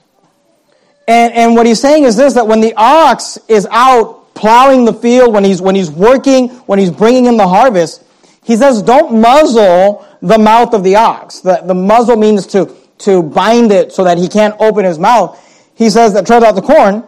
And, 1.08 1.34
and 1.34 1.56
what 1.56 1.66
he's 1.66 1.82
saying 1.82 2.04
is 2.04 2.16
this 2.16 2.36
that 2.36 2.48
when 2.48 2.62
the 2.62 2.74
ox 2.78 3.40
is 3.48 3.68
out 3.72 4.36
plowing 4.36 4.86
the 4.86 4.94
field, 4.94 5.34
when 5.34 5.44
he's, 5.44 5.62
when 5.62 5.76
he's 5.76 5.92
working, 5.92 6.50
when 6.68 6.80
he's 6.80 6.92
bringing 6.92 7.26
in 7.26 7.36
the 7.36 7.48
harvest, 7.48 8.04
he 8.44 8.56
says, 8.56 8.82
don't 8.82 9.20
muzzle 9.20 10.08
the 10.22 10.38
mouth 10.38 10.74
of 10.74 10.84
the 10.84 10.96
ox. 10.96 11.40
The, 11.40 11.62
the 11.66 11.74
muzzle 11.74 12.16
means 12.16 12.48
to, 12.48 12.74
to 13.00 13.24
bind 13.24 13.72
it 13.72 13.92
so 13.92 14.04
that 14.04 14.18
he 14.18 14.28
can't 14.28 14.56
open 14.60 14.86
his 14.86 14.98
mouth. 14.98 15.38
He 15.76 15.90
says 15.90 16.14
that 16.14 16.28
tread 16.28 16.44
out 16.44 16.56
the 16.56 16.62
corn. 16.62 17.04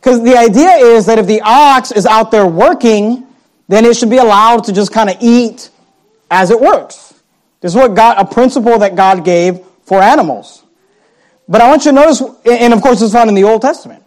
Because 0.00 0.22
the 0.22 0.36
idea 0.36 0.70
is 0.70 1.06
that 1.06 1.18
if 1.18 1.26
the 1.26 1.40
ox 1.42 1.92
is 1.92 2.06
out 2.06 2.30
there 2.30 2.46
working, 2.46 3.26
then 3.66 3.84
it 3.84 3.96
should 3.96 4.10
be 4.10 4.18
allowed 4.18 4.64
to 4.64 4.72
just 4.72 4.92
kind 4.92 5.10
of 5.10 5.16
eat 5.20 5.70
as 6.30 6.50
it 6.50 6.60
works. 6.60 7.14
This 7.60 7.72
is 7.72 7.76
what 7.76 7.94
God, 7.94 8.16
a 8.18 8.24
principle 8.24 8.78
that 8.78 8.94
God 8.94 9.24
gave 9.24 9.60
for 9.82 10.00
animals. 10.00 10.62
But 11.48 11.60
I 11.60 11.68
want 11.68 11.84
you 11.84 11.92
to 11.92 11.94
notice, 11.94 12.22
and 12.44 12.72
of 12.72 12.82
course 12.82 13.02
it's 13.02 13.12
found 13.12 13.28
in 13.28 13.34
the 13.34 13.44
Old 13.44 13.62
Testament. 13.62 14.04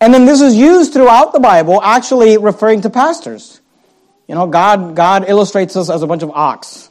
And 0.00 0.12
then 0.12 0.24
this 0.24 0.40
is 0.40 0.54
used 0.54 0.92
throughout 0.92 1.32
the 1.32 1.40
Bible, 1.40 1.82
actually 1.82 2.38
referring 2.38 2.80
to 2.82 2.90
pastors. 2.90 3.60
You 4.28 4.34
know, 4.34 4.46
God, 4.46 4.96
God 4.96 5.28
illustrates 5.28 5.76
us 5.76 5.90
as 5.90 6.02
a 6.02 6.06
bunch 6.06 6.22
of 6.22 6.30
ox. 6.30 6.90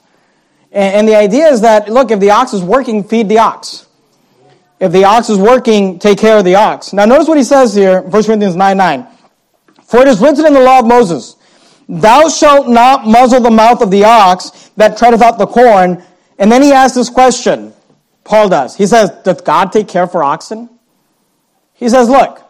And, 0.71 0.95
and 0.95 1.07
the 1.07 1.15
idea 1.15 1.47
is 1.47 1.61
that, 1.61 1.89
look, 1.89 2.11
if 2.11 2.19
the 2.19 2.31
ox 2.31 2.53
is 2.53 2.61
working, 2.61 3.03
feed 3.03 3.29
the 3.29 3.39
ox. 3.39 3.87
If 4.83 4.91
the 4.91 5.05
ox 5.05 5.29
is 5.29 5.37
working, 5.37 5.97
take 5.97 6.17
care 6.17 6.37
of 6.37 6.43
the 6.43 6.55
ox. 6.55 6.91
Now 6.91 7.05
notice 7.05 7.29
what 7.29 7.37
he 7.37 7.45
says 7.45 7.73
here, 7.73 8.01
1 8.01 8.11
Corinthians 8.11 8.57
9 8.57 8.75
9. 8.75 9.07
For 9.85 10.01
it 10.01 10.09
is 10.09 10.19
written 10.19 10.45
in 10.45 10.53
the 10.53 10.59
law 10.59 10.79
of 10.79 10.85
Moses, 10.85 11.37
Thou 11.87 12.27
shalt 12.27 12.67
not 12.67 13.07
muzzle 13.07 13.39
the 13.39 13.49
mouth 13.49 13.81
of 13.81 13.91
the 13.91 14.03
ox 14.03 14.71
that 14.75 14.97
treadeth 14.97 15.21
out 15.21 15.37
the 15.37 15.47
corn. 15.47 16.03
And 16.37 16.51
then 16.51 16.61
he 16.61 16.73
asks 16.73 16.95
this 16.95 17.09
question. 17.09 17.73
Paul 18.25 18.49
does. 18.49 18.75
He 18.75 18.85
says, 18.85 19.09
Doth 19.23 19.45
God 19.45 19.71
take 19.71 19.87
care 19.87 20.05
for 20.05 20.21
oxen? 20.21 20.69
He 21.75 21.87
says, 21.87 22.09
Look, 22.09 22.43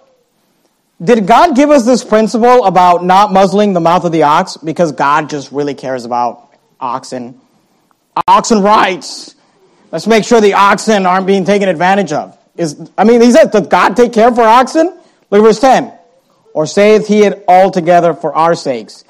did 1.04 1.28
God 1.28 1.56
give 1.56 1.70
us 1.70 1.86
this 1.86 2.04
principle 2.04 2.66
about 2.66 3.06
not 3.06 3.32
muzzling 3.32 3.74
the 3.74 3.80
mouth 3.80 4.06
of 4.06 4.12
the 4.12 4.24
ox 4.24 4.58
because 4.58 4.92
God 4.92 5.30
just 5.30 5.52
really 5.52 5.76
cares 5.76 6.04
about 6.04 6.50
oxen? 6.80 7.40
oxen 8.28 8.64
rights. 8.64 9.36
Let's 9.94 10.08
make 10.08 10.24
sure 10.24 10.42
the 10.42 10.56
oxen 10.56 11.06
aren't 11.06 11.28
being 11.28 11.46
taken 11.46 11.70
advantage 11.70 12.12
of. 12.12 12.36
Is 12.58 12.90
I 12.98 13.04
mean, 13.04 13.22
he 13.22 13.32
says, 13.32 13.50
does 13.52 13.68
God 13.68 13.96
take 13.96 14.12
care 14.12 14.34
for 14.34 14.42
oxen? 14.42 14.88
Look 15.30 15.40
at 15.40 15.46
verse 15.46 15.60
10. 15.60 15.94
Or 16.56 16.66
saith 16.66 17.08
he 17.08 17.24
it 17.24 17.44
altogether 17.48 18.16
for 18.16 18.34
our 18.34 18.56
sakes? 18.56 19.04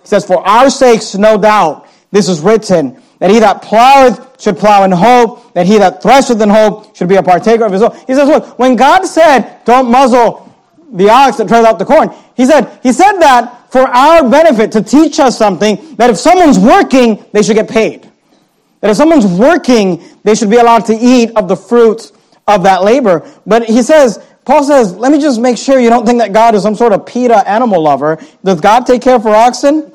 He 0.00 0.08
says, 0.08 0.24
For 0.24 0.38
our 0.38 0.70
sakes, 0.70 1.14
no 1.14 1.36
doubt, 1.36 1.86
this 2.10 2.26
is 2.30 2.40
written, 2.40 3.02
that 3.18 3.30
he 3.30 3.40
that 3.40 3.60
ploweth 3.60 4.40
should 4.40 4.56
plow 4.56 4.82
in 4.84 4.92
hope, 4.92 5.52
that 5.52 5.66
he 5.66 5.76
that 5.76 6.02
thresheth 6.02 6.40
in 6.40 6.48
hope 6.48 6.96
should 6.96 7.08
be 7.10 7.16
a 7.16 7.22
partaker 7.22 7.66
of 7.66 7.72
his 7.72 7.82
own. 7.82 7.94
He 8.06 8.14
says, 8.14 8.26
look, 8.26 8.58
when 8.58 8.76
God 8.76 9.04
said, 9.04 9.62
don't 9.66 9.90
muzzle 9.90 10.50
the 10.90 11.10
ox 11.10 11.36
that 11.36 11.48
treads 11.48 11.66
out 11.66 11.78
the 11.78 11.84
corn, 11.84 12.10
he 12.34 12.46
said, 12.46 12.80
he 12.82 12.92
said 12.94 13.18
that 13.18 13.70
for 13.70 13.82
our 13.82 14.28
benefit, 14.28 14.72
to 14.72 14.82
teach 14.82 15.20
us 15.20 15.36
something, 15.36 15.96
that 15.96 16.08
if 16.08 16.16
someone's 16.16 16.58
working, 16.58 17.22
they 17.32 17.42
should 17.42 17.56
get 17.56 17.68
paid. 17.68 18.09
That 18.80 18.90
if 18.90 18.96
someone's 18.96 19.26
working, 19.26 20.02
they 20.22 20.34
should 20.34 20.50
be 20.50 20.56
allowed 20.56 20.86
to 20.86 20.94
eat 20.94 21.32
of 21.36 21.48
the 21.48 21.56
fruits 21.56 22.12
of 22.46 22.62
that 22.64 22.82
labor. 22.82 23.30
But 23.46 23.64
he 23.64 23.82
says, 23.82 24.24
Paul 24.44 24.64
says, 24.64 24.94
let 24.94 25.12
me 25.12 25.20
just 25.20 25.40
make 25.40 25.58
sure 25.58 25.78
you 25.78 25.90
don't 25.90 26.06
think 26.06 26.18
that 26.18 26.32
God 26.32 26.54
is 26.54 26.62
some 26.62 26.74
sort 26.74 26.92
of 26.92 27.06
PETA 27.06 27.48
animal 27.48 27.82
lover. 27.82 28.18
Does 28.42 28.60
God 28.60 28.86
take 28.86 29.02
care 29.02 29.20
for 29.20 29.30
oxen? 29.30 29.92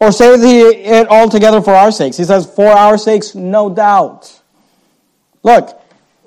Or 0.00 0.10
save 0.10 0.40
it 0.42 1.08
altogether 1.08 1.60
for 1.60 1.74
our 1.74 1.92
sakes? 1.92 2.16
He 2.16 2.24
says, 2.24 2.46
for 2.52 2.66
our 2.66 2.98
sakes, 2.98 3.36
no 3.36 3.72
doubt. 3.72 4.40
Look, 5.44 5.80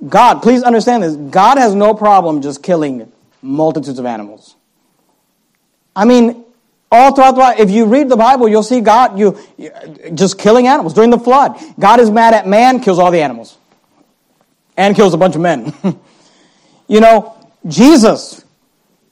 God, 0.07 0.41
please 0.41 0.63
understand 0.63 1.03
this. 1.03 1.15
God 1.15 1.57
has 1.57 1.75
no 1.75 1.93
problem 1.93 2.41
just 2.41 2.63
killing 2.63 3.11
multitudes 3.41 3.99
of 3.99 4.05
animals. 4.05 4.55
I 5.93 6.05
mean, 6.05 6.44
all 6.91 7.13
throughout 7.13 7.35
the 7.35 7.61
if 7.61 7.69
you 7.71 7.85
read 7.85 8.09
the 8.09 8.15
Bible, 8.15 8.47
you'll 8.47 8.63
see 8.63 8.81
God 8.81 9.17
you 9.19 9.37
just 10.13 10.37
killing 10.37 10.67
animals 10.67 10.93
during 10.93 11.09
the 11.09 11.19
flood. 11.19 11.57
God 11.79 11.99
is 11.99 12.09
mad 12.11 12.33
at 12.33 12.47
man, 12.47 12.79
kills 12.79 12.99
all 12.99 13.11
the 13.11 13.21
animals, 13.21 13.57
and 14.77 14.95
kills 14.95 15.13
a 15.13 15.17
bunch 15.17 15.35
of 15.35 15.41
men. 15.41 15.73
you 16.87 16.99
know, 16.99 17.35
Jesus 17.67 18.45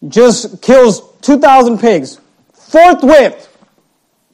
just 0.08 0.62
kills 0.62 1.02
two 1.22 1.40
thousand 1.40 1.80
pigs 1.80 2.20
forthwith. 2.54 3.50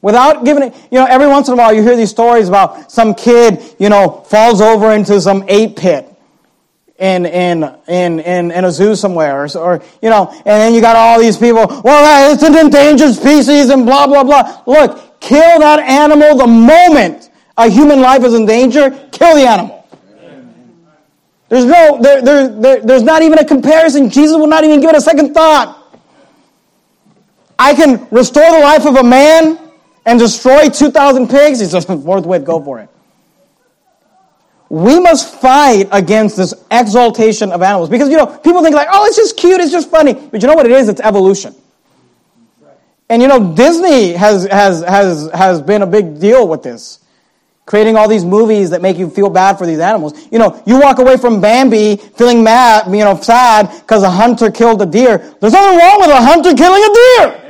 Without 0.01 0.45
giving 0.45 0.63
it, 0.63 0.73
you 0.89 0.97
know, 0.97 1.05
every 1.05 1.27
once 1.27 1.49
in 1.49 1.55
a 1.55 1.57
while 1.57 1.73
you 1.73 1.83
hear 1.83 1.97
these 1.97 2.09
stories 2.09 2.47
about 2.47 2.89
some 2.89 3.13
kid, 3.13 3.61
you 3.79 3.89
know, 3.89 4.23
falls 4.29 4.61
over 4.61 4.93
into 4.93 5.19
some 5.19 5.43
ape 5.49 5.75
pit 5.75 6.09
in, 6.99 7.25
in, 7.25 7.63
in, 7.87 8.19
in, 8.19 8.51
in 8.51 8.65
a 8.65 8.71
zoo 8.71 8.93
somewhere, 8.93 9.45
or, 9.45 9.57
or, 9.57 9.83
you 10.01 10.09
know, 10.09 10.29
and 10.29 10.45
then 10.45 10.73
you 10.73 10.81
got 10.81 10.97
all 10.97 11.17
these 11.17 11.37
people, 11.37 11.65
well, 11.83 12.29
uh, 12.29 12.33
it's 12.33 12.43
an 12.43 12.57
endangered 12.57 13.15
species 13.15 13.69
and 13.69 13.85
blah, 13.85 14.05
blah, 14.05 14.23
blah. 14.23 14.63
Look, 14.67 15.21
kill 15.21 15.59
that 15.59 15.79
animal 15.79 16.37
the 16.37 16.47
moment 16.47 17.29
a 17.57 17.69
human 17.69 18.01
life 18.01 18.23
is 18.23 18.33
in 18.33 18.45
danger, 18.45 18.89
kill 19.11 19.35
the 19.35 19.47
animal. 19.47 19.87
There's 21.47 21.65
no, 21.65 21.99
there, 22.01 22.21
there, 22.21 22.47
there, 22.49 22.81
there's 22.81 23.03
not 23.03 23.21
even 23.21 23.39
a 23.39 23.45
comparison. 23.45 24.09
Jesus 24.09 24.37
will 24.37 24.47
not 24.47 24.65
even 24.65 24.81
give 24.81 24.89
it 24.89 24.95
a 24.97 25.01
second 25.01 25.33
thought. 25.33 25.77
I 27.57 27.73
can 27.73 28.07
restore 28.11 28.51
the 28.51 28.59
life 28.59 28.85
of 28.85 28.95
a 28.97 29.03
man 29.03 29.57
and 30.05 30.19
destroy 30.19 30.69
2,000 30.69 31.29
pigs. 31.29 31.59
He 31.59 31.65
says, 31.65 31.85
forthwith, 31.85 32.43
go 32.45 32.61
for 32.61 32.79
it 32.79 32.89
we 34.69 34.99
must 34.99 35.35
fight 35.41 35.87
against 35.91 36.37
this 36.37 36.53
exaltation 36.69 37.51
of 37.51 37.61
animals. 37.61 37.89
Because, 37.89 38.09
you 38.09 38.17
know, 38.17 38.27
people 38.27 38.63
think 38.63 38.75
like, 38.75 38.87
oh, 38.91 39.05
it's 39.05 39.17
just 39.17 39.35
cute, 39.35 39.59
it's 39.59 39.71
just 39.71 39.89
funny. 39.89 40.13
But 40.13 40.41
you 40.41 40.47
know 40.47 40.53
what 40.53 40.67
it 40.67 40.71
is? 40.71 40.87
It's 40.87 41.01
evolution. 41.01 41.55
And, 43.09 43.21
you 43.23 43.27
know, 43.27 43.55
Disney 43.55 44.13
has, 44.13 44.45
has, 44.45 44.83
has, 44.83 45.31
has 45.33 45.61
been 45.61 45.81
a 45.81 45.87
big 45.87 46.19
deal 46.19 46.47
with 46.47 46.61
this. 46.61 46.99
Creating 47.65 47.95
all 47.95 48.07
these 48.07 48.25
movies 48.25 48.69
that 48.69 48.81
make 48.81 48.97
you 48.97 49.09
feel 49.09 49.29
bad 49.29 49.57
for 49.57 49.65
these 49.65 49.79
animals. 49.79 50.27
You 50.31 50.39
know, 50.39 50.61
you 50.65 50.79
walk 50.79 50.99
away 50.99 51.17
from 51.17 51.41
Bambi 51.41 51.97
feeling 51.97 52.43
mad, 52.43 52.87
you 52.87 53.03
know, 53.03 53.19
sad 53.19 53.81
because 53.81 54.03
a 54.03 54.09
hunter 54.09 54.51
killed 54.51 54.81
a 54.81 54.85
deer. 54.85 55.17
There's 55.39 55.53
nothing 55.53 55.77
wrong 55.77 55.99
with 55.99 56.09
a 56.09 56.21
hunter 56.21 56.53
killing 56.53 56.83
a 56.83 56.93
deer. 56.93 57.48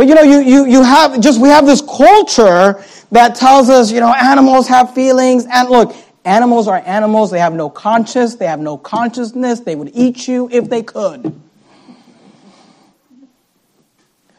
But 0.00 0.08
you 0.08 0.14
know, 0.14 0.22
you, 0.22 0.40
you, 0.40 0.66
you 0.66 0.82
have 0.82 1.20
just, 1.20 1.38
we 1.42 1.50
have 1.50 1.66
this 1.66 1.82
culture 1.82 2.82
that 3.12 3.34
tells 3.34 3.68
us, 3.68 3.92
you 3.92 4.00
know, 4.00 4.14
animals 4.14 4.66
have 4.66 4.94
feelings. 4.94 5.44
And 5.44 5.68
look, 5.68 5.94
animals 6.24 6.68
are 6.68 6.82
animals. 6.86 7.30
They 7.30 7.38
have 7.38 7.52
no 7.52 7.68
conscience. 7.68 8.34
They 8.36 8.46
have 8.46 8.60
no 8.60 8.78
consciousness. 8.78 9.60
They 9.60 9.76
would 9.76 9.90
eat 9.92 10.26
you 10.26 10.48
if 10.50 10.70
they 10.70 10.82
could. 10.82 11.38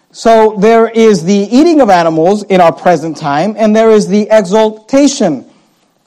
So 0.10 0.58
there 0.58 0.90
is 0.90 1.26
the 1.26 1.48
eating 1.52 1.80
of 1.80 1.92
animals 1.92 2.42
in 2.42 2.60
our 2.60 2.74
present 2.74 3.16
time, 3.16 3.54
and 3.56 3.76
there 3.76 3.92
is 3.92 4.08
the 4.08 4.30
exaltation 4.32 5.48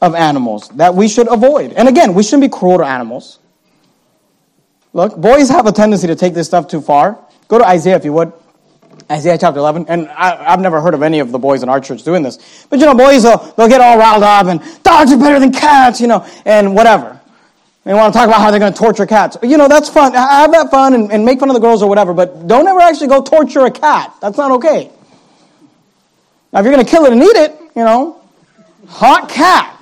of 0.03 0.17
animals 0.17 0.69
that 0.71 0.93
we 0.93 1.07
should 1.07 1.33
avoid. 1.33 1.75
And 1.75 1.87
again, 1.87 2.15
we 2.15 2.25
shouldn't 2.25 2.43
be 2.43 2.49
cruel 2.49 2.79
to 2.79 2.85
animals. 2.85 3.39
Look, 4.93 5.17
boys 5.17 5.49
have 5.49 5.69
a 5.69 5.73
tendency 5.73 6.09
to 6.09 6.17
take 6.17 6.35
this 6.35 6.49
stuff 6.49 6.67
too 6.67 6.81
far. 6.81 7.21
Go 7.47 7.59
to 7.59 7.65
Isaiah 7.65 7.95
if 7.95 8.05
you 8.05 8.13
would. 8.15 8.33
Isaiah 9.11 9.39
chapter 9.39 9.59
11, 9.59 9.87
and 9.89 10.09
I, 10.09 10.51
have 10.51 10.61
never 10.61 10.81
heard 10.81 10.95
of 10.95 11.03
any 11.03 11.21
of 11.21 11.31
the 11.31 11.39
boys 11.39 11.63
in 11.63 11.69
our 11.69 11.81
church 11.81 12.03
doing 12.03 12.23
this. 12.23 12.67
But 12.71 12.79
you 12.81 12.87
know, 12.87 12.95
boys, 12.95 13.25
will, 13.25 13.39
they'll 13.57 13.69
get 13.69 13.81
all 13.81 13.99
riled 13.99 14.23
up 14.23 14.47
and 14.47 14.61
dogs 14.83 15.13
are 15.13 15.19
better 15.19 15.39
than 15.39 15.53
cats, 15.53 16.01
you 16.01 16.07
know, 16.07 16.27
and 16.45 16.75
whatever. 16.75 17.21
They 17.85 17.93
want 17.93 18.15
to 18.15 18.19
talk 18.19 18.29
about 18.29 18.41
how 18.41 18.51
they're 18.51 18.61
going 18.61 18.73
to 18.73 18.79
torture 18.79 19.05
cats. 19.05 19.37
You 19.43 19.59
know, 19.59 19.69
that's 19.69 19.91
fun. 19.91 20.15
Have 20.15 20.53
that 20.53 20.71
fun 20.71 20.95
and, 20.95 21.13
and 21.13 21.25
make 21.25 21.39
fun 21.39 21.51
of 21.51 21.55
the 21.55 21.61
girls 21.61 21.83
or 21.83 21.89
whatever, 21.89 22.15
but 22.15 22.47
don't 22.47 22.67
ever 22.67 22.81
actually 22.81 23.09
go 23.09 23.23
torture 23.23 23.67
a 23.67 23.71
cat. 23.71 24.15
That's 24.23 24.39
not 24.39 24.51
okay. 24.53 24.91
Now, 26.53 26.61
if 26.61 26.65
you're 26.65 26.73
going 26.73 26.85
to 26.85 26.91
kill 26.91 27.05
it 27.05 27.13
and 27.13 27.23
eat 27.23 27.37
it, 27.37 27.53
you 27.77 27.85
know, 27.85 28.23
hot 28.89 29.29
cat 29.29 29.79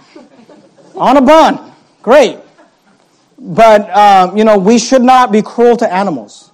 on 0.96 1.16
a 1.16 1.20
bun. 1.20 1.72
Great. 2.02 2.38
But, 3.38 3.90
um, 3.96 4.36
you 4.36 4.44
know, 4.44 4.58
we 4.58 4.78
should 4.78 5.02
not 5.02 5.30
be 5.32 5.42
cruel 5.42 5.76
to 5.76 5.92
animals. 5.92 6.51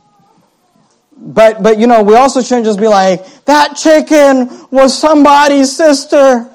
But, 1.21 1.63
but, 1.63 1.79
you 1.79 1.87
know, 1.87 2.03
we 2.03 2.15
also 2.15 2.41
shouldn't 2.43 2.67
just 2.67 2.79
be 2.79 2.87
like, 2.87 3.45
that 3.45 3.77
chicken 3.77 4.49
was 4.71 4.97
somebody's 4.97 5.77
sister. 5.77 6.49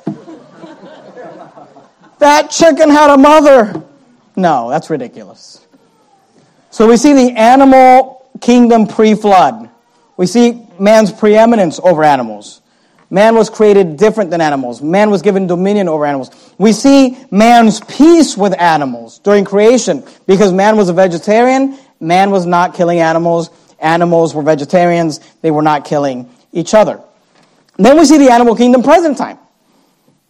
that 2.20 2.50
chicken 2.50 2.90
had 2.90 3.14
a 3.14 3.18
mother. 3.18 3.84
No, 4.36 4.70
that's 4.70 4.90
ridiculous. 4.90 5.66
So 6.72 6.88
we 6.88 6.98
see 6.98 7.14
the 7.14 7.38
animal 7.38 8.26
kingdom 8.42 8.88
pre 8.88 9.16
flood. 9.16 9.70
We 10.16 10.28
see 10.28 10.66
man's 10.80 11.12
preeminence 11.12 11.80
over 11.84 12.04
animals. 12.04 12.62
Man 13.10 13.36
was 13.36 13.50
created 13.50 13.98
different 13.98 14.32
than 14.32 14.42
animals. 14.42 14.82
Man 14.82 15.12
was 15.12 15.22
given 15.22 15.46
dominion 15.46 15.88
over 15.88 16.06
animals. 16.06 16.32
We 16.58 16.72
see 16.74 17.18
man's 17.30 17.80
peace 17.82 18.36
with 18.36 18.60
animals 18.60 19.20
during 19.20 19.46
creation 19.46 20.04
because 20.26 20.52
man 20.52 20.78
was 20.78 20.90
a 20.90 20.94
vegetarian. 20.94 21.78
Man 22.00 22.32
was 22.32 22.48
not 22.48 22.74
killing 22.74 23.00
animals 23.00 23.52
animals 23.84 24.34
were 24.34 24.42
vegetarians, 24.42 25.20
they 25.42 25.52
were 25.52 25.62
not 25.62 25.86
killing 25.86 26.30
each 26.52 26.74
other. 26.74 27.02
And 27.78 27.86
then 27.86 27.98
we 27.98 28.06
see 28.06 28.18
the 28.18 28.32
animal 28.32 28.56
kingdom 28.56 28.84
present 28.84 29.18
time. 29.18 29.38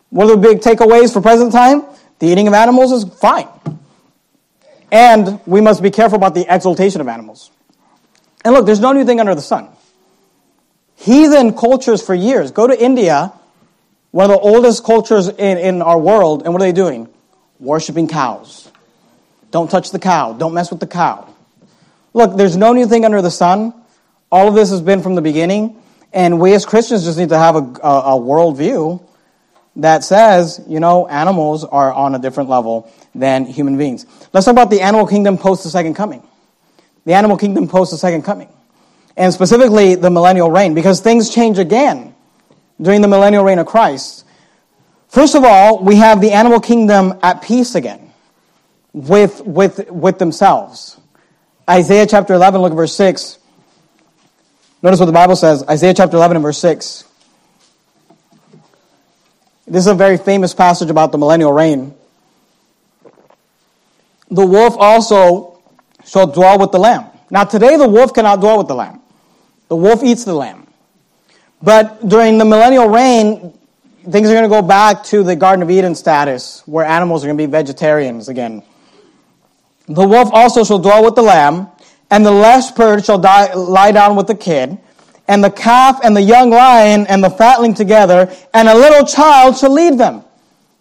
One 0.10 0.30
of 0.30 0.42
the 0.42 0.48
big 0.48 0.60
takeaways 0.60 1.14
for 1.14 1.22
present 1.22 1.52
time? 1.52 1.84
The 2.20 2.28
eating 2.28 2.48
of 2.48 2.54
animals 2.54 2.92
is 2.92 3.04
fine. 3.04 3.48
And 4.92 5.40
we 5.46 5.60
must 5.60 5.82
be 5.82 5.90
careful 5.90 6.18
about 6.18 6.36
the 6.36 6.46
exaltation 6.48 7.02
of 7.02 7.08
animals. 7.08 7.50
And 8.46 8.54
look, 8.54 8.66
there's 8.66 8.80
no 8.80 8.92
new 8.92 9.06
thing 9.06 9.20
under 9.20 9.34
the 9.36 9.42
sun. 9.42 9.70
Heathen 10.96 11.56
cultures 11.56 12.06
for 12.06 12.14
years. 12.14 12.52
Go 12.52 12.68
to 12.68 12.82
India, 12.82 13.34
one 14.12 14.30
of 14.30 14.32
the 14.32 14.40
oldest 14.40 14.84
cultures 14.84 15.28
in, 15.28 15.58
in 15.58 15.82
our 15.82 16.00
world, 16.00 16.44
and 16.44 16.54
what 16.54 16.62
are 16.62 16.66
they 16.66 16.72
doing? 16.72 17.10
Worshipping 17.60 18.08
cows. 18.08 18.70
Don't 19.52 19.70
touch 19.70 19.92
the 19.92 20.00
cow. 20.00 20.34
Don't 20.34 20.54
mess 20.54 20.70
with 20.70 20.80
the 20.80 20.88
cow. 20.88 21.33
Look, 22.14 22.38
there's 22.38 22.56
no 22.56 22.74
new 22.74 22.88
thing 22.88 23.06
under 23.06 23.22
the 23.22 23.32
sun. 23.32 23.74
All 24.32 24.48
of 24.48 24.56
this 24.56 24.70
has 24.70 24.82
been 24.82 25.02
from 25.02 25.16
the 25.16 25.22
beginning. 25.22 25.82
And 26.14 26.40
we 26.40 26.54
as 26.54 26.66
Christians 26.66 27.04
just 27.04 27.18
need 27.18 27.30
to 27.30 27.38
have 27.38 27.56
a, 27.56 27.60
a, 27.60 28.18
a 28.18 28.20
worldview 28.20 29.04
that 29.78 30.04
says, 30.04 30.64
you 30.68 30.80
know, 30.80 31.08
animals 31.08 31.64
are 31.64 31.92
on 31.92 32.14
a 32.14 32.20
different 32.20 32.50
level 32.50 32.92
than 33.16 33.46
human 33.46 33.78
beings. 33.78 34.06
Let's 34.32 34.46
talk 34.46 34.54
about 34.54 34.70
the 34.70 34.82
animal 34.82 35.08
kingdom 35.08 35.38
post 35.38 35.64
the 35.64 35.70
second 35.70 35.96
coming. 35.96 36.22
The 37.06 37.14
animal 37.14 37.38
kingdom 37.38 37.68
post 37.68 37.92
the 37.92 37.98
second 37.98 38.22
coming. 38.22 38.50
And 39.18 39.34
specifically 39.34 39.96
the 39.96 40.12
millennial 40.12 40.52
reign, 40.52 40.74
because 40.76 41.02
things 41.02 41.34
change 41.34 41.58
again 41.58 42.16
during 42.80 43.02
the 43.02 43.08
millennial 43.08 43.44
reign 43.44 43.60
of 43.60 43.66
Christ. 43.66 44.26
First 45.08 45.36
of 45.36 45.44
all, 45.44 45.84
we 45.84 45.96
have 45.98 46.22
the 46.22 46.32
animal 46.32 46.60
kingdom 46.60 47.20
at 47.22 47.42
peace 47.42 47.76
again 47.76 48.12
with, 48.94 49.42
with, 49.42 49.90
with 49.92 50.20
themselves. 50.20 51.00
Isaiah 51.70 52.06
chapter 52.06 52.34
11, 52.34 52.62
look 52.62 52.72
at 52.72 52.76
verse 52.76 52.96
6. 52.96 53.40
Notice 54.82 55.00
what 55.00 55.06
the 55.06 55.14
Bible 55.14 55.38
says. 55.38 55.64
Isaiah 55.64 55.94
chapter 55.94 56.18
11 56.18 56.38
and 56.38 56.44
verse 56.44 56.58
6. 56.58 57.06
This 59.66 59.80
is 59.80 59.88
a 59.88 59.96
very 59.96 60.18
famous 60.18 60.54
passage 60.54 60.90
about 60.90 61.14
the 61.14 61.18
millennial 61.18 61.54
reign. 61.54 61.96
The 64.30 64.46
wolf 64.46 64.76
also 64.78 65.62
shall 66.06 66.28
dwell 66.28 66.60
with 66.60 66.72
the 66.72 66.80
lamb. 66.80 67.06
Now, 67.30 67.46
today 67.46 67.78
the 67.78 67.88
wolf 67.88 68.14
cannot 68.14 68.42
dwell 68.42 68.58
with 68.58 68.68
the 68.68 68.76
lamb. 68.76 69.00
The 69.70 69.78
wolf 69.78 70.04
eats 70.04 70.26
the 70.26 70.34
lamb. 70.34 70.68
But 71.62 72.06
during 72.08 72.38
the 72.40 72.46
millennial 72.46 72.90
reign, 72.90 73.58
things 74.04 74.30
are 74.30 74.34
going 74.34 74.44
to 74.44 74.50
go 74.50 74.62
back 74.62 75.06
to 75.06 75.24
the 75.24 75.38
Garden 75.38 75.64
of 75.64 75.72
Eden 75.72 75.96
status, 75.96 76.62
where 76.66 76.86
animals 76.86 77.24
are 77.24 77.28
going 77.28 77.38
to 77.38 77.48
be 77.48 77.50
vegetarians 77.50 78.28
again. 78.28 78.64
The 79.88 80.08
wolf 80.08 80.30
also 80.32 80.64
shall 80.64 80.80
dwell 80.80 81.04
with 81.04 81.16
the 81.16 81.22
lamb, 81.22 81.68
and 82.10 82.26
the 82.26 82.32
leopard 82.32 83.06
shall 83.06 83.18
die, 83.18 83.54
lie 83.54 83.92
down 83.92 84.16
with 84.16 84.28
the 84.28 84.36
kid, 84.36 84.78
and 85.28 85.44
the 85.44 85.50
calf 85.50 86.00
and 86.04 86.16
the 86.16 86.22
young 86.22 86.50
lion 86.50 87.08
and 87.08 87.24
the 87.24 87.30
fatling 87.30 87.74
together, 87.74 88.34
and 88.54 88.68
a 88.68 88.76
little 88.76 89.06
child 89.06 89.58
shall 89.58 89.74
lead 89.74 89.98
them. 89.98 90.24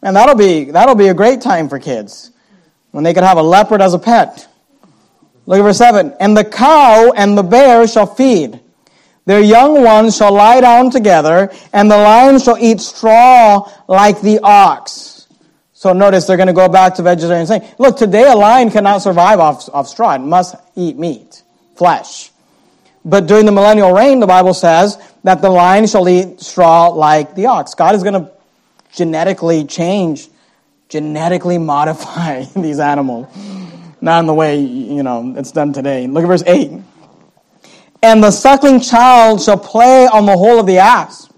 And 0.02 0.16
that'll 0.16 0.34
be, 0.34 0.64
that'll 0.64 0.94
be 0.94 1.08
a 1.08 1.14
great 1.14 1.40
time 1.40 1.68
for 1.68 1.78
kids 1.78 2.32
when 2.90 3.04
they 3.04 3.14
could 3.14 3.24
have 3.24 3.38
a 3.38 3.42
leopard 3.42 3.80
as 3.80 3.94
a 3.94 3.98
pet. 3.98 4.48
Look 5.46 5.58
at 5.58 5.62
verse 5.62 5.78
7. 5.78 6.14
And 6.20 6.36
the 6.36 6.44
cow 6.44 7.12
and 7.16 7.36
the 7.36 7.42
bear 7.42 7.86
shall 7.86 8.06
feed. 8.06 8.60
Their 9.24 9.40
young 9.40 9.82
ones 9.82 10.16
shall 10.16 10.32
lie 10.32 10.60
down 10.60 10.90
together, 10.90 11.52
and 11.72 11.90
the 11.90 11.96
lion 11.96 12.40
shall 12.40 12.58
eat 12.58 12.80
straw 12.80 13.70
like 13.86 14.20
the 14.20 14.40
ox. 14.42 15.21
So 15.82 15.92
notice 15.92 16.28
they're 16.28 16.36
going 16.36 16.46
to 16.46 16.52
go 16.52 16.68
back 16.68 16.94
to 16.94 17.02
vegetarian 17.02 17.44
saying, 17.44 17.68
look, 17.76 17.96
today 17.96 18.30
a 18.30 18.36
lion 18.36 18.70
cannot 18.70 19.02
survive 19.02 19.40
off, 19.40 19.68
off 19.74 19.88
straw. 19.88 20.14
It 20.14 20.20
must 20.20 20.54
eat 20.76 20.96
meat, 20.96 21.42
flesh. 21.74 22.30
But 23.04 23.26
during 23.26 23.46
the 23.46 23.50
millennial 23.50 23.92
reign, 23.92 24.20
the 24.20 24.28
Bible 24.28 24.54
says 24.54 24.96
that 25.24 25.42
the 25.42 25.50
lion 25.50 25.88
shall 25.88 26.08
eat 26.08 26.40
straw 26.40 26.86
like 26.86 27.34
the 27.34 27.46
ox. 27.46 27.74
God 27.74 27.96
is 27.96 28.04
going 28.04 28.14
to 28.14 28.30
genetically 28.92 29.64
change, 29.64 30.28
genetically 30.88 31.58
modify 31.72 32.44
these 32.54 32.78
animals. 32.78 33.26
Not 34.00 34.20
in 34.20 34.26
the 34.28 34.34
way, 34.34 34.60
you 34.60 35.02
know, 35.02 35.34
it's 35.36 35.50
done 35.50 35.72
today. 35.72 36.06
Look 36.06 36.22
at 36.22 36.28
verse 36.28 36.44
8. 36.46 36.80
And 38.04 38.22
the 38.22 38.30
suckling 38.30 38.78
child 38.78 39.42
shall 39.42 39.58
play 39.58 40.06
on 40.06 40.26
the 40.26 40.36
hole 40.36 40.60
of 40.60 40.66
the 40.66 40.78
asp, 40.78 41.32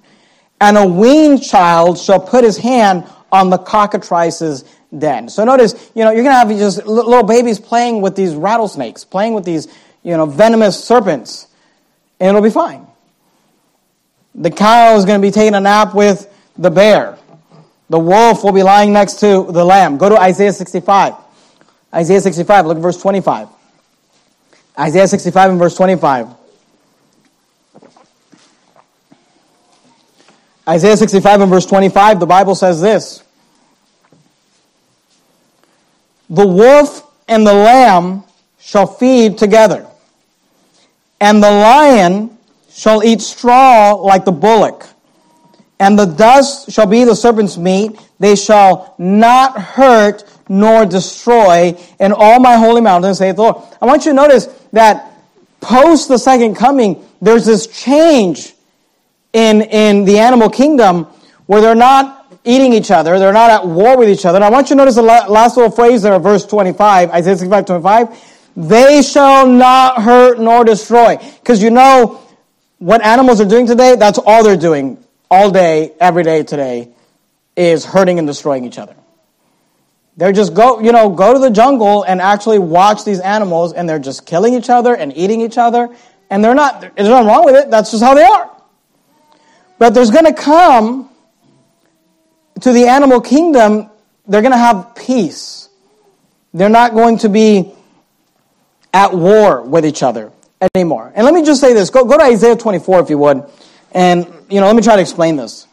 and 0.61 0.77
a 0.77 0.87
weaned 0.87 1.43
child 1.43 1.99
shall 1.99 2.21
put 2.21 2.45
his 2.45 2.59
hand 2.59 3.05
on 3.35 3.51
the 3.51 3.59
cockatrice's 3.59 4.65
den. 4.97 5.29
So 5.29 5.45
notice, 5.45 5.91
you 5.95 6.05
know, 6.05 6.13
you're 6.13 6.23
going 6.23 6.35
to 6.35 6.39
have 6.39 6.49
just 6.51 6.87
little 6.87 7.25
babies 7.25 7.59
playing 7.59 8.01
with 8.01 8.15
these 8.15 8.35
rattlesnakes, 8.35 9.05
playing 9.05 9.35
with 9.35 9.45
these, 9.45 9.67
you 10.05 10.17
know, 10.17 10.27
venomous 10.27 10.83
serpents, 10.83 11.49
and 12.21 12.29
it'll 12.29 12.43
be 12.43 12.51
fine. 12.51 12.87
The 14.37 14.51
cow 14.51 14.97
is 14.97 15.05
going 15.05 15.21
to 15.21 15.27
be 15.27 15.33
taking 15.33 15.55
a 15.55 15.61
nap 15.61 15.95
with 15.95 16.33
the 16.57 16.71
bear. 16.71 17.19
The 17.91 17.99
wolf 17.99 18.45
will 18.45 18.53
be 18.53 18.63
lying 18.63 18.93
next 18.93 19.21
to 19.21 19.47
the 19.51 19.65
lamb. 19.65 19.99
Go 19.99 20.09
to 20.09 20.17
Isaiah 20.17 20.53
65. 20.53 21.15
Isaiah 21.93 22.21
65, 22.21 22.67
look 22.67 22.77
at 22.77 22.83
verse 22.83 23.01
25. 23.01 23.49
Isaiah 24.79 25.07
65 25.07 25.51
and 25.51 25.59
verse 25.59 25.77
25. 25.77 26.29
Isaiah 30.69 30.97
65 30.97 31.41
and 31.43 31.51
verse 31.51 31.67
25, 31.67 32.21
the 32.21 32.27
Bible 32.27 32.55
says 32.55 32.81
this 32.81 33.24
The 36.35 36.47
wolf 36.47 37.09
and 37.29 37.47
the 37.47 37.55
lamb 37.55 38.25
shall 38.59 38.87
feed 38.87 39.39
together, 39.39 39.87
and 41.21 41.43
the 41.43 41.51
lion 41.51 42.37
shall 42.71 43.05
eat 43.05 43.21
straw 43.21 43.93
like 43.93 44.25
the 44.25 44.33
bullock, 44.33 44.87
and 45.79 45.97
the 45.97 46.07
dust 46.07 46.73
shall 46.73 46.87
be 46.87 47.05
the 47.05 47.15
serpent's 47.15 47.57
meat. 47.57 48.01
They 48.19 48.35
shall 48.35 48.95
not 48.99 49.61
hurt 49.61 50.25
nor 50.49 50.85
destroy 50.85 51.77
in 52.01 52.13
all 52.13 52.41
my 52.41 52.57
holy 52.57 52.81
mountains, 52.81 53.19
saith 53.19 53.37
the 53.37 53.43
Lord. 53.43 53.57
I 53.81 53.87
want 53.87 54.05
you 54.05 54.11
to 54.11 54.17
notice 54.17 54.47
that 54.73 55.13
post 55.61 56.09
the 56.09 56.19
second 56.19 56.57
coming, 56.57 57.05
there's 57.23 57.47
this 57.47 57.67
change 57.69 58.55
in, 59.33 59.63
in 59.63 60.05
the 60.05 60.19
animal 60.19 60.51
kingdom 60.51 61.05
where 61.47 61.61
they're 61.61 61.75
not 61.75 62.24
eating 62.45 62.73
each 62.73 62.91
other, 62.91 63.19
they're 63.19 63.33
not 63.33 63.51
at 63.51 63.67
war 63.67 63.97
with 63.97 64.09
each 64.09 64.25
other. 64.27 64.37
And 64.37 64.45
I 64.45 64.51
want 64.51 64.69
you 64.69 64.77
to 64.77 64.79
notice 64.79 64.95
the 64.95 65.03
last 65.03 65.57
little 65.57 65.73
phrase 65.73 66.03
there, 66.03 66.19
verse 66.19 66.45
25, 66.47 67.11
Isaiah 67.11 67.37
65, 67.37 67.67
25. 67.67 68.35
They 68.57 69.03
shall 69.03 69.47
not 69.47 70.03
hurt 70.03 70.39
nor 70.39 70.65
destroy. 70.65 71.17
Because 71.17 71.63
you 71.63 71.71
know, 71.71 72.21
what 72.79 73.03
animals 73.03 73.41
are 73.41 73.47
doing 73.47 73.67
today, 73.67 73.97
that's 73.97 74.19
all 74.19 74.45
they're 74.45 74.57
doing 74.57 75.03
all 75.31 75.51
day, 75.51 75.93
every 75.99 76.23
day 76.23 76.43
today, 76.43 76.91
is 77.57 77.85
hurting 77.85 78.19
and 78.19 78.29
destroying 78.29 78.65
each 78.65 78.79
other. 78.79 78.95
They're 80.17 80.33
just 80.33 80.55
go, 80.55 80.81
you 80.81 80.93
know, 80.93 81.11
go 81.11 81.33
to 81.33 81.41
the 81.41 81.51
jungle 81.51 82.05
and 82.05 82.21
actually 82.21 82.61
watch 82.61 83.05
these 83.05 83.19
animals 83.19 83.73
and 83.73 83.89
they're 83.89 83.99
just 83.99 84.27
killing 84.27 84.55
each 84.55 84.71
other 84.71 84.95
and 84.95 85.17
eating 85.17 85.41
each 85.41 85.59
other. 85.59 85.89
And 86.31 86.45
they're 86.45 86.55
not, 86.55 86.81
there's 86.81 87.09
nothing 87.09 87.27
wrong 87.27 87.45
with 87.45 87.57
it. 87.57 87.71
That's 87.71 87.91
just 87.91 88.03
how 88.03 88.15
they 88.15 88.23
are. 88.23 88.51
But 89.79 89.91
there's 89.91 90.11
going 90.11 90.27
to 90.27 90.33
come 90.33 91.11
to 92.61 92.73
the 92.73 92.87
animal 92.87 93.21
kingdom, 93.21 93.91
they're 94.27 94.43
going 94.43 94.53
to 94.53 94.59
have 94.59 94.95
peace. 94.95 95.69
They're 96.53 96.69
not 96.69 96.95
going 96.95 97.19
to 97.19 97.29
be 97.29 97.73
at 98.93 99.13
war 99.13 99.63
with 99.63 99.85
each 99.85 100.03
other 100.03 100.31
anymore. 100.75 101.13
And 101.15 101.25
let 101.25 101.35
me 101.35 101.45
just 101.45 101.61
say 101.61 101.73
this. 101.73 101.91
Go, 101.91 102.05
go 102.05 102.17
to 102.17 102.25
Isaiah 102.25 102.57
24 102.57 103.01
if 103.01 103.11
you 103.11 103.19
would. 103.19 103.45
And, 103.93 104.27
you 104.49 104.61
know, 104.61 104.67
let 104.67 104.77
me 104.77 104.83
try 104.83 104.97
to 104.97 105.03
explain 105.03 105.37
this. 105.37 105.67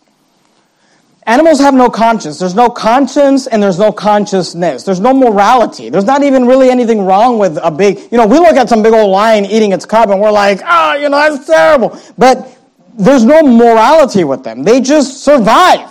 Animals 1.27 1.59
have 1.59 1.75
no 1.75 1.89
conscience. 1.89 2.39
There's 2.39 2.55
no 2.55 2.69
conscience 2.69 3.45
and 3.45 3.61
there's 3.61 3.77
no 3.77 3.91
consciousness. 3.91 4.83
There's 4.83 4.99
no 4.99 5.13
morality. 5.13 5.89
There's 5.89 6.03
not 6.03 6.23
even 6.23 6.47
really 6.47 6.71
anything 6.71 7.05
wrong 7.05 7.37
with 7.37 7.59
a 7.61 7.69
big, 7.69 7.99
you 8.11 8.17
know, 8.17 8.25
we 8.25 8.39
look 8.39 8.55
at 8.55 8.69
some 8.69 8.81
big 8.81 8.93
old 8.93 9.11
lion 9.11 9.45
eating 9.45 9.71
its 9.71 9.85
cub 9.85 10.09
and 10.09 10.19
we're 10.19 10.31
like, 10.31 10.61
oh, 10.65 10.95
you 10.95 11.09
know, 11.09 11.17
that's 11.17 11.45
terrible. 11.45 11.97
But 12.17 12.57
there's 12.97 13.23
no 13.23 13.43
morality 13.43 14.23
with 14.23 14.43
them. 14.43 14.63
They 14.63 14.81
just 14.81 15.23
survive. 15.23 15.90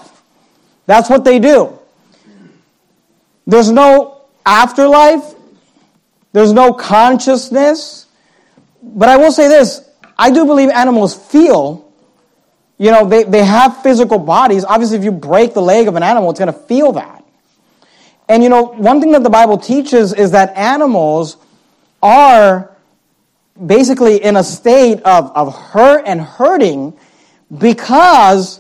That's 0.91 1.09
what 1.09 1.23
they 1.23 1.39
do. 1.39 1.79
There's 3.47 3.71
no 3.71 4.23
afterlife. 4.45 5.37
There's 6.33 6.53
no 6.53 6.73
consciousness. 6.73 8.07
But 8.83 9.09
I 9.09 9.17
will 9.17 9.31
say 9.31 9.47
this 9.47 9.89
I 10.19 10.33
do 10.33 10.45
believe 10.47 10.69
animals 10.69 11.15
feel. 11.15 11.89
You 12.77 12.91
know, 12.91 13.07
they, 13.07 13.23
they 13.23 13.45
have 13.45 13.85
physical 13.85 14.19
bodies. 14.19 14.65
Obviously, 14.65 14.97
if 14.97 15.05
you 15.05 15.13
break 15.13 15.55
the 15.55 15.63
leg 15.63 15.87
of 15.87 15.95
an 15.95 16.03
animal, 16.03 16.29
it's 16.31 16.41
going 16.41 16.53
to 16.53 16.59
feel 16.59 16.91
that. 16.93 17.25
And 18.29 18.43
you 18.43 18.49
know, 18.49 18.65
one 18.65 19.01
thing 19.01 19.13
that 19.13 19.23
the 19.23 19.31
Bible 19.31 19.59
teaches 19.59 20.13
is 20.13 20.33
that 20.33 20.57
animals 20.57 21.37
are 22.03 22.77
basically 23.65 24.21
in 24.21 24.35
a 24.35 24.43
state 24.43 25.03
of, 25.03 25.31
of 25.37 25.55
hurt 25.55 26.03
and 26.05 26.21
hurting 26.21 26.99
because 27.57 28.59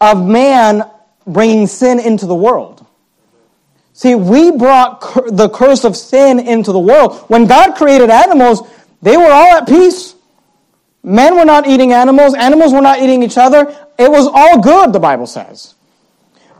of 0.00 0.24
man 0.24 0.88
bringing 1.26 1.66
sin 1.66 1.98
into 2.00 2.26
the 2.26 2.34
world. 2.34 2.84
See, 3.92 4.14
we 4.14 4.50
brought 4.50 5.00
cur- 5.00 5.30
the 5.30 5.48
curse 5.48 5.84
of 5.84 5.96
sin 5.96 6.40
into 6.40 6.72
the 6.72 6.80
world. 6.80 7.20
When 7.28 7.46
God 7.46 7.76
created 7.76 8.10
animals, 8.10 8.62
they 9.02 9.16
were 9.16 9.30
all 9.30 9.58
at 9.58 9.68
peace. 9.68 10.14
Men 11.02 11.36
were 11.36 11.44
not 11.44 11.66
eating 11.66 11.92
animals, 11.92 12.34
animals 12.34 12.72
were 12.72 12.80
not 12.80 13.00
eating 13.00 13.22
each 13.22 13.36
other. 13.36 13.68
It 13.98 14.10
was 14.10 14.26
all 14.26 14.60
good, 14.60 14.92
the 14.92 15.00
Bible 15.00 15.26
says. 15.26 15.74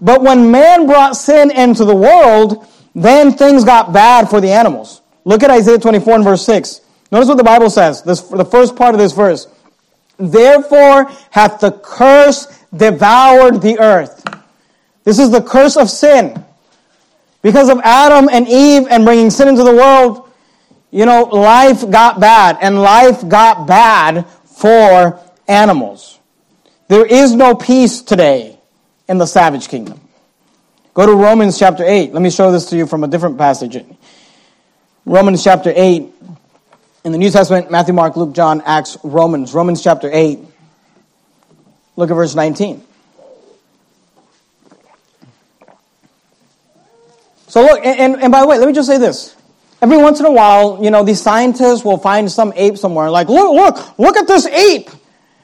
But 0.00 0.22
when 0.22 0.50
man 0.50 0.86
brought 0.86 1.16
sin 1.16 1.50
into 1.50 1.84
the 1.84 1.96
world, 1.96 2.66
then 2.94 3.32
things 3.32 3.64
got 3.64 3.92
bad 3.92 4.28
for 4.28 4.40
the 4.40 4.52
animals. 4.52 5.00
Look 5.24 5.42
at 5.42 5.50
Isaiah 5.50 5.78
24 5.78 6.16
and 6.16 6.24
verse 6.24 6.44
6. 6.44 6.82
Notice 7.10 7.28
what 7.28 7.38
the 7.38 7.44
Bible 7.44 7.70
says, 7.70 8.02
this, 8.02 8.20
the 8.22 8.44
first 8.44 8.76
part 8.76 8.94
of 8.94 9.00
this 9.00 9.12
verse. 9.12 9.48
Therefore 10.18 11.10
hath 11.30 11.60
the 11.60 11.72
curse 11.72 12.46
devoured 12.76 13.62
the 13.62 13.78
earth. 13.78 14.22
This 15.04 15.18
is 15.18 15.30
the 15.30 15.42
curse 15.42 15.76
of 15.76 15.88
sin. 15.90 16.42
Because 17.42 17.68
of 17.68 17.78
Adam 17.84 18.28
and 18.32 18.48
Eve 18.48 18.86
and 18.90 19.04
bringing 19.04 19.30
sin 19.30 19.48
into 19.48 19.62
the 19.62 19.74
world, 19.74 20.30
you 20.90 21.04
know, 21.04 21.24
life 21.24 21.88
got 21.90 22.20
bad, 22.20 22.56
and 22.62 22.80
life 22.80 23.28
got 23.28 23.66
bad 23.66 24.26
for 24.44 25.20
animals. 25.46 26.18
There 26.88 27.04
is 27.04 27.34
no 27.34 27.54
peace 27.54 28.00
today 28.00 28.58
in 29.08 29.18
the 29.18 29.26
savage 29.26 29.68
kingdom. 29.68 30.00
Go 30.94 31.04
to 31.04 31.12
Romans 31.12 31.58
chapter 31.58 31.84
8. 31.84 32.12
Let 32.12 32.22
me 32.22 32.30
show 32.30 32.52
this 32.52 32.66
to 32.66 32.76
you 32.76 32.86
from 32.86 33.02
a 33.02 33.08
different 33.08 33.36
passage. 33.36 33.84
Romans 35.04 35.42
chapter 35.42 35.72
8. 35.74 36.08
In 37.04 37.12
the 37.12 37.18
New 37.18 37.30
Testament, 37.30 37.70
Matthew, 37.70 37.92
Mark, 37.92 38.16
Luke, 38.16 38.32
John, 38.32 38.62
Acts, 38.64 38.96
Romans. 39.02 39.52
Romans 39.52 39.82
chapter 39.82 40.08
8. 40.10 40.38
Look 41.96 42.10
at 42.10 42.14
verse 42.14 42.34
19. 42.34 42.82
So 47.54 47.62
look, 47.62 47.86
and, 47.86 48.20
and 48.20 48.32
by 48.32 48.40
the 48.40 48.48
way, 48.48 48.58
let 48.58 48.66
me 48.66 48.72
just 48.72 48.88
say 48.88 48.98
this. 48.98 49.36
Every 49.80 49.96
once 49.96 50.18
in 50.18 50.26
a 50.26 50.32
while, 50.32 50.80
you 50.82 50.90
know, 50.90 51.04
these 51.04 51.22
scientists 51.22 51.84
will 51.84 51.98
find 51.98 52.28
some 52.28 52.52
ape 52.56 52.76
somewhere, 52.76 53.08
like, 53.12 53.28
look, 53.28 53.54
look, 53.54 53.96
look 53.96 54.16
at 54.16 54.26
this 54.26 54.44
ape. 54.46 54.90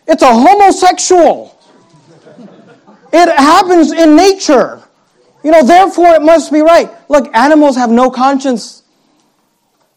It's 0.08 0.20
a 0.20 0.34
homosexual. 0.34 1.56
It 3.12 3.28
happens 3.38 3.92
in 3.92 4.16
nature. 4.16 4.82
You 5.44 5.52
know, 5.52 5.62
therefore 5.62 6.08
it 6.14 6.22
must 6.22 6.50
be 6.50 6.62
right. 6.62 6.90
Look, 7.08 7.32
animals 7.32 7.76
have 7.76 7.90
no 7.90 8.10
conscience. 8.10 8.82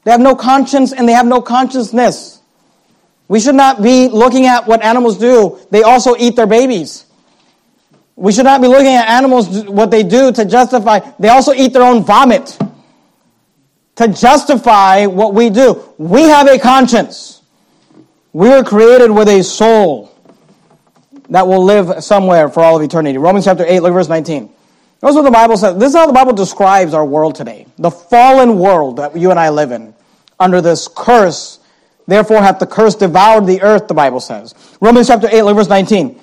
They 0.03 0.11
have 0.11 0.21
no 0.21 0.35
conscience 0.35 0.93
and 0.93 1.09
they 1.09 1.13
have 1.13 1.25
no 1.25 1.41
consciousness. 1.41 2.43
We 3.27 3.39
should 3.39 3.55
not 3.55 3.81
be 3.81 4.07
looking 4.07 4.45
at 4.45 4.67
what 4.67 4.83
animals 4.83 5.17
do. 5.17 5.57
They 5.71 5.81
also 5.81 6.15
eat 6.15 6.35
their 6.35 6.45
babies. 6.45 7.07
We 8.15 8.31
should 8.31 8.45
not 8.45 8.61
be 8.61 8.67
looking 8.67 8.93
at 8.93 9.09
animals, 9.09 9.65
what 9.65 9.89
they 9.91 10.03
do 10.03 10.31
to 10.31 10.45
justify. 10.45 10.99
They 11.19 11.29
also 11.29 11.53
eat 11.53 11.73
their 11.73 11.83
own 11.83 12.03
vomit 12.03 12.57
to 13.95 14.07
justify 14.07 15.05
what 15.05 15.33
we 15.33 15.49
do. 15.49 15.83
We 15.97 16.23
have 16.23 16.47
a 16.47 16.59
conscience. 16.59 17.41
We 18.31 18.49
were 18.49 18.63
created 18.63 19.11
with 19.11 19.27
a 19.27 19.43
soul 19.43 20.11
that 21.29 21.47
will 21.47 21.63
live 21.63 22.03
somewhere 22.03 22.49
for 22.49 22.63
all 22.63 22.77
of 22.77 22.83
eternity. 22.83 23.17
Romans 23.17 23.45
chapter 23.45 23.65
8, 23.65 23.79
look 23.81 23.93
verse 23.93 24.09
19. 24.09 24.49
Notice 25.01 25.15
what 25.15 25.21
the 25.23 25.31
Bible 25.31 25.57
says. 25.57 25.77
This 25.77 25.89
is 25.89 25.95
how 25.95 26.07
the 26.07 26.13
Bible 26.13 26.33
describes 26.33 26.93
our 26.93 27.05
world 27.05 27.35
today. 27.35 27.67
The 27.77 27.91
fallen 27.91 28.57
world 28.57 28.97
that 28.97 29.17
you 29.17 29.31
and 29.31 29.39
I 29.39 29.49
live 29.49 29.71
in. 29.71 29.93
Under 30.39 30.61
this 30.61 30.87
curse, 30.87 31.59
therefore 32.07 32.41
hath 32.41 32.59
the 32.59 32.67
curse 32.67 32.95
devoured 32.95 33.45
the 33.45 33.61
earth, 33.61 33.87
the 33.87 33.93
Bible 33.93 34.19
says. 34.19 34.55
Romans 34.79 35.07
chapter 35.07 35.27
8, 35.29 35.41
look 35.43 35.57
verse 35.57 35.67
19. 35.67 36.19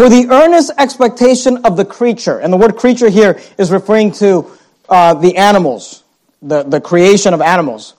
For 0.00 0.08
the 0.08 0.28
earnest 0.30 0.70
expectation 0.78 1.58
of 1.58 1.76
the 1.76 1.84
creature, 1.84 2.38
and 2.38 2.50
the 2.50 2.56
word 2.56 2.76
creature 2.76 3.10
here 3.10 3.38
is 3.58 3.70
referring 3.70 4.12
to 4.12 4.50
uh, 4.88 5.12
the 5.12 5.36
animals, 5.36 6.04
the, 6.40 6.62
the 6.62 6.80
creation 6.80 7.34
of 7.34 7.42
animals. 7.42 7.96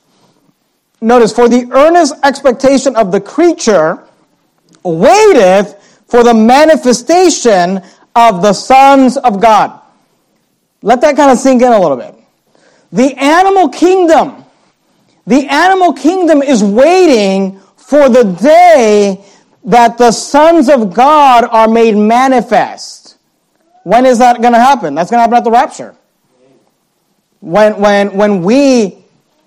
Notice, 0.99 1.31
for 1.31 1.47
the 1.47 1.69
earnest 1.71 2.15
expectation 2.23 2.95
of 2.95 3.11
the 3.11 3.21
creature 3.21 4.03
waiteth 4.81 6.01
for 6.07 6.23
the 6.23 6.33
manifestation 6.33 7.83
of 8.15 8.41
the 8.41 8.53
sons 8.53 9.17
of 9.17 9.39
God. 9.39 9.79
Let 10.81 11.01
that 11.01 11.15
kind 11.15 11.29
of 11.29 11.37
sink 11.37 11.61
in 11.61 11.71
a 11.71 11.79
little 11.79 11.97
bit. 11.97 12.15
The 12.91 13.13
animal 13.13 13.69
kingdom, 13.69 14.43
the 15.27 15.45
animal 15.47 15.93
kingdom 15.93 16.41
is 16.41 16.63
waiting 16.63 17.59
for 17.77 18.09
the 18.09 18.23
day 18.23 19.23
that 19.63 19.97
the 19.97 20.11
sons 20.11 20.69
of 20.69 20.93
God 20.93 21.45
are 21.45 21.67
made 21.67 21.95
manifest. 21.95 23.17
When 23.83 24.05
is 24.05 24.19
that 24.19 24.41
going 24.41 24.53
to 24.53 24.59
happen? 24.59 24.95
That's 24.95 25.09
going 25.09 25.19
to 25.19 25.21
happen 25.21 25.37
at 25.37 25.43
the 25.43 25.51
rapture. 25.51 25.95
When, 27.39 27.79
when, 27.79 28.15
when 28.15 28.43
we 28.43 28.97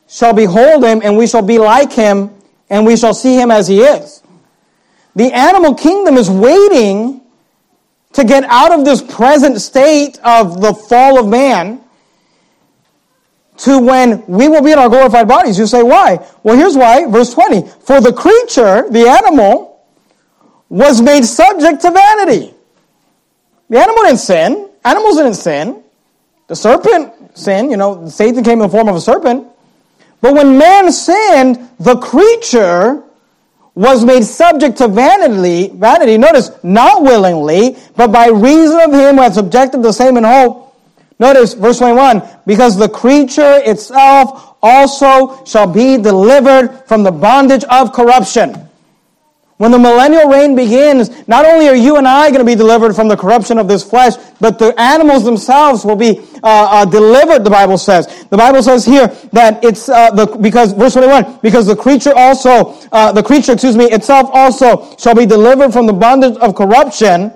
shall 0.08 0.32
behold 0.32 0.84
him 0.84 1.00
and 1.02 1.16
we 1.16 1.26
shall 1.26 1.42
be 1.42 1.58
like 1.58 1.92
him 1.92 2.30
and 2.70 2.86
we 2.86 2.96
shall 2.96 3.14
see 3.14 3.36
him 3.36 3.50
as 3.50 3.68
he 3.68 3.80
is. 3.80 4.22
The 5.16 5.32
animal 5.32 5.74
kingdom 5.74 6.16
is 6.16 6.28
waiting 6.28 7.20
to 8.14 8.24
get 8.24 8.44
out 8.44 8.72
of 8.72 8.84
this 8.84 9.02
present 9.02 9.60
state 9.60 10.18
of 10.24 10.60
the 10.60 10.74
fall 10.74 11.18
of 11.18 11.28
man 11.28 11.80
to 13.56 13.78
when 13.78 14.24
we 14.26 14.48
will 14.48 14.62
be 14.62 14.72
in 14.72 14.78
our 14.78 14.88
glorified 14.88 15.28
bodies. 15.28 15.58
You 15.58 15.66
say, 15.66 15.82
why? 15.82 16.24
Well, 16.42 16.56
here's 16.56 16.76
why. 16.76 17.06
Verse 17.06 17.32
20. 17.32 17.68
For 17.80 18.00
the 18.00 18.12
creature, 18.12 18.88
the 18.90 19.08
animal, 19.08 19.74
was 20.75 21.01
made 21.01 21.25
subject 21.25 21.83
to 21.83 21.91
vanity. 21.93 22.53
The 23.70 23.79
animal 23.79 24.03
didn't 24.03 24.18
sin. 24.18 24.68
Animals 24.85 25.16
didn't 25.16 25.35
sin. 25.35 25.85
The 26.49 26.57
serpent 26.57 27.39
sinned. 27.39 27.70
You 27.70 27.77
know, 27.77 28.09
Satan 28.09 28.43
came 28.43 28.55
in 28.55 28.66
the 28.66 28.68
form 28.68 28.89
of 28.89 28.97
a 28.97 29.01
serpent. 29.01 29.47
But 30.20 30.35
when 30.35 30.59
man 30.59 30.91
sinned, 30.91 31.70
the 31.79 31.97
creature 31.99 33.05
was 33.77 34.05
made 34.05 34.25
subject 34.25 34.79
to 34.79 34.89
vanity, 34.89 35.68
vanity, 35.68 36.18
notice, 36.18 36.51
not 36.64 37.03
willingly, 37.03 37.77
but 37.95 38.11
by 38.11 38.27
reason 38.27 38.81
of 38.81 38.93
him 38.93 39.14
who 39.14 39.22
had 39.22 39.35
subjected 39.35 39.81
the 39.81 39.93
same 39.93 40.16
in 40.16 40.25
hope. 40.25 40.77
Notice 41.20 41.55
verse 41.55 41.79
21, 41.79 42.20
because 42.47 42.77
the 42.77 42.89
creature 42.89 43.62
itself 43.64 44.57
also 44.61 45.45
shall 45.45 45.68
be 45.68 45.99
delivered 45.99 46.83
from 46.89 47.05
the 47.05 47.12
bondage 47.12 47.62
of 47.64 47.93
corruption. 47.93 48.68
When 49.57 49.70
the 49.70 49.78
millennial 49.78 50.28
reign 50.28 50.57
begins, 50.57 51.28
not 51.28 51.46
only 51.46 51.68
are 51.68 51.76
you 51.76 51.96
and 51.96 52.09
I 52.09 52.28
going 52.30 52.40
to 52.40 52.44
be 52.44 52.57
delivered 52.57 52.94
from 52.94 53.07
the 53.07 53.16
corruption 53.16 53.57
of 53.57 53.68
this 53.68 53.84
flesh, 53.84 54.14
but 54.40 54.59
the 54.59 54.74
animals 54.80 55.24
themselves 55.24 55.84
will 55.84 55.94
be 55.94 56.18
uh, 56.42 56.82
uh, 56.82 56.84
delivered, 56.84 57.44
the 57.44 57.50
Bible 57.50 57.78
says. 57.78 58.24
The 58.30 58.36
Bible 58.36 58.64
says 58.64 58.84
here 58.84 59.07
that 59.32 59.62
it's, 59.62 59.88
uh, 59.88 60.11
the, 60.11 60.26
because, 60.26 60.72
verse 60.72 60.94
21, 60.94 61.38
because 61.40 61.68
the 61.68 61.76
creature 61.76 62.12
also, 62.16 62.74
uh, 62.90 63.12
the 63.12 63.22
creature, 63.22 63.52
excuse 63.52 63.76
me, 63.76 63.84
itself 63.84 64.28
also 64.32 64.96
shall 64.96 65.14
be 65.14 65.24
delivered 65.24 65.72
from 65.72 65.86
the 65.86 65.92
bondage 65.92 66.36
of 66.38 66.57
corruption 66.57 67.32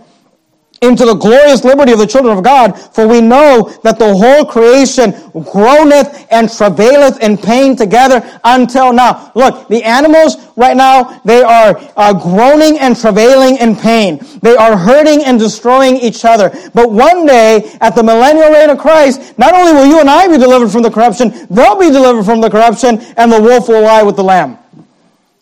into 0.80 1.04
the 1.04 1.14
glorious 1.14 1.64
liberty 1.64 1.92
of 1.92 1.98
the 1.98 2.06
children 2.06 2.36
of 2.36 2.44
God, 2.44 2.78
for 2.78 3.06
we 3.06 3.20
know 3.20 3.70
that 3.82 3.98
the 3.98 4.14
whole 4.14 4.44
creation 4.44 5.10
groaneth 5.32 6.26
and 6.30 6.48
travaileth 6.48 7.20
in 7.20 7.36
pain 7.36 7.74
together 7.74 8.22
until 8.44 8.92
now. 8.92 9.32
Look, 9.34 9.68
the 9.68 9.82
animals 9.82 10.36
right 10.56 10.76
now, 10.76 11.20
they 11.24 11.42
are 11.42 11.78
uh, 11.96 12.12
groaning 12.12 12.78
and 12.78 12.96
travailing 12.96 13.56
in 13.56 13.74
pain. 13.74 14.20
They 14.42 14.56
are 14.56 14.76
hurting 14.76 15.24
and 15.24 15.38
destroying 15.38 15.96
each 15.96 16.24
other. 16.24 16.50
But 16.74 16.92
one 16.92 17.26
day, 17.26 17.76
at 17.80 17.94
the 17.94 18.02
millennial 18.02 18.50
reign 18.50 18.70
of 18.70 18.78
Christ, 18.78 19.38
not 19.38 19.54
only 19.54 19.72
will 19.72 19.86
you 19.86 20.00
and 20.00 20.08
I 20.08 20.28
be 20.28 20.38
delivered 20.38 20.70
from 20.70 20.82
the 20.82 20.90
corruption, 20.90 21.30
they'll 21.50 21.78
be 21.78 21.90
delivered 21.90 22.24
from 22.24 22.40
the 22.40 22.50
corruption, 22.50 23.00
and 23.16 23.32
the 23.32 23.40
wolf 23.40 23.68
will 23.68 23.82
lie 23.82 24.02
with 24.02 24.16
the 24.16 24.24
lamb. 24.24 24.58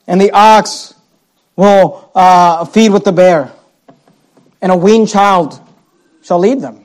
And 0.07 0.21
the 0.21 0.31
ox 0.31 0.95
will 1.57 2.11
uh, 2.15 2.65
feed 2.65 2.91
with 2.91 3.05
the 3.05 3.13
bear 3.13 3.53
and 4.61 4.73
a 4.73 4.77
weaned 4.77 5.09
child 5.09 5.61
shall 6.23 6.39
lead 6.39 6.61
them. 6.61 6.85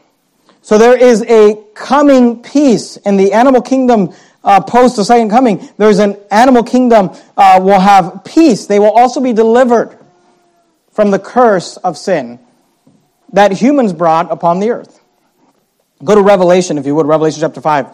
So 0.61 0.77
there 0.77 0.97
is 0.97 1.23
a 1.23 1.61
coming 1.73 2.43
peace 2.43 2.97
in 2.97 3.17
the 3.17 3.33
animal 3.33 3.61
kingdom 3.61 4.13
uh, 4.43 4.61
post 4.61 4.95
the 4.95 5.05
second 5.05 5.29
coming. 5.29 5.67
There's 5.77 5.99
an 5.99 6.17
animal 6.29 6.63
kingdom 6.63 7.11
uh, 7.37 7.59
will 7.61 7.79
have 7.79 8.23
peace. 8.23 8.65
They 8.67 8.79
will 8.79 8.91
also 8.91 9.21
be 9.21 9.33
delivered 9.33 9.97
from 10.91 11.11
the 11.11 11.19
curse 11.19 11.77
of 11.77 11.97
sin 11.97 12.39
that 13.33 13.51
humans 13.51 13.93
brought 13.93 14.31
upon 14.31 14.59
the 14.59 14.71
earth. 14.71 14.99
Go 16.03 16.15
to 16.15 16.21
Revelation, 16.21 16.77
if 16.77 16.85
you 16.85 16.95
would, 16.95 17.05
Revelation 17.05 17.41
chapter 17.41 17.61
5. 17.61 17.87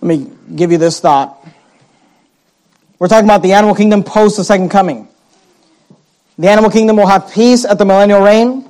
Let 0.00 0.08
me 0.08 0.30
give 0.54 0.72
you 0.72 0.78
this 0.78 1.00
thought. 1.00 1.46
We're 2.98 3.08
talking 3.08 3.24
about 3.24 3.42
the 3.42 3.52
animal 3.52 3.74
kingdom 3.74 4.04
post 4.04 4.36
the 4.36 4.44
second 4.44 4.70
coming. 4.70 5.08
The 6.42 6.48
animal 6.48 6.70
kingdom 6.72 6.96
will 6.96 7.06
have 7.06 7.30
peace 7.30 7.64
at 7.64 7.78
the 7.78 7.84
millennial 7.84 8.20
reign, 8.20 8.68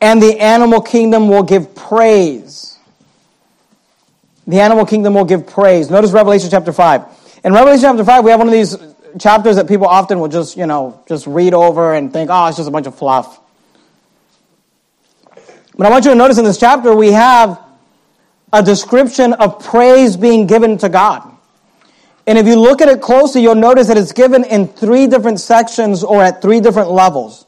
and 0.00 0.20
the 0.20 0.40
animal 0.40 0.80
kingdom 0.80 1.28
will 1.28 1.44
give 1.44 1.72
praise. 1.76 2.76
The 4.48 4.58
animal 4.58 4.84
kingdom 4.84 5.14
will 5.14 5.24
give 5.24 5.46
praise. 5.46 5.88
Notice 5.88 6.10
Revelation 6.10 6.50
chapter 6.50 6.72
5. 6.72 7.40
In 7.44 7.52
Revelation 7.52 7.82
chapter 7.82 8.04
5, 8.04 8.24
we 8.24 8.32
have 8.32 8.40
one 8.40 8.48
of 8.48 8.52
these 8.52 8.76
chapters 9.20 9.54
that 9.54 9.68
people 9.68 9.86
often 9.86 10.18
will 10.18 10.26
just, 10.26 10.56
you 10.56 10.66
know, 10.66 11.00
just 11.06 11.28
read 11.28 11.54
over 11.54 11.94
and 11.94 12.12
think, 12.12 12.28
oh, 12.32 12.46
it's 12.46 12.56
just 12.56 12.68
a 12.68 12.72
bunch 12.72 12.88
of 12.88 12.98
fluff. 12.98 13.38
But 15.76 15.86
I 15.86 15.90
want 15.90 16.06
you 16.06 16.10
to 16.10 16.16
notice 16.16 16.38
in 16.38 16.44
this 16.44 16.58
chapter, 16.58 16.92
we 16.92 17.12
have 17.12 17.56
a 18.52 18.64
description 18.64 19.32
of 19.34 19.64
praise 19.64 20.16
being 20.16 20.48
given 20.48 20.76
to 20.78 20.88
God. 20.88 21.33
And 22.26 22.38
if 22.38 22.46
you 22.46 22.56
look 22.56 22.80
at 22.80 22.88
it 22.88 23.02
closely, 23.02 23.42
you'll 23.42 23.54
notice 23.54 23.88
that 23.88 23.98
it's 23.98 24.12
given 24.12 24.44
in 24.44 24.66
three 24.68 25.06
different 25.06 25.40
sections 25.40 26.02
or 26.02 26.22
at 26.22 26.40
three 26.40 26.60
different 26.60 26.90
levels. 26.90 27.46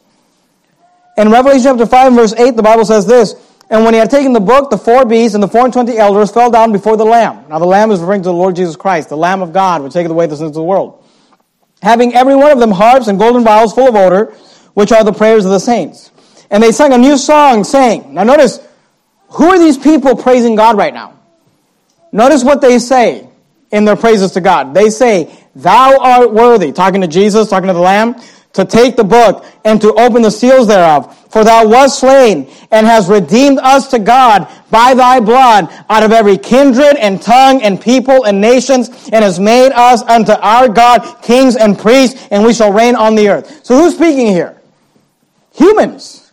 In 1.16 1.30
Revelation 1.30 1.64
chapter 1.64 1.86
5 1.86 2.12
verse 2.12 2.34
8, 2.34 2.56
the 2.56 2.62
Bible 2.62 2.84
says 2.84 3.06
this, 3.06 3.34
And 3.70 3.84
when 3.84 3.94
he 3.94 4.00
had 4.00 4.10
taken 4.10 4.34
the 4.34 4.40
book, 4.40 4.68
the 4.68 4.76
four 4.76 5.06
beasts 5.06 5.34
and 5.34 5.42
the 5.42 5.48
four 5.48 5.64
and 5.64 5.72
twenty 5.72 5.96
elders 5.96 6.30
fell 6.30 6.50
down 6.50 6.72
before 6.72 6.98
the 6.98 7.06
Lamb. 7.06 7.46
Now 7.48 7.58
the 7.58 7.66
Lamb 7.66 7.90
is 7.90 8.00
referring 8.00 8.22
to 8.22 8.28
the 8.28 8.34
Lord 8.34 8.54
Jesus 8.54 8.76
Christ, 8.76 9.08
the 9.08 9.16
Lamb 9.16 9.40
of 9.40 9.54
God, 9.54 9.82
which 9.82 9.94
taketh 9.94 10.10
away 10.10 10.26
the 10.26 10.36
sins 10.36 10.48
of 10.48 10.54
the 10.54 10.62
world. 10.62 11.02
Having 11.82 12.14
every 12.14 12.36
one 12.36 12.50
of 12.50 12.58
them 12.58 12.70
harps 12.70 13.08
and 13.08 13.18
golden 13.18 13.44
vials 13.44 13.72
full 13.72 13.88
of 13.88 13.94
odor, 13.94 14.34
which 14.74 14.92
are 14.92 15.04
the 15.04 15.12
prayers 15.12 15.46
of 15.46 15.52
the 15.52 15.58
saints. 15.58 16.10
And 16.50 16.62
they 16.62 16.72
sang 16.72 16.92
a 16.92 16.98
new 16.98 17.16
song, 17.16 17.64
saying, 17.64 18.12
Now 18.12 18.24
notice, 18.24 18.60
who 19.30 19.46
are 19.46 19.58
these 19.58 19.78
people 19.78 20.16
praising 20.16 20.54
God 20.54 20.76
right 20.76 20.92
now? 20.92 21.18
Notice 22.12 22.44
what 22.44 22.60
they 22.60 22.78
say 22.78 23.25
in 23.70 23.84
their 23.84 23.96
praises 23.96 24.32
to 24.32 24.40
God. 24.40 24.74
They 24.74 24.90
say, 24.90 25.34
Thou 25.54 25.98
art 25.98 26.32
worthy, 26.32 26.72
talking 26.72 27.00
to 27.00 27.06
Jesus, 27.08 27.48
talking 27.48 27.68
to 27.68 27.72
the 27.72 27.80
Lamb, 27.80 28.16
to 28.52 28.64
take 28.64 28.96
the 28.96 29.04
book 29.04 29.44
and 29.64 29.80
to 29.80 29.92
open 29.94 30.22
the 30.22 30.30
seals 30.30 30.66
thereof. 30.66 31.14
For 31.30 31.44
thou 31.44 31.68
wast 31.68 32.00
slain 32.00 32.50
and 32.70 32.86
hast 32.86 33.10
redeemed 33.10 33.58
us 33.58 33.88
to 33.88 33.98
God 33.98 34.48
by 34.70 34.94
thy 34.94 35.20
blood 35.20 35.70
out 35.90 36.02
of 36.02 36.12
every 36.12 36.38
kindred 36.38 36.96
and 36.96 37.20
tongue 37.20 37.62
and 37.62 37.78
people 37.80 38.24
and 38.24 38.40
nations 38.40 38.88
and 39.12 39.22
has 39.22 39.38
made 39.38 39.72
us 39.72 40.02
unto 40.02 40.32
our 40.32 40.68
God 40.68 41.22
kings 41.22 41.56
and 41.56 41.78
priests 41.78 42.26
and 42.30 42.42
we 42.42 42.54
shall 42.54 42.72
reign 42.72 42.96
on 42.96 43.14
the 43.14 43.28
earth. 43.28 43.64
So 43.64 43.76
who's 43.76 43.94
speaking 43.94 44.28
here? 44.28 44.60
Humans. 45.54 46.32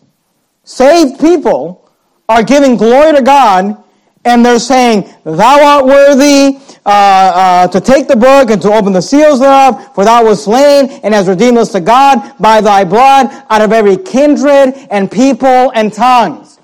Saved 0.63 1.19
people 1.19 1.91
are 2.29 2.43
giving 2.43 2.77
glory 2.77 3.13
to 3.13 3.21
God 3.21 3.82
and 4.25 4.45
they're 4.45 4.59
saying, 4.59 5.09
Thou 5.23 5.77
art 5.77 5.85
worthy 5.85 6.57
uh, 6.85 6.89
uh, 6.89 7.67
to 7.67 7.81
take 7.81 8.07
the 8.07 8.15
book 8.15 8.49
and 8.49 8.61
to 8.61 8.71
open 8.71 8.93
the 8.93 9.01
seals 9.01 9.39
thereof, 9.39 9.93
for 9.95 10.05
thou 10.05 10.25
wast 10.25 10.45
slain 10.45 10.89
and 11.03 11.13
hast 11.13 11.27
redeemed 11.27 11.57
us 11.57 11.71
to 11.71 11.79
God 11.79 12.37
by 12.39 12.61
thy 12.61 12.83
blood 12.83 13.27
out 13.49 13.61
of 13.61 13.71
every 13.71 13.97
kindred 13.97 14.73
and 14.89 15.11
people 15.11 15.71
and 15.73 15.93
tongues. 15.93 16.59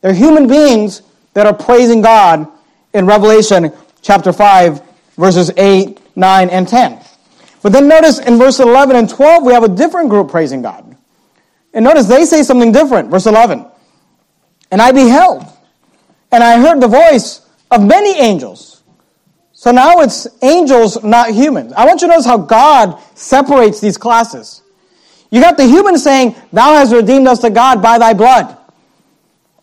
They're 0.00 0.14
human 0.14 0.46
beings 0.46 1.02
that 1.34 1.46
are 1.46 1.54
praising 1.54 2.02
God 2.02 2.48
in 2.92 3.06
Revelation 3.06 3.72
chapter 4.02 4.32
5, 4.32 4.82
verses 5.16 5.50
8, 5.56 5.98
9, 6.16 6.50
and 6.50 6.68
10. 6.68 6.98
But 7.62 7.72
then 7.72 7.88
notice 7.88 8.18
in 8.18 8.38
verse 8.38 8.58
11 8.58 8.96
and 8.96 9.08
12, 9.08 9.44
we 9.44 9.52
have 9.52 9.62
a 9.62 9.68
different 9.68 10.10
group 10.10 10.30
praising 10.30 10.62
God. 10.62 10.96
And 11.72 11.84
notice 11.84 12.06
they 12.06 12.24
say 12.24 12.42
something 12.42 12.72
different. 12.72 13.10
Verse 13.10 13.26
11. 13.26 13.64
And 14.70 14.82
I 14.82 14.92
beheld, 14.92 15.44
and 16.32 16.42
I 16.42 16.58
heard 16.58 16.80
the 16.80 16.88
voice 16.88 17.46
of 17.70 17.86
many 17.86 18.18
angels. 18.18 18.82
So 19.52 19.70
now 19.70 20.00
it's 20.00 20.26
angels, 20.42 21.04
not 21.04 21.30
humans. 21.30 21.72
I 21.74 21.86
want 21.86 22.00
you 22.00 22.08
to 22.08 22.12
notice 22.14 22.26
how 22.26 22.38
God 22.38 22.98
separates 23.14 23.80
these 23.80 23.96
classes. 23.96 24.62
You 25.30 25.40
got 25.40 25.56
the 25.56 25.66
human 25.66 25.98
saying, 25.98 26.34
Thou 26.52 26.74
hast 26.74 26.92
redeemed 26.92 27.28
us 27.28 27.38
to 27.40 27.50
God 27.50 27.80
by 27.80 27.98
thy 27.98 28.12
blood. 28.12 28.56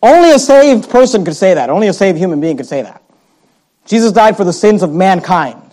Only 0.02 0.30
a 0.30 0.38
saved 0.38 0.88
person 0.88 1.24
could 1.24 1.36
say 1.36 1.54
that. 1.54 1.68
Only 1.68 1.88
a 1.88 1.92
saved 1.92 2.16
human 2.16 2.40
being 2.40 2.56
could 2.56 2.66
say 2.66 2.82
that. 2.82 3.02
Jesus 3.84 4.12
died 4.12 4.36
for 4.36 4.44
the 4.44 4.52
sins 4.52 4.82
of 4.82 4.92
mankind. 4.92 5.69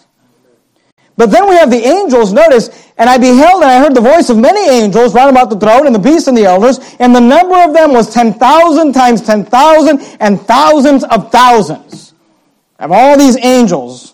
But 1.17 1.31
then 1.31 1.49
we 1.49 1.55
have 1.55 1.71
the 1.71 1.83
angels, 1.83 2.31
notice, 2.31 2.69
and 2.95 3.09
I 3.09 3.17
beheld 3.17 3.63
and 3.63 3.71
I 3.71 3.79
heard 3.79 3.95
the 3.95 4.01
voice 4.01 4.29
of 4.29 4.37
many 4.37 4.69
angels 4.69 5.15
round 5.15 5.31
about 5.31 5.49
the 5.49 5.59
throne 5.59 5.87
and 5.87 5.95
the 5.95 5.99
beasts 5.99 6.27
and 6.27 6.37
the 6.37 6.45
elders, 6.45 6.79
and 6.99 7.13
the 7.13 7.19
number 7.19 7.57
of 7.57 7.73
them 7.73 7.91
was 7.91 8.13
10,000 8.13 8.93
times 8.93 9.21
10,000 9.23 9.99
and 10.19 10.39
thousands 10.41 11.03
of 11.03 11.31
thousands. 11.31 12.13
Of 12.77 12.91
all 12.91 13.17
these 13.17 13.35
angels, 13.37 14.13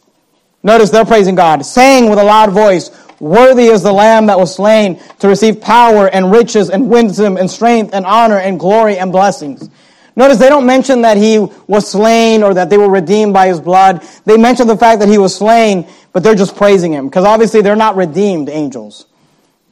notice 0.63 0.89
they're 0.89 1.03
praising 1.03 1.35
God, 1.35 1.65
saying 1.65 2.09
with 2.09 2.19
a 2.19 2.23
loud 2.23 2.51
voice, 2.51 2.89
Worthy 3.19 3.67
is 3.67 3.83
the 3.83 3.91
Lamb 3.91 4.25
that 4.27 4.39
was 4.39 4.55
slain 4.55 4.99
to 5.19 5.27
receive 5.27 5.61
power 5.61 6.07
and 6.07 6.31
riches 6.31 6.69
and 6.69 6.89
wisdom 6.89 7.37
and 7.37 7.49
strength 7.49 7.93
and 7.93 8.05
honor 8.05 8.37
and 8.37 8.59
glory 8.59 8.97
and 8.97 9.11
blessings. 9.11 9.69
Notice 10.15 10.37
they 10.37 10.49
don't 10.49 10.65
mention 10.65 11.01
that 11.01 11.17
he 11.17 11.39
was 11.67 11.89
slain 11.89 12.43
or 12.43 12.53
that 12.53 12.69
they 12.69 12.77
were 12.77 12.89
redeemed 12.89 13.33
by 13.33 13.47
his 13.47 13.59
blood. 13.59 14.03
They 14.25 14.37
mention 14.37 14.67
the 14.67 14.77
fact 14.77 14.99
that 14.99 15.09
he 15.09 15.17
was 15.17 15.35
slain, 15.35 15.87
but 16.11 16.21
they're 16.21 16.35
just 16.35 16.55
praising 16.55 16.91
him 16.91 17.07
because 17.07 17.25
obviously 17.25 17.61
they're 17.61 17.75
not 17.75 17.95
redeemed 17.95 18.49
angels. 18.49 19.07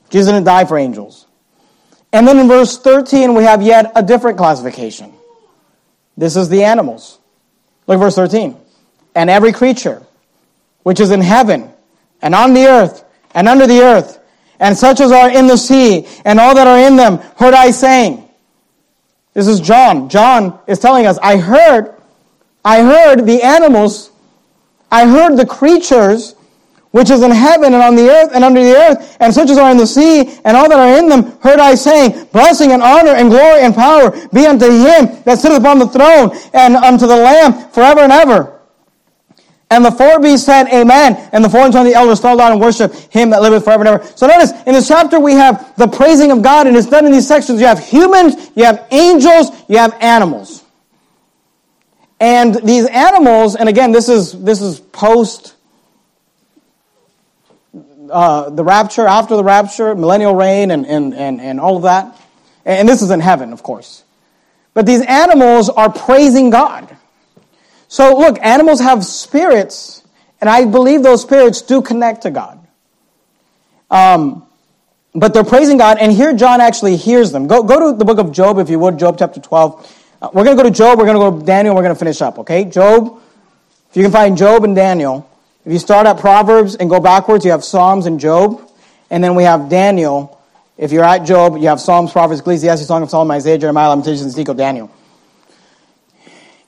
Jesus 0.09 0.33
didn't 0.33 0.45
die 0.45 0.65
for 0.65 0.77
angels. 0.77 1.27
And 2.11 2.27
then 2.27 2.39
in 2.39 2.47
verse 2.47 2.77
13, 2.79 3.35
we 3.35 3.43
have 3.43 3.61
yet 3.61 3.91
a 3.95 4.03
different 4.03 4.37
classification. 4.37 5.13
This 6.17 6.35
is 6.35 6.49
the 6.49 6.63
animals. 6.63 7.19
Look 7.87 7.99
verse 7.99 8.15
13. 8.15 8.57
And 9.15 9.29
every 9.29 9.53
creature 9.53 10.01
which 10.83 10.99
is 10.99 11.11
in 11.11 11.21
heaven 11.21 11.71
and 12.21 12.33
on 12.33 12.53
the 12.53 12.65
earth 12.65 13.03
and 13.33 13.47
under 13.47 13.67
the 13.67 13.81
earth 13.81 14.19
and 14.59 14.77
such 14.77 14.99
as 14.99 15.11
are 15.11 15.29
in 15.29 15.47
the 15.47 15.57
sea 15.57 16.07
and 16.25 16.39
all 16.39 16.55
that 16.55 16.67
are 16.67 16.79
in 16.79 16.95
them 16.95 17.17
heard 17.37 17.53
I 17.53 17.71
saying, 17.71 18.27
this 19.33 19.47
is 19.47 19.59
John. 19.59 20.09
John 20.09 20.59
is 20.67 20.79
telling 20.79 21.05
us, 21.05 21.17
I 21.19 21.37
heard, 21.37 21.95
I 22.65 22.81
heard 22.81 23.25
the 23.25 23.41
animals, 23.41 24.11
I 24.91 25.07
heard 25.07 25.37
the 25.37 25.45
creatures 25.45 26.35
which 26.91 27.09
is 27.09 27.23
in 27.23 27.31
heaven 27.31 27.73
and 27.73 27.81
on 27.81 27.95
the 27.95 28.09
earth 28.09 28.31
and 28.33 28.43
under 28.43 28.61
the 28.61 28.75
earth, 28.75 29.17
and 29.21 29.33
such 29.33 29.49
as 29.49 29.57
are 29.57 29.71
in 29.71 29.77
the 29.77 29.87
sea, 29.87 30.37
and 30.43 30.57
all 30.57 30.69
that 30.69 30.77
are 30.77 30.99
in 30.99 31.07
them, 31.07 31.39
heard 31.39 31.59
I 31.59 31.75
saying, 31.75 32.25
Blessing 32.33 32.73
and 32.73 32.81
honor 32.81 33.11
and 33.11 33.29
glory 33.29 33.61
and 33.61 33.73
power 33.73 34.11
be 34.33 34.45
unto 34.45 34.65
him 34.65 35.23
that 35.23 35.39
sitteth 35.39 35.59
upon 35.59 35.79
the 35.79 35.87
throne, 35.87 36.37
and 36.53 36.75
unto 36.75 37.07
the 37.07 37.15
Lamb 37.15 37.69
forever 37.71 38.01
and 38.01 38.11
ever. 38.11 38.60
And 39.71 39.85
the 39.85 39.91
four 39.91 40.19
beasts 40.19 40.45
said, 40.45 40.67
Amen. 40.67 41.15
And 41.31 41.43
the 41.43 41.49
four 41.49 41.61
and 41.61 41.71
twenty 41.71 41.93
elders 41.93 42.19
fell 42.19 42.35
down 42.35 42.51
and 42.51 42.59
worshiped 42.59 42.93
him 43.11 43.29
that 43.29 43.41
liveth 43.41 43.63
forever 43.63 43.85
and 43.85 44.01
ever. 44.01 44.05
So 44.15 44.27
notice, 44.27 44.51
in 44.67 44.73
this 44.73 44.87
chapter 44.87 45.17
we 45.17 45.31
have 45.31 45.75
the 45.77 45.87
praising 45.87 46.29
of 46.31 46.43
God, 46.43 46.67
and 46.67 46.75
it's 46.75 46.87
done 46.87 47.05
in 47.05 47.13
these 47.13 47.27
sections. 47.27 47.61
You 47.61 47.67
have 47.67 47.79
humans, 47.79 48.51
you 48.53 48.65
have 48.65 48.85
angels, 48.91 49.49
you 49.69 49.77
have 49.77 49.97
animals. 50.01 50.63
And 52.19 52.53
these 52.53 52.85
animals, 52.85 53.55
and 53.55 53.69
again, 53.69 53.93
this 53.93 54.09
is, 54.09 54.43
this 54.43 54.61
is 54.61 54.79
post 54.79 55.55
uh, 58.11 58.49
the 58.49 58.63
rapture, 58.63 59.07
after 59.07 59.37
the 59.37 59.43
rapture, 59.43 59.95
millennial 59.95 60.35
reign, 60.35 60.69
and, 60.69 60.85
and, 60.85 61.13
and, 61.13 61.39
and 61.39 61.61
all 61.61 61.77
of 61.77 61.83
that. 61.83 62.19
And 62.65 62.89
this 62.89 63.01
is 63.01 63.09
in 63.09 63.21
heaven, 63.21 63.53
of 63.53 63.63
course. 63.63 64.03
But 64.73 64.85
these 64.85 65.01
animals 65.01 65.69
are 65.69 65.89
praising 65.89 66.49
God. 66.49 66.97
So 67.91 68.17
look, 68.17 68.37
animals 68.41 68.79
have 68.79 69.03
spirits, 69.03 70.01
and 70.39 70.49
I 70.49 70.63
believe 70.63 71.03
those 71.03 71.21
spirits 71.21 71.61
do 71.61 71.81
connect 71.81 72.21
to 72.21 72.31
God. 72.31 72.65
Um, 73.89 74.47
but 75.13 75.33
they're 75.33 75.43
praising 75.43 75.77
God, 75.77 75.97
and 75.99 76.09
here 76.09 76.31
John 76.31 76.61
actually 76.61 76.95
hears 76.95 77.33
them. 77.33 77.47
Go, 77.47 77.63
go 77.63 77.91
to 77.91 77.97
the 77.97 78.05
book 78.05 78.17
of 78.17 78.31
Job, 78.31 78.59
if 78.59 78.69
you 78.69 78.79
would, 78.79 78.97
Job 78.97 79.17
chapter 79.19 79.41
12. 79.41 79.97
Uh, 80.21 80.29
we're 80.33 80.45
going 80.45 80.55
to 80.55 80.63
go 80.63 80.69
to 80.69 80.73
Job, 80.73 80.99
we're 80.99 81.05
going 81.05 81.19
to 81.19 81.31
go 81.31 81.37
to 81.37 81.45
Daniel, 81.45 81.75
we're 81.75 81.81
going 81.81 81.93
to 81.93 81.99
finish 81.99 82.21
up, 82.21 82.39
okay? 82.39 82.63
Job, 82.63 83.21
if 83.89 83.97
you 83.97 84.03
can 84.03 84.11
find 84.13 84.37
Job 84.37 84.63
and 84.63 84.73
Daniel. 84.73 85.29
If 85.65 85.73
you 85.73 85.77
start 85.77 86.07
at 86.07 86.17
Proverbs 86.17 86.75
and 86.75 86.89
go 86.89 87.01
backwards, 87.01 87.43
you 87.43 87.51
have 87.51 87.65
Psalms 87.65 88.05
and 88.05 88.21
Job, 88.21 88.71
and 89.09 89.21
then 89.21 89.35
we 89.35 89.43
have 89.43 89.67
Daniel. 89.67 90.41
If 90.77 90.93
you're 90.93 91.03
at 91.03 91.25
Job, 91.25 91.57
you 91.57 91.67
have 91.67 91.81
Psalms, 91.81 92.13
Proverbs, 92.13 92.39
Ecclesiastes, 92.39 92.87
Song 92.87 93.03
of 93.03 93.09
Solomon, 93.09 93.35
Isaiah, 93.35 93.57
Jeremiah, 93.57 93.89
Lamentations, 93.89 94.27
Ezekiel, 94.27 94.55
Daniel. 94.55 94.89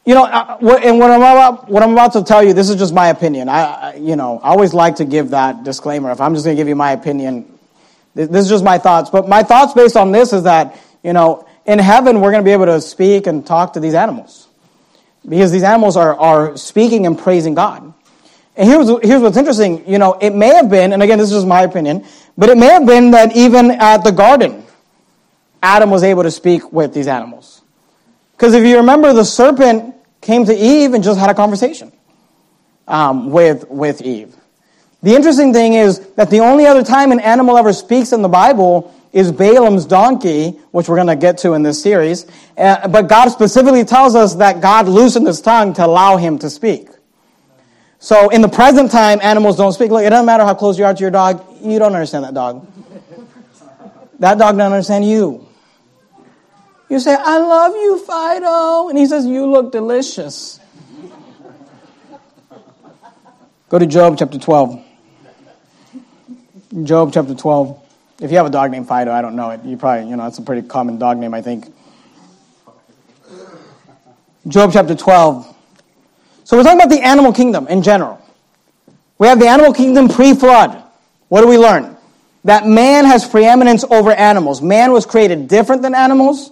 You 0.05 0.15
know, 0.15 0.25
and 0.25 0.99
what 0.99 1.11
I'm 1.11 1.21
about, 1.21 1.69
what 1.69 1.81
I'm 1.81 1.93
about 1.93 2.13
to 2.13 2.23
tell 2.23 2.43
you, 2.43 2.53
this 2.53 2.69
is 2.69 2.75
just 2.75 2.93
my 2.93 3.07
opinion. 3.07 3.47
I, 3.47 3.95
you 3.95 4.17
know, 4.17 4.37
I 4.39 4.49
always 4.49 4.73
like 4.73 4.97
to 4.97 5.05
give 5.05 5.29
that 5.29 5.63
disclaimer. 5.63 6.11
If 6.11 6.19
I'm 6.19 6.33
just 6.33 6.43
going 6.43 6.57
to 6.57 6.59
give 6.59 6.67
you 6.67 6.75
my 6.75 6.91
opinion, 6.91 7.57
this 8.13 8.29
is 8.29 8.49
just 8.49 8.65
my 8.65 8.77
thoughts. 8.79 9.09
But 9.09 9.29
my 9.29 9.43
thoughts 9.43 9.73
based 9.73 9.95
on 9.95 10.11
this 10.11 10.33
is 10.33 10.43
that, 10.43 10.77
you 11.03 11.13
know, 11.13 11.47
in 11.65 11.79
heaven 11.79 12.19
we're 12.19 12.31
going 12.31 12.43
to 12.43 12.45
be 12.45 12.51
able 12.51 12.65
to 12.65 12.81
speak 12.81 13.27
and 13.27 13.47
talk 13.47 13.73
to 13.73 13.79
these 13.79 13.93
animals 13.93 14.49
because 15.27 15.51
these 15.51 15.63
animals 15.63 15.95
are 15.95 16.19
are 16.19 16.57
speaking 16.57 17.05
and 17.05 17.17
praising 17.17 17.55
God. 17.55 17.93
And 18.55 18.69
here's 18.69 18.89
here's 19.03 19.21
what's 19.21 19.37
interesting. 19.37 19.87
You 19.89 19.97
know, 19.97 20.13
it 20.19 20.35
may 20.35 20.49
have 20.49 20.69
been, 20.69 20.93
and 20.93 21.01
again, 21.01 21.17
this 21.17 21.29
is 21.29 21.37
just 21.37 21.47
my 21.47 21.61
opinion, 21.61 22.05
but 22.37 22.49
it 22.49 22.57
may 22.57 22.67
have 22.67 22.85
been 22.85 23.11
that 23.11 23.35
even 23.35 23.71
at 23.71 24.03
the 24.03 24.11
garden, 24.11 24.63
Adam 25.61 25.89
was 25.89 26.03
able 26.03 26.23
to 26.23 26.31
speak 26.31 26.71
with 26.71 26.93
these 26.93 27.07
animals. 27.07 27.62
Because 28.43 28.55
if 28.55 28.65
you 28.65 28.75
remember, 28.75 29.13
the 29.13 29.23
serpent 29.23 29.95
came 30.19 30.43
to 30.43 30.53
Eve 30.53 30.93
and 30.93 31.01
just 31.01 31.17
had 31.17 31.29
a 31.29 31.33
conversation 31.33 31.93
um, 32.89 33.29
with, 33.29 33.65
with 33.69 34.01
Eve. 34.01 34.35
The 35.01 35.15
interesting 35.15 35.53
thing 35.53 35.75
is 35.75 35.99
that 36.15 36.29
the 36.29 36.41
only 36.41 36.65
other 36.65 36.83
time 36.83 37.13
an 37.13 37.21
animal 37.21 37.57
ever 37.57 37.71
speaks 37.71 38.11
in 38.11 38.21
the 38.21 38.27
Bible 38.27 38.93
is 39.13 39.31
Balaam's 39.31 39.85
donkey, 39.85 40.59
which 40.71 40.89
we're 40.89 40.97
going 40.97 41.07
to 41.07 41.15
get 41.15 41.37
to 41.37 41.53
in 41.53 41.63
this 41.63 41.81
series. 41.81 42.25
Uh, 42.57 42.85
but 42.89 43.07
God 43.07 43.29
specifically 43.29 43.85
tells 43.85 44.13
us 44.13 44.35
that 44.35 44.59
God 44.59 44.89
loosened 44.89 45.25
his 45.25 45.39
tongue 45.39 45.73
to 45.75 45.85
allow 45.85 46.17
him 46.17 46.37
to 46.39 46.49
speak. 46.49 46.89
So 47.99 48.27
in 48.27 48.41
the 48.41 48.49
present 48.49 48.91
time, 48.91 49.19
animals 49.21 49.55
don't 49.55 49.71
speak. 49.71 49.89
Look, 49.89 50.03
it 50.03 50.09
doesn't 50.09 50.25
matter 50.25 50.43
how 50.43 50.53
close 50.53 50.77
you 50.77 50.83
are 50.83 50.93
to 50.93 50.99
your 50.99 51.11
dog. 51.11 51.41
You 51.61 51.79
don't 51.79 51.93
understand 51.93 52.25
that 52.25 52.33
dog. 52.33 52.67
That 54.19 54.37
dog 54.37 54.57
doesn't 54.57 54.73
understand 54.73 55.05
you. 55.05 55.47
You 56.89 56.99
say, 56.99 57.15
I 57.17 57.37
love 57.37 57.73
you, 57.73 57.97
Fido. 58.05 58.89
And 58.89 58.97
he 58.97 59.05
says, 59.05 59.25
You 59.25 59.45
look 59.49 59.71
delicious. 59.71 60.59
Go 63.69 63.79
to 63.79 63.87
Job 63.87 64.17
chapter 64.19 64.37
12. 64.37 64.83
Job 66.83 67.11
chapter 67.13 67.33
12. 67.33 67.79
If 68.21 68.29
you 68.31 68.37
have 68.37 68.45
a 68.45 68.51
dog 68.51 68.71
named 68.71 68.87
Fido, 68.87 69.11
I 69.11 69.21
don't 69.21 69.35
know 69.35 69.49
it. 69.49 69.63
You 69.63 69.77
probably, 69.77 70.09
you 70.09 70.15
know, 70.15 70.27
it's 70.27 70.37
a 70.37 70.43
pretty 70.43 70.67
common 70.67 70.99
dog 70.99 71.17
name, 71.17 71.33
I 71.33 71.41
think. 71.41 71.73
Job 74.47 74.71
chapter 74.73 74.93
12. 74.93 75.55
So 76.43 76.57
we're 76.57 76.63
talking 76.63 76.79
about 76.79 76.89
the 76.89 77.01
animal 77.01 77.33
kingdom 77.33 77.67
in 77.67 77.81
general. 77.81 78.21
We 79.17 79.27
have 79.27 79.39
the 79.39 79.47
animal 79.47 79.73
kingdom 79.73 80.09
pre 80.09 80.35
flood. 80.35 80.83
What 81.29 81.41
do 81.41 81.47
we 81.47 81.57
learn? 81.57 81.97
That 82.43 82.67
man 82.67 83.05
has 83.05 83.27
preeminence 83.27 83.83
over 83.85 84.11
animals. 84.11 84.61
Man 84.61 84.91
was 84.91 85.05
created 85.05 85.47
different 85.47 85.81
than 85.81 85.95
animals. 85.95 86.51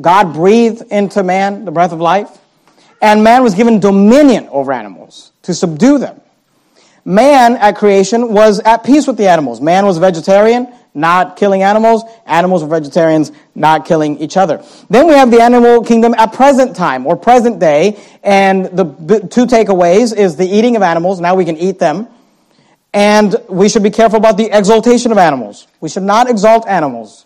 God 0.00 0.34
breathed 0.34 0.82
into 0.90 1.22
man 1.22 1.64
the 1.64 1.70
breath 1.70 1.92
of 1.92 2.00
life, 2.00 2.38
and 3.02 3.24
man 3.24 3.42
was 3.42 3.54
given 3.54 3.80
dominion 3.80 4.48
over 4.50 4.72
animals 4.72 5.32
to 5.42 5.54
subdue 5.54 5.98
them. 5.98 6.20
Man 7.04 7.56
at 7.56 7.76
creation 7.76 8.32
was 8.32 8.60
at 8.60 8.84
peace 8.84 9.06
with 9.06 9.16
the 9.16 9.28
animals. 9.28 9.60
Man 9.60 9.86
was 9.86 9.98
vegetarian, 9.98 10.72
not 10.92 11.36
killing 11.36 11.62
animals. 11.62 12.04
Animals 12.26 12.62
were 12.62 12.68
vegetarians, 12.68 13.32
not 13.54 13.86
killing 13.86 14.18
each 14.18 14.36
other. 14.36 14.62
Then 14.90 15.06
we 15.06 15.14
have 15.14 15.30
the 15.30 15.40
animal 15.40 15.82
kingdom 15.82 16.14
at 16.18 16.32
present 16.32 16.76
time 16.76 17.06
or 17.06 17.16
present 17.16 17.58
day, 17.58 17.98
and 18.22 18.66
the 18.66 18.84
two 19.30 19.46
takeaways 19.46 20.16
is 20.16 20.36
the 20.36 20.46
eating 20.46 20.76
of 20.76 20.82
animals. 20.82 21.20
Now 21.20 21.34
we 21.34 21.44
can 21.44 21.56
eat 21.56 21.78
them. 21.78 22.08
And 22.92 23.36
we 23.48 23.68
should 23.68 23.84
be 23.84 23.90
careful 23.90 24.18
about 24.18 24.36
the 24.36 24.50
exaltation 24.50 25.12
of 25.12 25.18
animals. 25.18 25.68
We 25.80 25.88
should 25.88 26.02
not 26.02 26.28
exalt 26.28 26.66
animals 26.66 27.24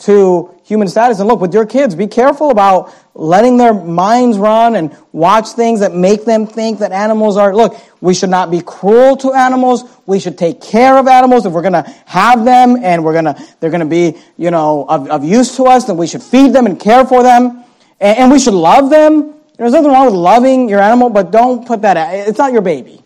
to 0.00 0.54
human 0.64 0.88
status. 0.88 1.18
And 1.18 1.28
look, 1.28 1.40
with 1.40 1.54
your 1.54 1.66
kids, 1.66 1.94
be 1.94 2.06
careful 2.06 2.50
about 2.50 2.94
letting 3.14 3.56
their 3.56 3.72
minds 3.72 4.38
run 4.38 4.76
and 4.76 4.96
watch 5.12 5.48
things 5.48 5.80
that 5.80 5.94
make 5.94 6.24
them 6.24 6.46
think 6.46 6.80
that 6.80 6.92
animals 6.92 7.36
are. 7.36 7.54
Look, 7.54 7.76
we 8.00 8.14
should 8.14 8.30
not 8.30 8.50
be 8.50 8.60
cruel 8.60 9.16
to 9.18 9.32
animals. 9.32 9.84
We 10.06 10.20
should 10.20 10.38
take 10.38 10.60
care 10.60 10.98
of 10.98 11.08
animals. 11.08 11.46
If 11.46 11.52
we're 11.52 11.62
going 11.62 11.72
to 11.72 11.94
have 12.06 12.44
them 12.44 12.76
and 12.82 13.04
we're 13.04 13.14
going 13.14 13.24
to, 13.24 13.46
they're 13.60 13.70
going 13.70 13.80
to 13.80 13.86
be, 13.86 14.18
you 14.36 14.50
know, 14.50 14.84
of, 14.88 15.08
of 15.08 15.24
use 15.24 15.56
to 15.56 15.64
us, 15.64 15.86
then 15.86 15.96
we 15.96 16.06
should 16.06 16.22
feed 16.22 16.52
them 16.52 16.66
and 16.66 16.78
care 16.78 17.04
for 17.04 17.22
them. 17.22 17.64
And, 17.98 18.18
and 18.18 18.30
we 18.30 18.38
should 18.38 18.54
love 18.54 18.90
them. 18.90 19.34
There's 19.56 19.72
nothing 19.72 19.90
wrong 19.90 20.06
with 20.06 20.14
loving 20.14 20.68
your 20.68 20.80
animal, 20.80 21.10
but 21.10 21.32
don't 21.32 21.66
put 21.66 21.82
that, 21.82 21.96
it's 22.28 22.38
not 22.38 22.52
your 22.52 22.62
baby. 22.62 23.02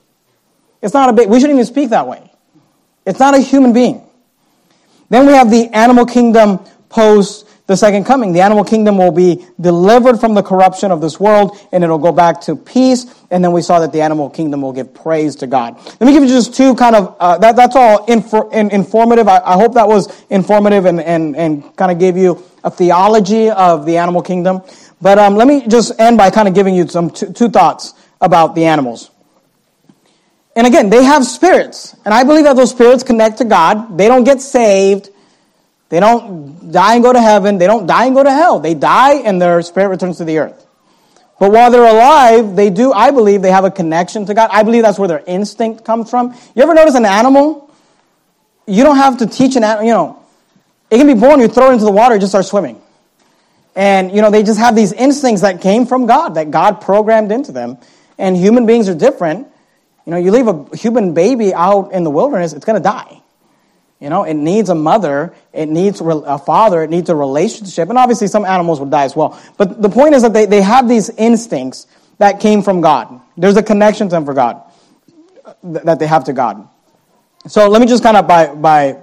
It's 0.82 0.92
not 0.92 1.08
a 1.08 1.12
baby. 1.12 1.30
We 1.30 1.40
shouldn't 1.40 1.56
even 1.56 1.66
speak 1.66 1.90
that 1.90 2.06
way. 2.06 2.30
It's 3.06 3.18
not 3.18 3.34
a 3.34 3.38
human 3.38 3.72
being. 3.72 4.06
Then 5.08 5.26
we 5.26 5.32
have 5.32 5.50
the 5.50 5.68
animal 5.68 6.06
kingdom 6.06 6.64
post 6.92 7.48
the 7.66 7.76
second 7.76 8.04
coming. 8.04 8.32
The 8.32 8.40
animal 8.40 8.64
kingdom 8.64 8.98
will 8.98 9.12
be 9.12 9.46
delivered 9.60 10.18
from 10.20 10.34
the 10.34 10.42
corruption 10.42 10.90
of 10.90 11.00
this 11.00 11.18
world 11.18 11.56
and 11.72 11.82
it'll 11.82 11.98
go 11.98 12.12
back 12.12 12.42
to 12.42 12.56
peace. 12.56 13.06
And 13.30 13.42
then 13.42 13.52
we 13.52 13.62
saw 13.62 13.80
that 13.80 13.92
the 13.92 14.02
animal 14.02 14.28
kingdom 14.28 14.62
will 14.62 14.72
give 14.72 14.92
praise 14.92 15.36
to 15.36 15.46
God. 15.46 15.76
Let 15.76 16.02
me 16.02 16.12
give 16.12 16.22
you 16.22 16.28
just 16.28 16.54
two 16.54 16.74
kind 16.74 16.94
of, 16.94 17.16
uh, 17.18 17.38
that, 17.38 17.56
that's 17.56 17.74
all 17.74 18.06
infor, 18.06 18.52
in, 18.52 18.70
informative. 18.70 19.26
I, 19.26 19.38
I, 19.38 19.54
hope 19.54 19.74
that 19.74 19.88
was 19.88 20.24
informative 20.28 20.84
and, 20.84 21.00
and, 21.00 21.34
and 21.36 21.76
kind 21.76 21.90
of 21.90 21.98
gave 21.98 22.16
you 22.16 22.44
a 22.62 22.70
theology 22.70 23.48
of 23.48 23.86
the 23.86 23.96
animal 23.96 24.22
kingdom. 24.22 24.62
But 25.00 25.18
um, 25.18 25.36
let 25.36 25.48
me 25.48 25.66
just 25.66 25.98
end 25.98 26.18
by 26.18 26.30
kind 26.30 26.48
of 26.48 26.54
giving 26.54 26.74
you 26.74 26.86
some 26.88 27.10
two, 27.10 27.32
two 27.32 27.48
thoughts 27.48 27.94
about 28.20 28.54
the 28.54 28.66
animals. 28.66 29.10
And 30.54 30.66
again, 30.66 30.90
they 30.90 31.02
have 31.02 31.24
spirits. 31.24 31.96
And 32.04 32.12
I 32.12 32.24
believe 32.24 32.44
that 32.44 32.56
those 32.56 32.70
spirits 32.70 33.02
connect 33.02 33.38
to 33.38 33.44
God. 33.44 33.96
They 33.96 34.08
don't 34.08 34.24
get 34.24 34.40
saved. 34.42 35.08
They 35.92 36.00
don't 36.00 36.72
die 36.72 36.94
and 36.94 37.02
go 37.04 37.12
to 37.12 37.20
heaven. 37.20 37.58
They 37.58 37.66
don't 37.66 37.86
die 37.86 38.06
and 38.06 38.14
go 38.14 38.22
to 38.22 38.30
hell. 38.30 38.58
They 38.60 38.72
die 38.72 39.16
and 39.16 39.42
their 39.42 39.60
spirit 39.60 39.88
returns 39.88 40.16
to 40.16 40.24
the 40.24 40.38
earth. 40.38 40.66
But 41.38 41.52
while 41.52 41.70
they're 41.70 41.84
alive, 41.84 42.56
they 42.56 42.70
do, 42.70 42.94
I 42.94 43.10
believe, 43.10 43.42
they 43.42 43.50
have 43.50 43.66
a 43.66 43.70
connection 43.70 44.24
to 44.24 44.32
God. 44.32 44.48
I 44.50 44.62
believe 44.62 44.84
that's 44.84 44.98
where 44.98 45.08
their 45.08 45.22
instinct 45.26 45.84
comes 45.84 46.08
from. 46.08 46.34
You 46.54 46.62
ever 46.62 46.72
notice 46.72 46.94
an 46.94 47.04
animal? 47.04 47.70
You 48.66 48.84
don't 48.84 48.96
have 48.96 49.18
to 49.18 49.26
teach 49.26 49.54
an 49.56 49.64
animal, 49.64 49.84
you 49.84 49.92
know, 49.92 50.18
it 50.90 50.96
can 50.96 51.06
be 51.06 51.12
born, 51.12 51.40
you 51.40 51.48
throw 51.48 51.68
it 51.68 51.74
into 51.74 51.84
the 51.84 51.92
water, 51.92 52.14
it 52.14 52.20
just 52.20 52.32
starts 52.32 52.48
swimming. 52.48 52.80
And, 53.76 54.12
you 54.12 54.22
know, 54.22 54.30
they 54.30 54.42
just 54.44 54.60
have 54.60 54.74
these 54.74 54.94
instincts 54.94 55.42
that 55.42 55.60
came 55.60 55.84
from 55.84 56.06
God, 56.06 56.36
that 56.36 56.50
God 56.50 56.80
programmed 56.80 57.32
into 57.32 57.52
them. 57.52 57.76
And 58.16 58.34
human 58.34 58.64
beings 58.64 58.88
are 58.88 58.94
different. 58.94 59.46
You 60.06 60.12
know, 60.12 60.16
you 60.16 60.30
leave 60.30 60.48
a 60.48 60.74
human 60.74 61.12
baby 61.12 61.52
out 61.52 61.92
in 61.92 62.02
the 62.02 62.10
wilderness, 62.10 62.54
it's 62.54 62.64
going 62.64 62.80
to 62.80 62.82
die. 62.82 63.21
You 64.02 64.10
know, 64.10 64.24
it 64.24 64.34
needs 64.34 64.68
a 64.68 64.74
mother, 64.74 65.32
it 65.52 65.68
needs 65.68 66.00
a 66.00 66.36
father, 66.36 66.82
it 66.82 66.90
needs 66.90 67.08
a 67.08 67.14
relationship. 67.14 67.88
And 67.88 67.96
obviously, 67.96 68.26
some 68.26 68.44
animals 68.44 68.80
would 68.80 68.90
die 68.90 69.04
as 69.04 69.14
well. 69.14 69.40
But 69.56 69.80
the 69.80 69.88
point 69.88 70.16
is 70.16 70.22
that 70.22 70.32
they, 70.32 70.44
they 70.44 70.60
have 70.60 70.88
these 70.88 71.08
instincts 71.10 71.86
that 72.18 72.40
came 72.40 72.62
from 72.62 72.80
God. 72.80 73.20
There's 73.36 73.56
a 73.56 73.62
connection 73.62 74.08
to 74.08 74.10
them 74.10 74.24
for 74.24 74.34
God, 74.34 74.60
that 75.62 76.00
they 76.00 76.08
have 76.08 76.24
to 76.24 76.32
God. 76.32 76.68
So 77.46 77.68
let 77.68 77.80
me 77.80 77.86
just 77.86 78.02
kind 78.02 78.16
of, 78.16 78.26
by, 78.26 78.52
by 78.52 78.98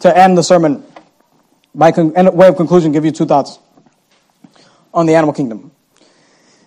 to 0.00 0.16
end 0.16 0.38
the 0.38 0.44
sermon, 0.44 0.84
by 1.74 1.90
con- 1.90 2.12
way 2.36 2.46
of 2.46 2.54
conclusion, 2.54 2.92
give 2.92 3.04
you 3.04 3.10
two 3.10 3.26
thoughts 3.26 3.58
on 4.94 5.06
the 5.06 5.16
animal 5.16 5.34
kingdom. 5.34 5.72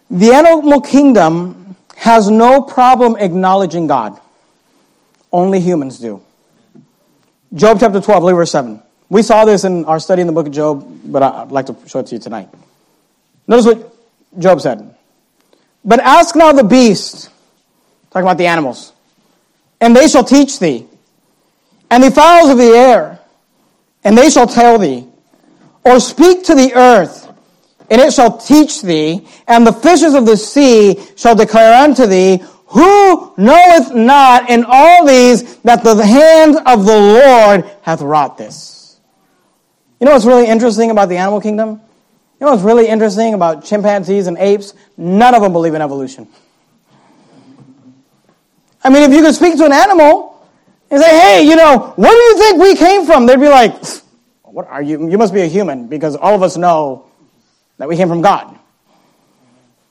The 0.09 0.34
animal 0.34 0.82
kingdom 0.82 1.78
has 1.95 2.30
no 2.30 2.63
problem 2.63 3.15
acknowledging 3.15 3.88
God. 3.88 4.19
Only 5.32 5.61
humans 5.61 5.99
do. 5.99 6.22
Job 7.54 7.80
chapter 7.82 7.99
12, 7.99 8.24
look 8.24 8.36
verse 8.36 8.52
7. 8.52 8.82
We 9.10 9.24
saw 9.24 9.43
this 9.43 9.66
in 9.66 9.84
our 9.84 9.99
study 9.99 10.22
in 10.22 10.28
the 10.28 10.34
book 10.34 10.47
of 10.47 10.54
Job, 10.54 10.88
but 11.04 11.22
I'd 11.22 11.52
like 11.52 11.66
to 11.66 11.76
show 11.86 11.99
it 11.99 12.08
to 12.08 12.16
you 12.16 12.22
tonight. 12.22 12.47
Notice 13.45 13.66
what 13.66 13.93
Job 14.39 14.62
said. 14.62 14.95
But 15.84 15.99
ask 15.99 16.34
now 16.34 16.54
the 16.54 16.64
beast, 16.64 17.30
talking 18.12 18.26
about 18.26 18.38
the 18.38 18.47
animals, 18.47 18.93
and 19.82 19.93
they 19.93 20.08
shall 20.08 20.24
teach 20.24 20.60
thee, 20.60 20.88
and 21.89 22.02
the 22.02 22.12
fowls 22.12 22.49
of 22.52 22.58
the 22.58 22.70
air, 22.70 23.20
and 24.06 24.18
they 24.18 24.30
shall 24.30 24.47
tell 24.47 24.80
thee, 24.80 25.06
or 25.84 25.99
speak 25.99 26.45
to 26.45 26.56
the 26.56 26.74
earth, 26.74 27.28
and 27.89 27.99
it 27.99 28.14
shall 28.14 28.38
teach 28.38 28.82
thee, 28.82 29.28
and 29.45 29.68
the 29.68 29.74
fishes 29.74 30.14
of 30.14 30.26
the 30.26 30.38
sea 30.38 31.04
shall 31.18 31.36
declare 31.36 31.84
unto 31.84 32.06
thee, 32.06 32.41
who 32.72 33.34
knoweth 33.38 33.93
not 33.93 34.49
in 34.49 34.63
all 34.65 35.05
these 35.05 35.57
that 35.57 35.84
the 35.84 36.05
hand 36.05 36.55
of 36.65 36.86
the 36.86 36.97
Lord 36.97 37.69
hath 37.82 38.01
wrought 38.01 38.38
this? 38.38 38.99
You 39.99 40.05
know 40.05 40.13
what's 40.13 40.26
really 40.26 40.47
interesting 40.47 40.89
about 40.89 41.09
the 41.09 41.17
animal 41.17 41.41
kingdom? 41.41 41.82
You 42.39 42.45
know 42.45 42.53
what's 42.53 42.63
really 42.63 42.88
interesting 42.88 43.34
about 43.34 43.65
chimpanzees 43.65 44.28
and 44.28 44.38
apes? 44.38 44.74
None 44.97 45.36
of 45.36 45.41
them 45.41 45.51
believe 45.51 45.74
in 45.74 45.82
evolution. 45.82 46.28
I 48.84 48.89
mean, 48.89 49.03
if 49.03 49.11
you 49.11 49.22
could 49.22 49.36
speak 49.36 49.57
to 49.57 49.65
an 49.65 49.74
animal 49.74 50.47
and 50.89 51.01
say, 51.01 51.19
hey, 51.19 51.43
you 51.43 51.55
know, 51.55 51.93
where 51.97 52.11
do 52.11 52.17
you 52.17 52.38
think 52.38 52.61
we 52.61 52.76
came 52.76 53.05
from? 53.05 53.26
They'd 53.26 53.39
be 53.39 53.49
like, 53.49 53.76
what 54.43 54.67
are 54.67 54.82
you? 54.82 55.09
You 55.09 55.17
must 55.17 55.34
be 55.34 55.41
a 55.41 55.47
human 55.47 55.88
because 55.88 56.15
all 56.15 56.34
of 56.34 56.41
us 56.41 56.57
know 56.57 57.05
that 57.78 57.88
we 57.88 57.95
came 57.95 58.07
from 58.07 58.22
God. 58.22 58.57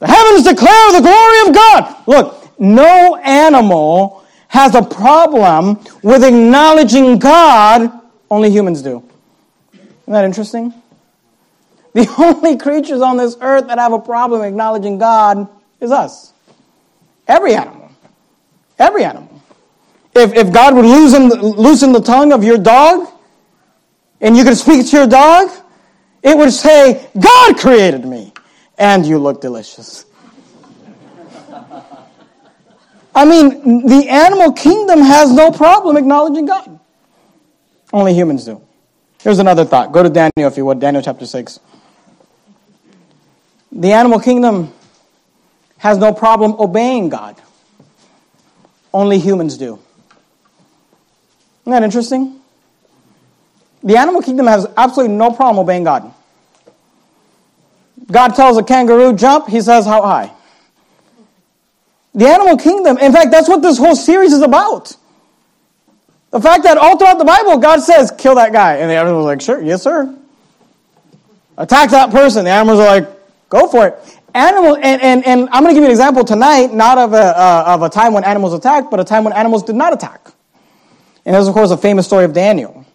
The 0.00 0.06
heavens 0.06 0.44
declare 0.44 0.92
the 0.92 1.00
glory 1.02 1.48
of 1.48 1.54
God. 1.54 1.96
Look, 2.06 2.39
no 2.60 3.16
animal 3.16 4.24
has 4.48 4.74
a 4.74 4.82
problem 4.82 5.80
with 6.02 6.22
acknowledging 6.22 7.18
God, 7.18 7.90
only 8.30 8.50
humans 8.50 8.82
do. 8.82 9.02
Isn't 9.72 10.12
that 10.12 10.24
interesting? 10.24 10.74
The 11.94 12.12
only 12.18 12.56
creatures 12.56 13.00
on 13.00 13.16
this 13.16 13.36
earth 13.40 13.66
that 13.68 13.78
have 13.78 13.92
a 13.92 13.98
problem 13.98 14.42
acknowledging 14.42 14.98
God 14.98 15.48
is 15.80 15.90
us. 15.90 16.32
Every 17.26 17.54
animal. 17.54 17.90
Every 18.78 19.04
animal. 19.04 19.42
If, 20.14 20.34
if 20.34 20.52
God 20.52 20.74
would 20.74 20.84
loosen, 20.84 21.28
loosen 21.28 21.92
the 21.92 22.00
tongue 22.00 22.32
of 22.32 22.44
your 22.44 22.58
dog, 22.58 23.08
and 24.20 24.36
you 24.36 24.44
could 24.44 24.56
speak 24.56 24.86
to 24.90 24.96
your 24.96 25.06
dog, 25.06 25.48
it 26.22 26.36
would 26.36 26.52
say, 26.52 27.08
God 27.18 27.56
created 27.56 28.04
me, 28.04 28.32
and 28.76 29.06
you 29.06 29.18
look 29.18 29.40
delicious. 29.40 30.04
I 33.20 33.26
mean, 33.26 33.86
the 33.86 34.08
animal 34.08 34.50
kingdom 34.50 35.02
has 35.02 35.30
no 35.30 35.50
problem 35.50 35.98
acknowledging 35.98 36.46
God. 36.46 36.80
Only 37.92 38.14
humans 38.14 38.46
do. 38.46 38.62
Here's 39.20 39.38
another 39.38 39.66
thought. 39.66 39.92
Go 39.92 40.02
to 40.02 40.08
Daniel, 40.08 40.50
if 40.50 40.56
you 40.56 40.64
would, 40.64 40.80
Daniel 40.80 41.02
chapter 41.02 41.26
6. 41.26 41.60
The 43.72 43.92
animal 43.92 44.20
kingdom 44.20 44.72
has 45.76 45.98
no 45.98 46.14
problem 46.14 46.54
obeying 46.58 47.10
God. 47.10 47.36
Only 48.94 49.18
humans 49.18 49.58
do. 49.58 49.78
Isn't 51.64 51.72
that 51.72 51.82
interesting? 51.82 52.40
The 53.82 53.98
animal 53.98 54.22
kingdom 54.22 54.46
has 54.46 54.66
absolutely 54.78 55.14
no 55.14 55.30
problem 55.30 55.58
obeying 55.58 55.84
God. 55.84 56.10
God 58.10 58.28
tells 58.28 58.56
a 58.56 58.62
kangaroo, 58.62 59.14
jump, 59.14 59.46
he 59.46 59.60
says, 59.60 59.84
how 59.84 60.00
high? 60.00 60.32
The 62.14 62.26
animal 62.26 62.56
kingdom, 62.56 62.98
in 62.98 63.12
fact, 63.12 63.30
that's 63.30 63.48
what 63.48 63.62
this 63.62 63.78
whole 63.78 63.94
series 63.94 64.32
is 64.32 64.42
about. 64.42 64.96
The 66.30 66.40
fact 66.40 66.64
that 66.64 66.78
all 66.78 66.96
throughout 66.96 67.18
the 67.18 67.24
Bible, 67.24 67.58
God 67.58 67.80
says, 67.80 68.12
kill 68.16 68.36
that 68.36 68.52
guy. 68.52 68.76
And 68.76 68.90
the 68.90 68.94
animals 68.94 69.24
are 69.24 69.26
like, 69.26 69.40
sure, 69.40 69.60
yes, 69.60 69.82
sir. 69.82 70.16
Attack 71.56 71.90
that 71.90 72.10
person. 72.10 72.44
The 72.44 72.50
animals 72.50 72.78
are 72.78 73.00
like, 73.00 73.08
go 73.48 73.68
for 73.68 73.88
it. 73.88 74.18
Animal, 74.32 74.76
and, 74.76 75.02
and, 75.02 75.26
and 75.26 75.48
I'm 75.50 75.62
going 75.64 75.74
to 75.74 75.74
give 75.74 75.82
you 75.82 75.86
an 75.86 75.90
example 75.90 76.24
tonight, 76.24 76.72
not 76.72 76.98
of 76.98 77.12
a, 77.12 77.16
uh, 77.16 77.64
of 77.66 77.82
a 77.82 77.88
time 77.88 78.12
when 78.12 78.22
animals 78.22 78.54
attacked, 78.54 78.90
but 78.90 79.00
a 79.00 79.04
time 79.04 79.24
when 79.24 79.32
animals 79.32 79.64
did 79.64 79.74
not 79.74 79.92
attack. 79.92 80.30
And 81.24 81.34
there's, 81.34 81.48
of 81.48 81.54
course, 81.54 81.70
a 81.72 81.76
famous 81.76 82.06
story 82.06 82.24
of 82.24 82.32
Daniel. 82.32 82.86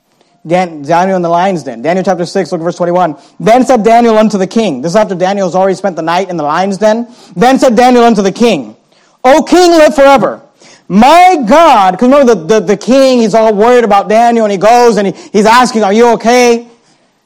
Dan, 0.47 0.83
Daniel 0.83 1.15
in 1.15 1.21
the 1.21 1.29
lion's 1.29 1.63
den. 1.63 1.81
Daniel 1.81 2.03
chapter 2.03 2.25
6, 2.25 2.51
look 2.51 2.61
at 2.61 2.63
verse 2.63 2.77
21. 2.77 3.17
Then 3.39 3.65
said 3.65 3.83
Daniel 3.83 4.17
unto 4.17 4.37
the 4.37 4.47
king. 4.47 4.81
This 4.81 4.91
is 4.91 4.95
after 4.95 5.15
Daniel 5.15 5.47
has 5.47 5.55
already 5.55 5.75
spent 5.75 5.95
the 5.95 6.03
night 6.03 6.29
in 6.29 6.37
the 6.37 6.43
lion's 6.43 6.77
den. 6.77 7.07
Then 7.35 7.59
said 7.59 7.75
Daniel 7.75 8.03
unto 8.03 8.21
the 8.21 8.31
king, 8.31 8.77
O 9.25 9.43
king, 9.43 9.71
live 9.71 9.95
forever. 9.95 10.41
My 10.87 11.43
God, 11.47 11.91
because 11.91 12.09
remember 12.09 12.35
the, 12.35 12.59
the, 12.59 12.65
the, 12.67 12.77
king, 12.77 13.19
he's 13.19 13.33
all 13.33 13.53
worried 13.53 13.83
about 13.83 14.07
Daniel 14.07 14.45
and 14.45 14.51
he 14.51 14.57
goes 14.57 14.97
and 14.97 15.07
he, 15.07 15.29
he's 15.31 15.45
asking, 15.45 15.83
are 15.83 15.91
you 15.91 16.09
okay? 16.13 16.67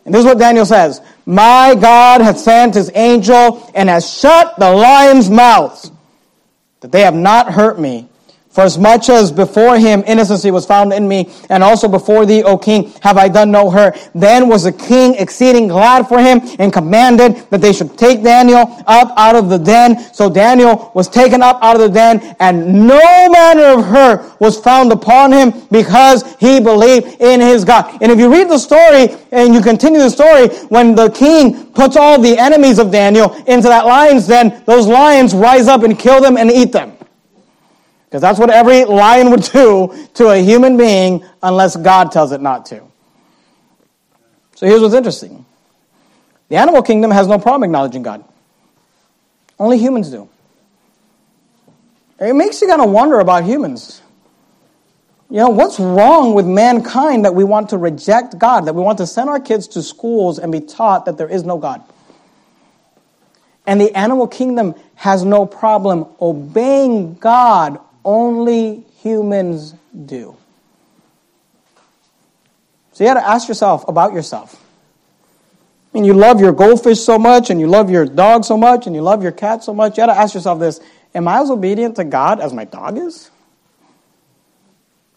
And 0.06 0.16
this 0.16 0.22
is 0.22 0.26
what 0.26 0.40
Daniel 0.40 0.66
says. 0.66 1.02
My 1.26 1.76
God 1.80 2.22
hath 2.22 2.40
sent 2.40 2.74
his 2.74 2.90
angel 2.96 3.70
and 3.76 3.90
has 3.90 4.12
shut 4.12 4.58
the 4.58 4.72
lions' 4.72 5.30
mouths 5.30 5.92
that 6.80 6.92
they 6.92 7.02
have 7.02 7.14
not 7.14 7.52
hurt 7.52 7.78
me 7.80 8.09
for 8.50 8.62
as 8.62 8.78
much 8.78 9.10
as 9.10 9.32
before 9.32 9.78
him 9.78 10.04
innocency 10.08 10.50
was 10.50 10.66
found 10.66 10.92
in 10.92 11.08
me, 11.08 11.32
and 11.50 11.64
also 11.64 11.88
before 11.88 12.26
thee, 12.26 12.44
O 12.44 12.58
king, 12.58 12.92
have 13.02 13.18
I 13.18 13.30
done 13.30 13.52
no 13.52 13.70
hurt. 13.70 14.10
Then 14.16 14.48
was 14.48 14.64
the 14.64 14.72
king 14.72 15.16
exceeding 15.16 15.68
glad 15.68 16.08
for 16.08 16.20
him, 16.20 16.42
and 16.58 16.74
commanded 16.74 17.36
that 17.52 17.62
they 17.62 17.74
should 17.74 17.98
take 17.98 18.24
Daniel 18.24 18.84
up 18.88 19.14
out 19.18 19.36
of 19.36 19.50
the 19.50 19.58
den. 19.58 20.00
So 20.14 20.30
Daniel 20.30 20.92
was 20.96 21.08
taken 21.08 21.44
up 21.44 21.60
out 21.62 21.76
of 21.76 21.82
the 21.82 21.90
den, 21.90 22.36
and 22.40 22.88
no 22.88 23.30
manner 23.30 23.80
of 23.80 23.86
hurt 23.86 24.42
was 24.42 24.60
found 24.60 24.92
upon 24.92 25.32
him, 25.32 25.54
because 25.72 26.36
he 26.40 26.60
believed 26.60 27.22
in 27.22 27.40
his 27.40 27.64
God. 27.64 28.02
And 28.02 28.12
if 28.12 28.20
you 28.20 28.32
read 28.32 28.50
the 28.50 28.58
story, 28.58 29.16
and 29.32 29.54
you 29.54 29.62
continue 29.62 30.00
the 30.00 30.10
story, 30.10 30.48
when 30.70 30.96
the 30.96 31.10
king 31.12 31.68
puts 31.72 31.96
all 31.96 32.20
the 32.20 32.38
enemies 32.38 32.80
of 32.80 32.92
Daniel 32.92 33.34
into 33.46 33.68
that 33.68 33.86
lion's 33.86 34.28
den, 34.28 34.64
those 34.66 34.88
lions 34.88 35.36
rise 35.36 35.68
up 35.68 35.84
and 35.84 35.98
kill 36.00 36.20
them 36.20 36.36
and 36.36 36.50
eat 36.52 36.72
them. 36.72 36.94
Because 38.10 38.22
that's 38.22 38.40
what 38.40 38.50
every 38.50 38.86
lion 38.86 39.30
would 39.30 39.44
do 39.44 39.94
to 40.16 40.30
a 40.30 40.44
human 40.44 40.78
being 40.78 41.24
unless 41.44 41.76
God 41.76 42.12
tells 42.12 42.32
it 42.32 42.42
not 42.42 42.66
to. 42.68 42.82
So 44.56 44.66
here's 44.66 44.82
what's 44.82 44.96
interesting 44.96 45.46
the 46.50 46.56
animal 46.56 46.82
kingdom 46.82 47.12
has 47.12 47.28
no 47.28 47.38
problem 47.38 47.64
acknowledging 47.64 48.02
God, 48.02 48.24
only 49.60 49.78
humans 49.78 50.10
do. 50.10 50.28
It 52.20 52.34
makes 52.34 52.62
you 52.62 52.68
kind 52.68 52.82
of 52.82 52.90
wonder 52.90 53.20
about 53.20 53.44
humans. 53.44 54.02
You 55.30 55.38
know, 55.38 55.50
what's 55.50 55.80
wrong 55.80 56.34
with 56.34 56.48
mankind 56.48 57.24
that 57.24 57.36
we 57.36 57.44
want 57.44 57.70
to 57.70 57.78
reject 57.78 58.40
God, 58.40 58.66
that 58.66 58.74
we 58.74 58.82
want 58.82 58.98
to 58.98 59.06
send 59.06 59.30
our 59.30 59.40
kids 59.40 59.68
to 59.70 59.84
schools 59.84 60.40
and 60.40 60.52
be 60.52 60.60
taught 60.60 61.06
that 61.06 61.20
there 61.20 61.30
is 61.30 61.44
no 61.44 61.60
God? 61.60 61.84
And 63.68 63.80
the 63.80 63.96
animal 63.96 64.28
kingdom 64.28 64.74
has 64.96 65.24
no 65.24 65.46
problem 65.46 66.08
obeying 66.20 67.14
God, 67.14 67.80
only 68.10 68.84
humans 69.04 69.76
do. 70.06 70.36
So 72.94 73.04
you 73.04 73.10
got 73.10 73.22
to 73.22 73.28
ask 73.28 73.48
yourself 73.48 73.88
about 73.88 74.14
yourself. 74.14 74.56
I 75.94 75.98
mean, 75.98 76.06
you 76.06 76.14
love 76.14 76.42
your 76.42 76.52
goldfish 76.52 77.00
so 77.00 77.20
much, 77.20 77.52
and 77.52 77.60
you 77.60 77.68
love 77.68 77.92
your 77.92 78.06
dog 78.06 78.46
so 78.46 78.58
much, 78.58 78.88
and 78.88 78.96
you 78.96 79.04
love 79.04 79.22
your 79.22 79.32
cat 79.32 79.64
so 79.64 79.76
much. 79.76 79.94
You 79.94 80.08
got 80.08 80.14
to 80.14 80.20
ask 80.20 80.34
yourself 80.34 80.60
this 80.60 80.80
Am 81.14 81.28
I 81.28 81.40
as 81.40 81.52
obedient 81.52 81.96
to 81.98 82.04
God 82.04 82.40
as 82.40 82.52
my 82.52 82.66
dog 82.66 82.98
is? 82.98 83.30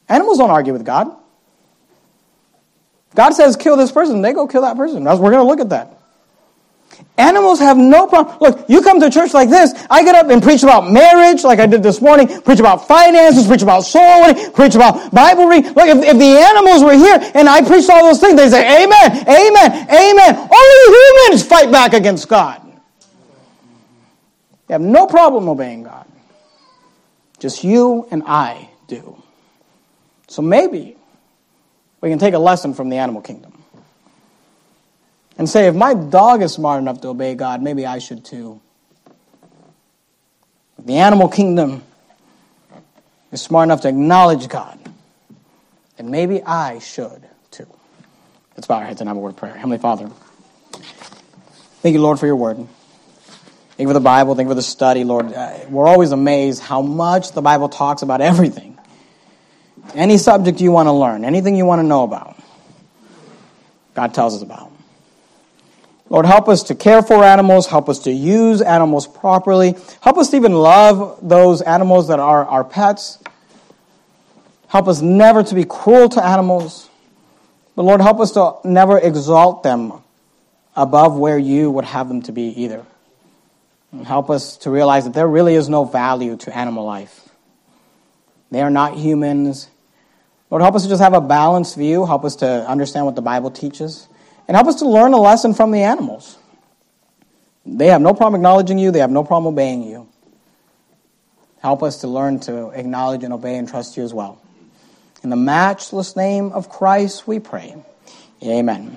Animals 0.09 0.37
don't 0.37 0.51
argue 0.51 0.75
with 0.75 0.85
God. 0.85 1.17
God 3.15 3.31
says, 3.33 3.57
kill 3.57 3.77
this 3.77 3.93
person. 3.93 4.21
They 4.21 4.33
go 4.35 4.47
kill 4.47 4.63
that 4.63 4.77
person. 4.77 5.05
We're 5.05 5.17
going 5.17 5.33
to 5.33 5.43
look 5.43 5.61
at 5.61 5.71
that. 5.71 5.99
Animals 7.19 7.59
have 7.59 7.77
no 7.77 8.07
problem. 8.07 8.39
Look, 8.41 8.71
you 8.71 8.81
come 8.81 8.99
to 9.01 9.11
church 9.11 9.35
like 9.35 9.51
this, 9.51 9.75
I 9.91 10.03
get 10.03 10.15
up 10.15 10.31
and 10.31 10.43
preach 10.43 10.63
about 10.63 10.91
marriage, 10.91 11.45
like 11.45 11.59
I 11.59 11.67
did 11.67 11.83
this 11.83 12.01
morning, 12.01 12.27
preach 12.41 12.59
about 12.59 12.89
finances, 12.89 13.47
preach 13.47 13.61
about 13.61 13.81
soul 13.81 14.23
winning, 14.23 14.51
preach 14.53 14.75
about 14.75 15.13
Bible 15.13 15.47
reading. 15.47 15.73
Look, 15.75 15.89
if, 15.89 15.99
if 15.99 16.19
the 16.19 16.39
animals 16.41 16.83
were 16.83 16.95
here 16.95 17.19
and 17.35 17.51
I 17.51 17.61
preached 17.61 17.91
all 17.91 18.03
those 18.03 18.19
things, 18.19 18.37
they 18.37 18.49
say, 18.49 18.85
Amen, 18.85 19.29
Amen, 19.29 19.89
Amen. 19.91 20.37
Only 20.37 20.99
humans 20.99 21.45
fight 21.45 21.71
back 21.71 21.93
against 21.93 22.29
God. 22.29 22.63
They 24.67 24.75
have 24.75 24.81
no 24.81 25.07
problem 25.07 25.51
obeying 25.51 25.83
God. 25.83 26.07
Just 27.39 27.63
you 27.63 28.09
and 28.11 28.23
I 28.25 28.71
do. 28.89 29.23
So 30.29 30.41
maybe 30.41 30.97
we 32.01 32.09
can 32.09 32.19
take 32.19 32.33
a 32.33 32.39
lesson 32.39 32.73
from 32.73 32.89
the 32.89 32.97
animal 32.97 33.21
kingdom 33.21 33.62
and 35.39 35.49
say, 35.49 35.67
if 35.67 35.75
my 35.75 35.95
dog 35.95 36.43
is 36.43 36.53
smart 36.53 36.81
enough 36.81 37.01
to 37.03 37.09
obey 37.09 37.35
God, 37.35 37.63
maybe 37.63 37.87
I 37.87 37.99
should 37.99 38.25
too. 38.25 38.61
If 40.79 40.87
the 40.87 40.99
animal 40.99 41.29
kingdom 41.29 41.83
is 43.31 43.41
smart 43.41 43.67
enough 43.67 43.81
to 43.83 43.89
acknowledge 43.89 44.49
God, 44.49 44.79
then 45.97 46.11
maybe 46.11 46.43
I 46.43 46.79
should 46.81 47.23
too. 47.51 47.67
Let's 48.57 48.67
bow 48.67 48.77
our 48.77 48.85
heads 48.85 49.01
and 49.01 49.09
have 49.09 49.17
a 49.17 49.21
word 49.21 49.31
of 49.31 49.37
prayer. 49.37 49.55
Heavenly 49.55 49.79
Father, 49.79 50.11
thank 51.81 51.95
you, 51.95 52.03
Lord, 52.03 52.19
for 52.19 52.27
your 52.27 52.37
word. 52.37 52.57
Thank 52.57 52.69
you 53.79 53.87
for 53.87 53.95
the 53.95 54.01
Bible. 54.01 54.35
Thank 54.35 54.47
you 54.47 54.51
for 54.51 54.55
the 54.55 54.63
study, 54.63 55.05
Lord. 55.05 55.33
Uh, 55.33 55.61
we're 55.71 55.87
always 55.87 56.13
amazed 56.13 56.63
how 56.63 56.83
much 56.83 57.33
the 57.33 57.41
Bible 57.41 57.69
talks 57.69 58.03
about 58.03 58.21
everything. 58.21 58.79
Any 59.95 60.19
subject 60.19 60.61
you 60.61 60.73
want 60.73 60.89
to 60.89 60.93
learn, 60.93 61.25
anything 61.25 61.57
you 61.57 61.65
want 61.65 61.81
to 61.81 61.87
know 61.87 62.03
about, 62.03 62.37
God 63.95 64.15
tells 64.15 64.35
us 64.35 64.43
about. 64.43 64.72
Lord, 66.13 66.27
help 66.27 66.47
us 66.47 66.65
to 66.65 66.75
care 66.75 67.03
for 67.03 67.25
animals. 67.25 67.67
Help 67.67 67.89
us 67.89 68.01
to 68.01 68.13
use 68.13 68.61
animals 68.61 69.07
properly. 69.07 69.77
Help 70.03 70.19
us 70.19 70.29
to 70.29 70.37
even 70.37 70.53
love 70.53 71.19
those 71.27 71.63
animals 71.63 72.09
that 72.09 72.21
are 72.21 72.45
our 72.45 72.65
pets. 72.65 73.19
Help 74.69 74.89
us 74.89 75.01
never 75.01 75.43
to 75.43 75.55
be 75.55 75.65
cruel 75.65 76.11
to 76.11 76.23
animals. 76.23 76.91
But 77.75 77.85
Lord, 77.85 78.03
help 78.03 78.21
us 78.21 78.33
to 78.33 78.57
never 78.63 78.99
exalt 78.99 79.63
them 79.63 80.03
above 80.77 81.17
where 81.17 81.39
you 81.39 81.71
would 81.71 81.87
have 81.87 82.09
them 82.09 82.21
to 82.25 82.33
be 82.33 82.63
either. 82.63 82.85
And 83.91 84.07
help 84.07 84.29
us 84.29 84.59
to 84.59 84.71
realize 84.71 85.05
that 85.05 85.15
there 85.15 85.27
really 85.27 85.55
is 85.55 85.71
no 85.71 85.85
value 85.85 86.37
to 86.37 86.55
animal 86.55 86.85
life. 86.85 87.31
They 88.51 88.61
are 88.61 88.71
not 88.71 88.99
humans. 88.99 89.71
Lord, 90.51 90.61
help 90.61 90.75
us 90.75 90.83
to 90.83 90.91
just 90.91 91.03
have 91.03 91.15
a 91.15 91.23
balanced 91.23 91.75
view. 91.75 92.05
Help 92.05 92.27
us 92.27 92.37
to 92.37 92.69
understand 92.69 93.07
what 93.07 93.17
the 93.17 93.23
Bible 93.23 93.51
teaches. 93.51 94.09
And 94.49 94.57
help 94.57 94.67
us 94.67 94.77
to 94.77 94.89
learn 94.89 95.13
a 95.13 95.21
lesson 95.21 95.55
from 95.55 95.71
the 95.71 95.83
animals. 95.83 96.39
They 97.65 97.87
have 97.87 98.01
no 98.01 98.13
problem 98.13 98.41
acknowledging 98.41 98.79
you, 98.79 98.91
they 98.91 98.99
have 98.99 99.11
no 99.11 99.25
problem 99.25 99.55
obeying 99.55 99.83
you. 99.83 100.09
Help 101.61 101.83
us 101.83 102.01
to 102.01 102.09
learn 102.09 102.41
to 102.41 102.71
acknowledge 102.71 103.23
and 103.23 103.33
obey 103.33 103.57
and 103.57 103.69
trust 103.69 103.97
you 103.97 104.03
as 104.03 104.13
well. 104.13 104.41
In 105.23 105.31
the 105.31 105.37
matchless 105.37 106.17
name 106.17 106.51
of 106.53 106.69
Christ, 106.69 107.29
we 107.29 107.39
pray. 107.39 107.77
Amen. 108.43 108.97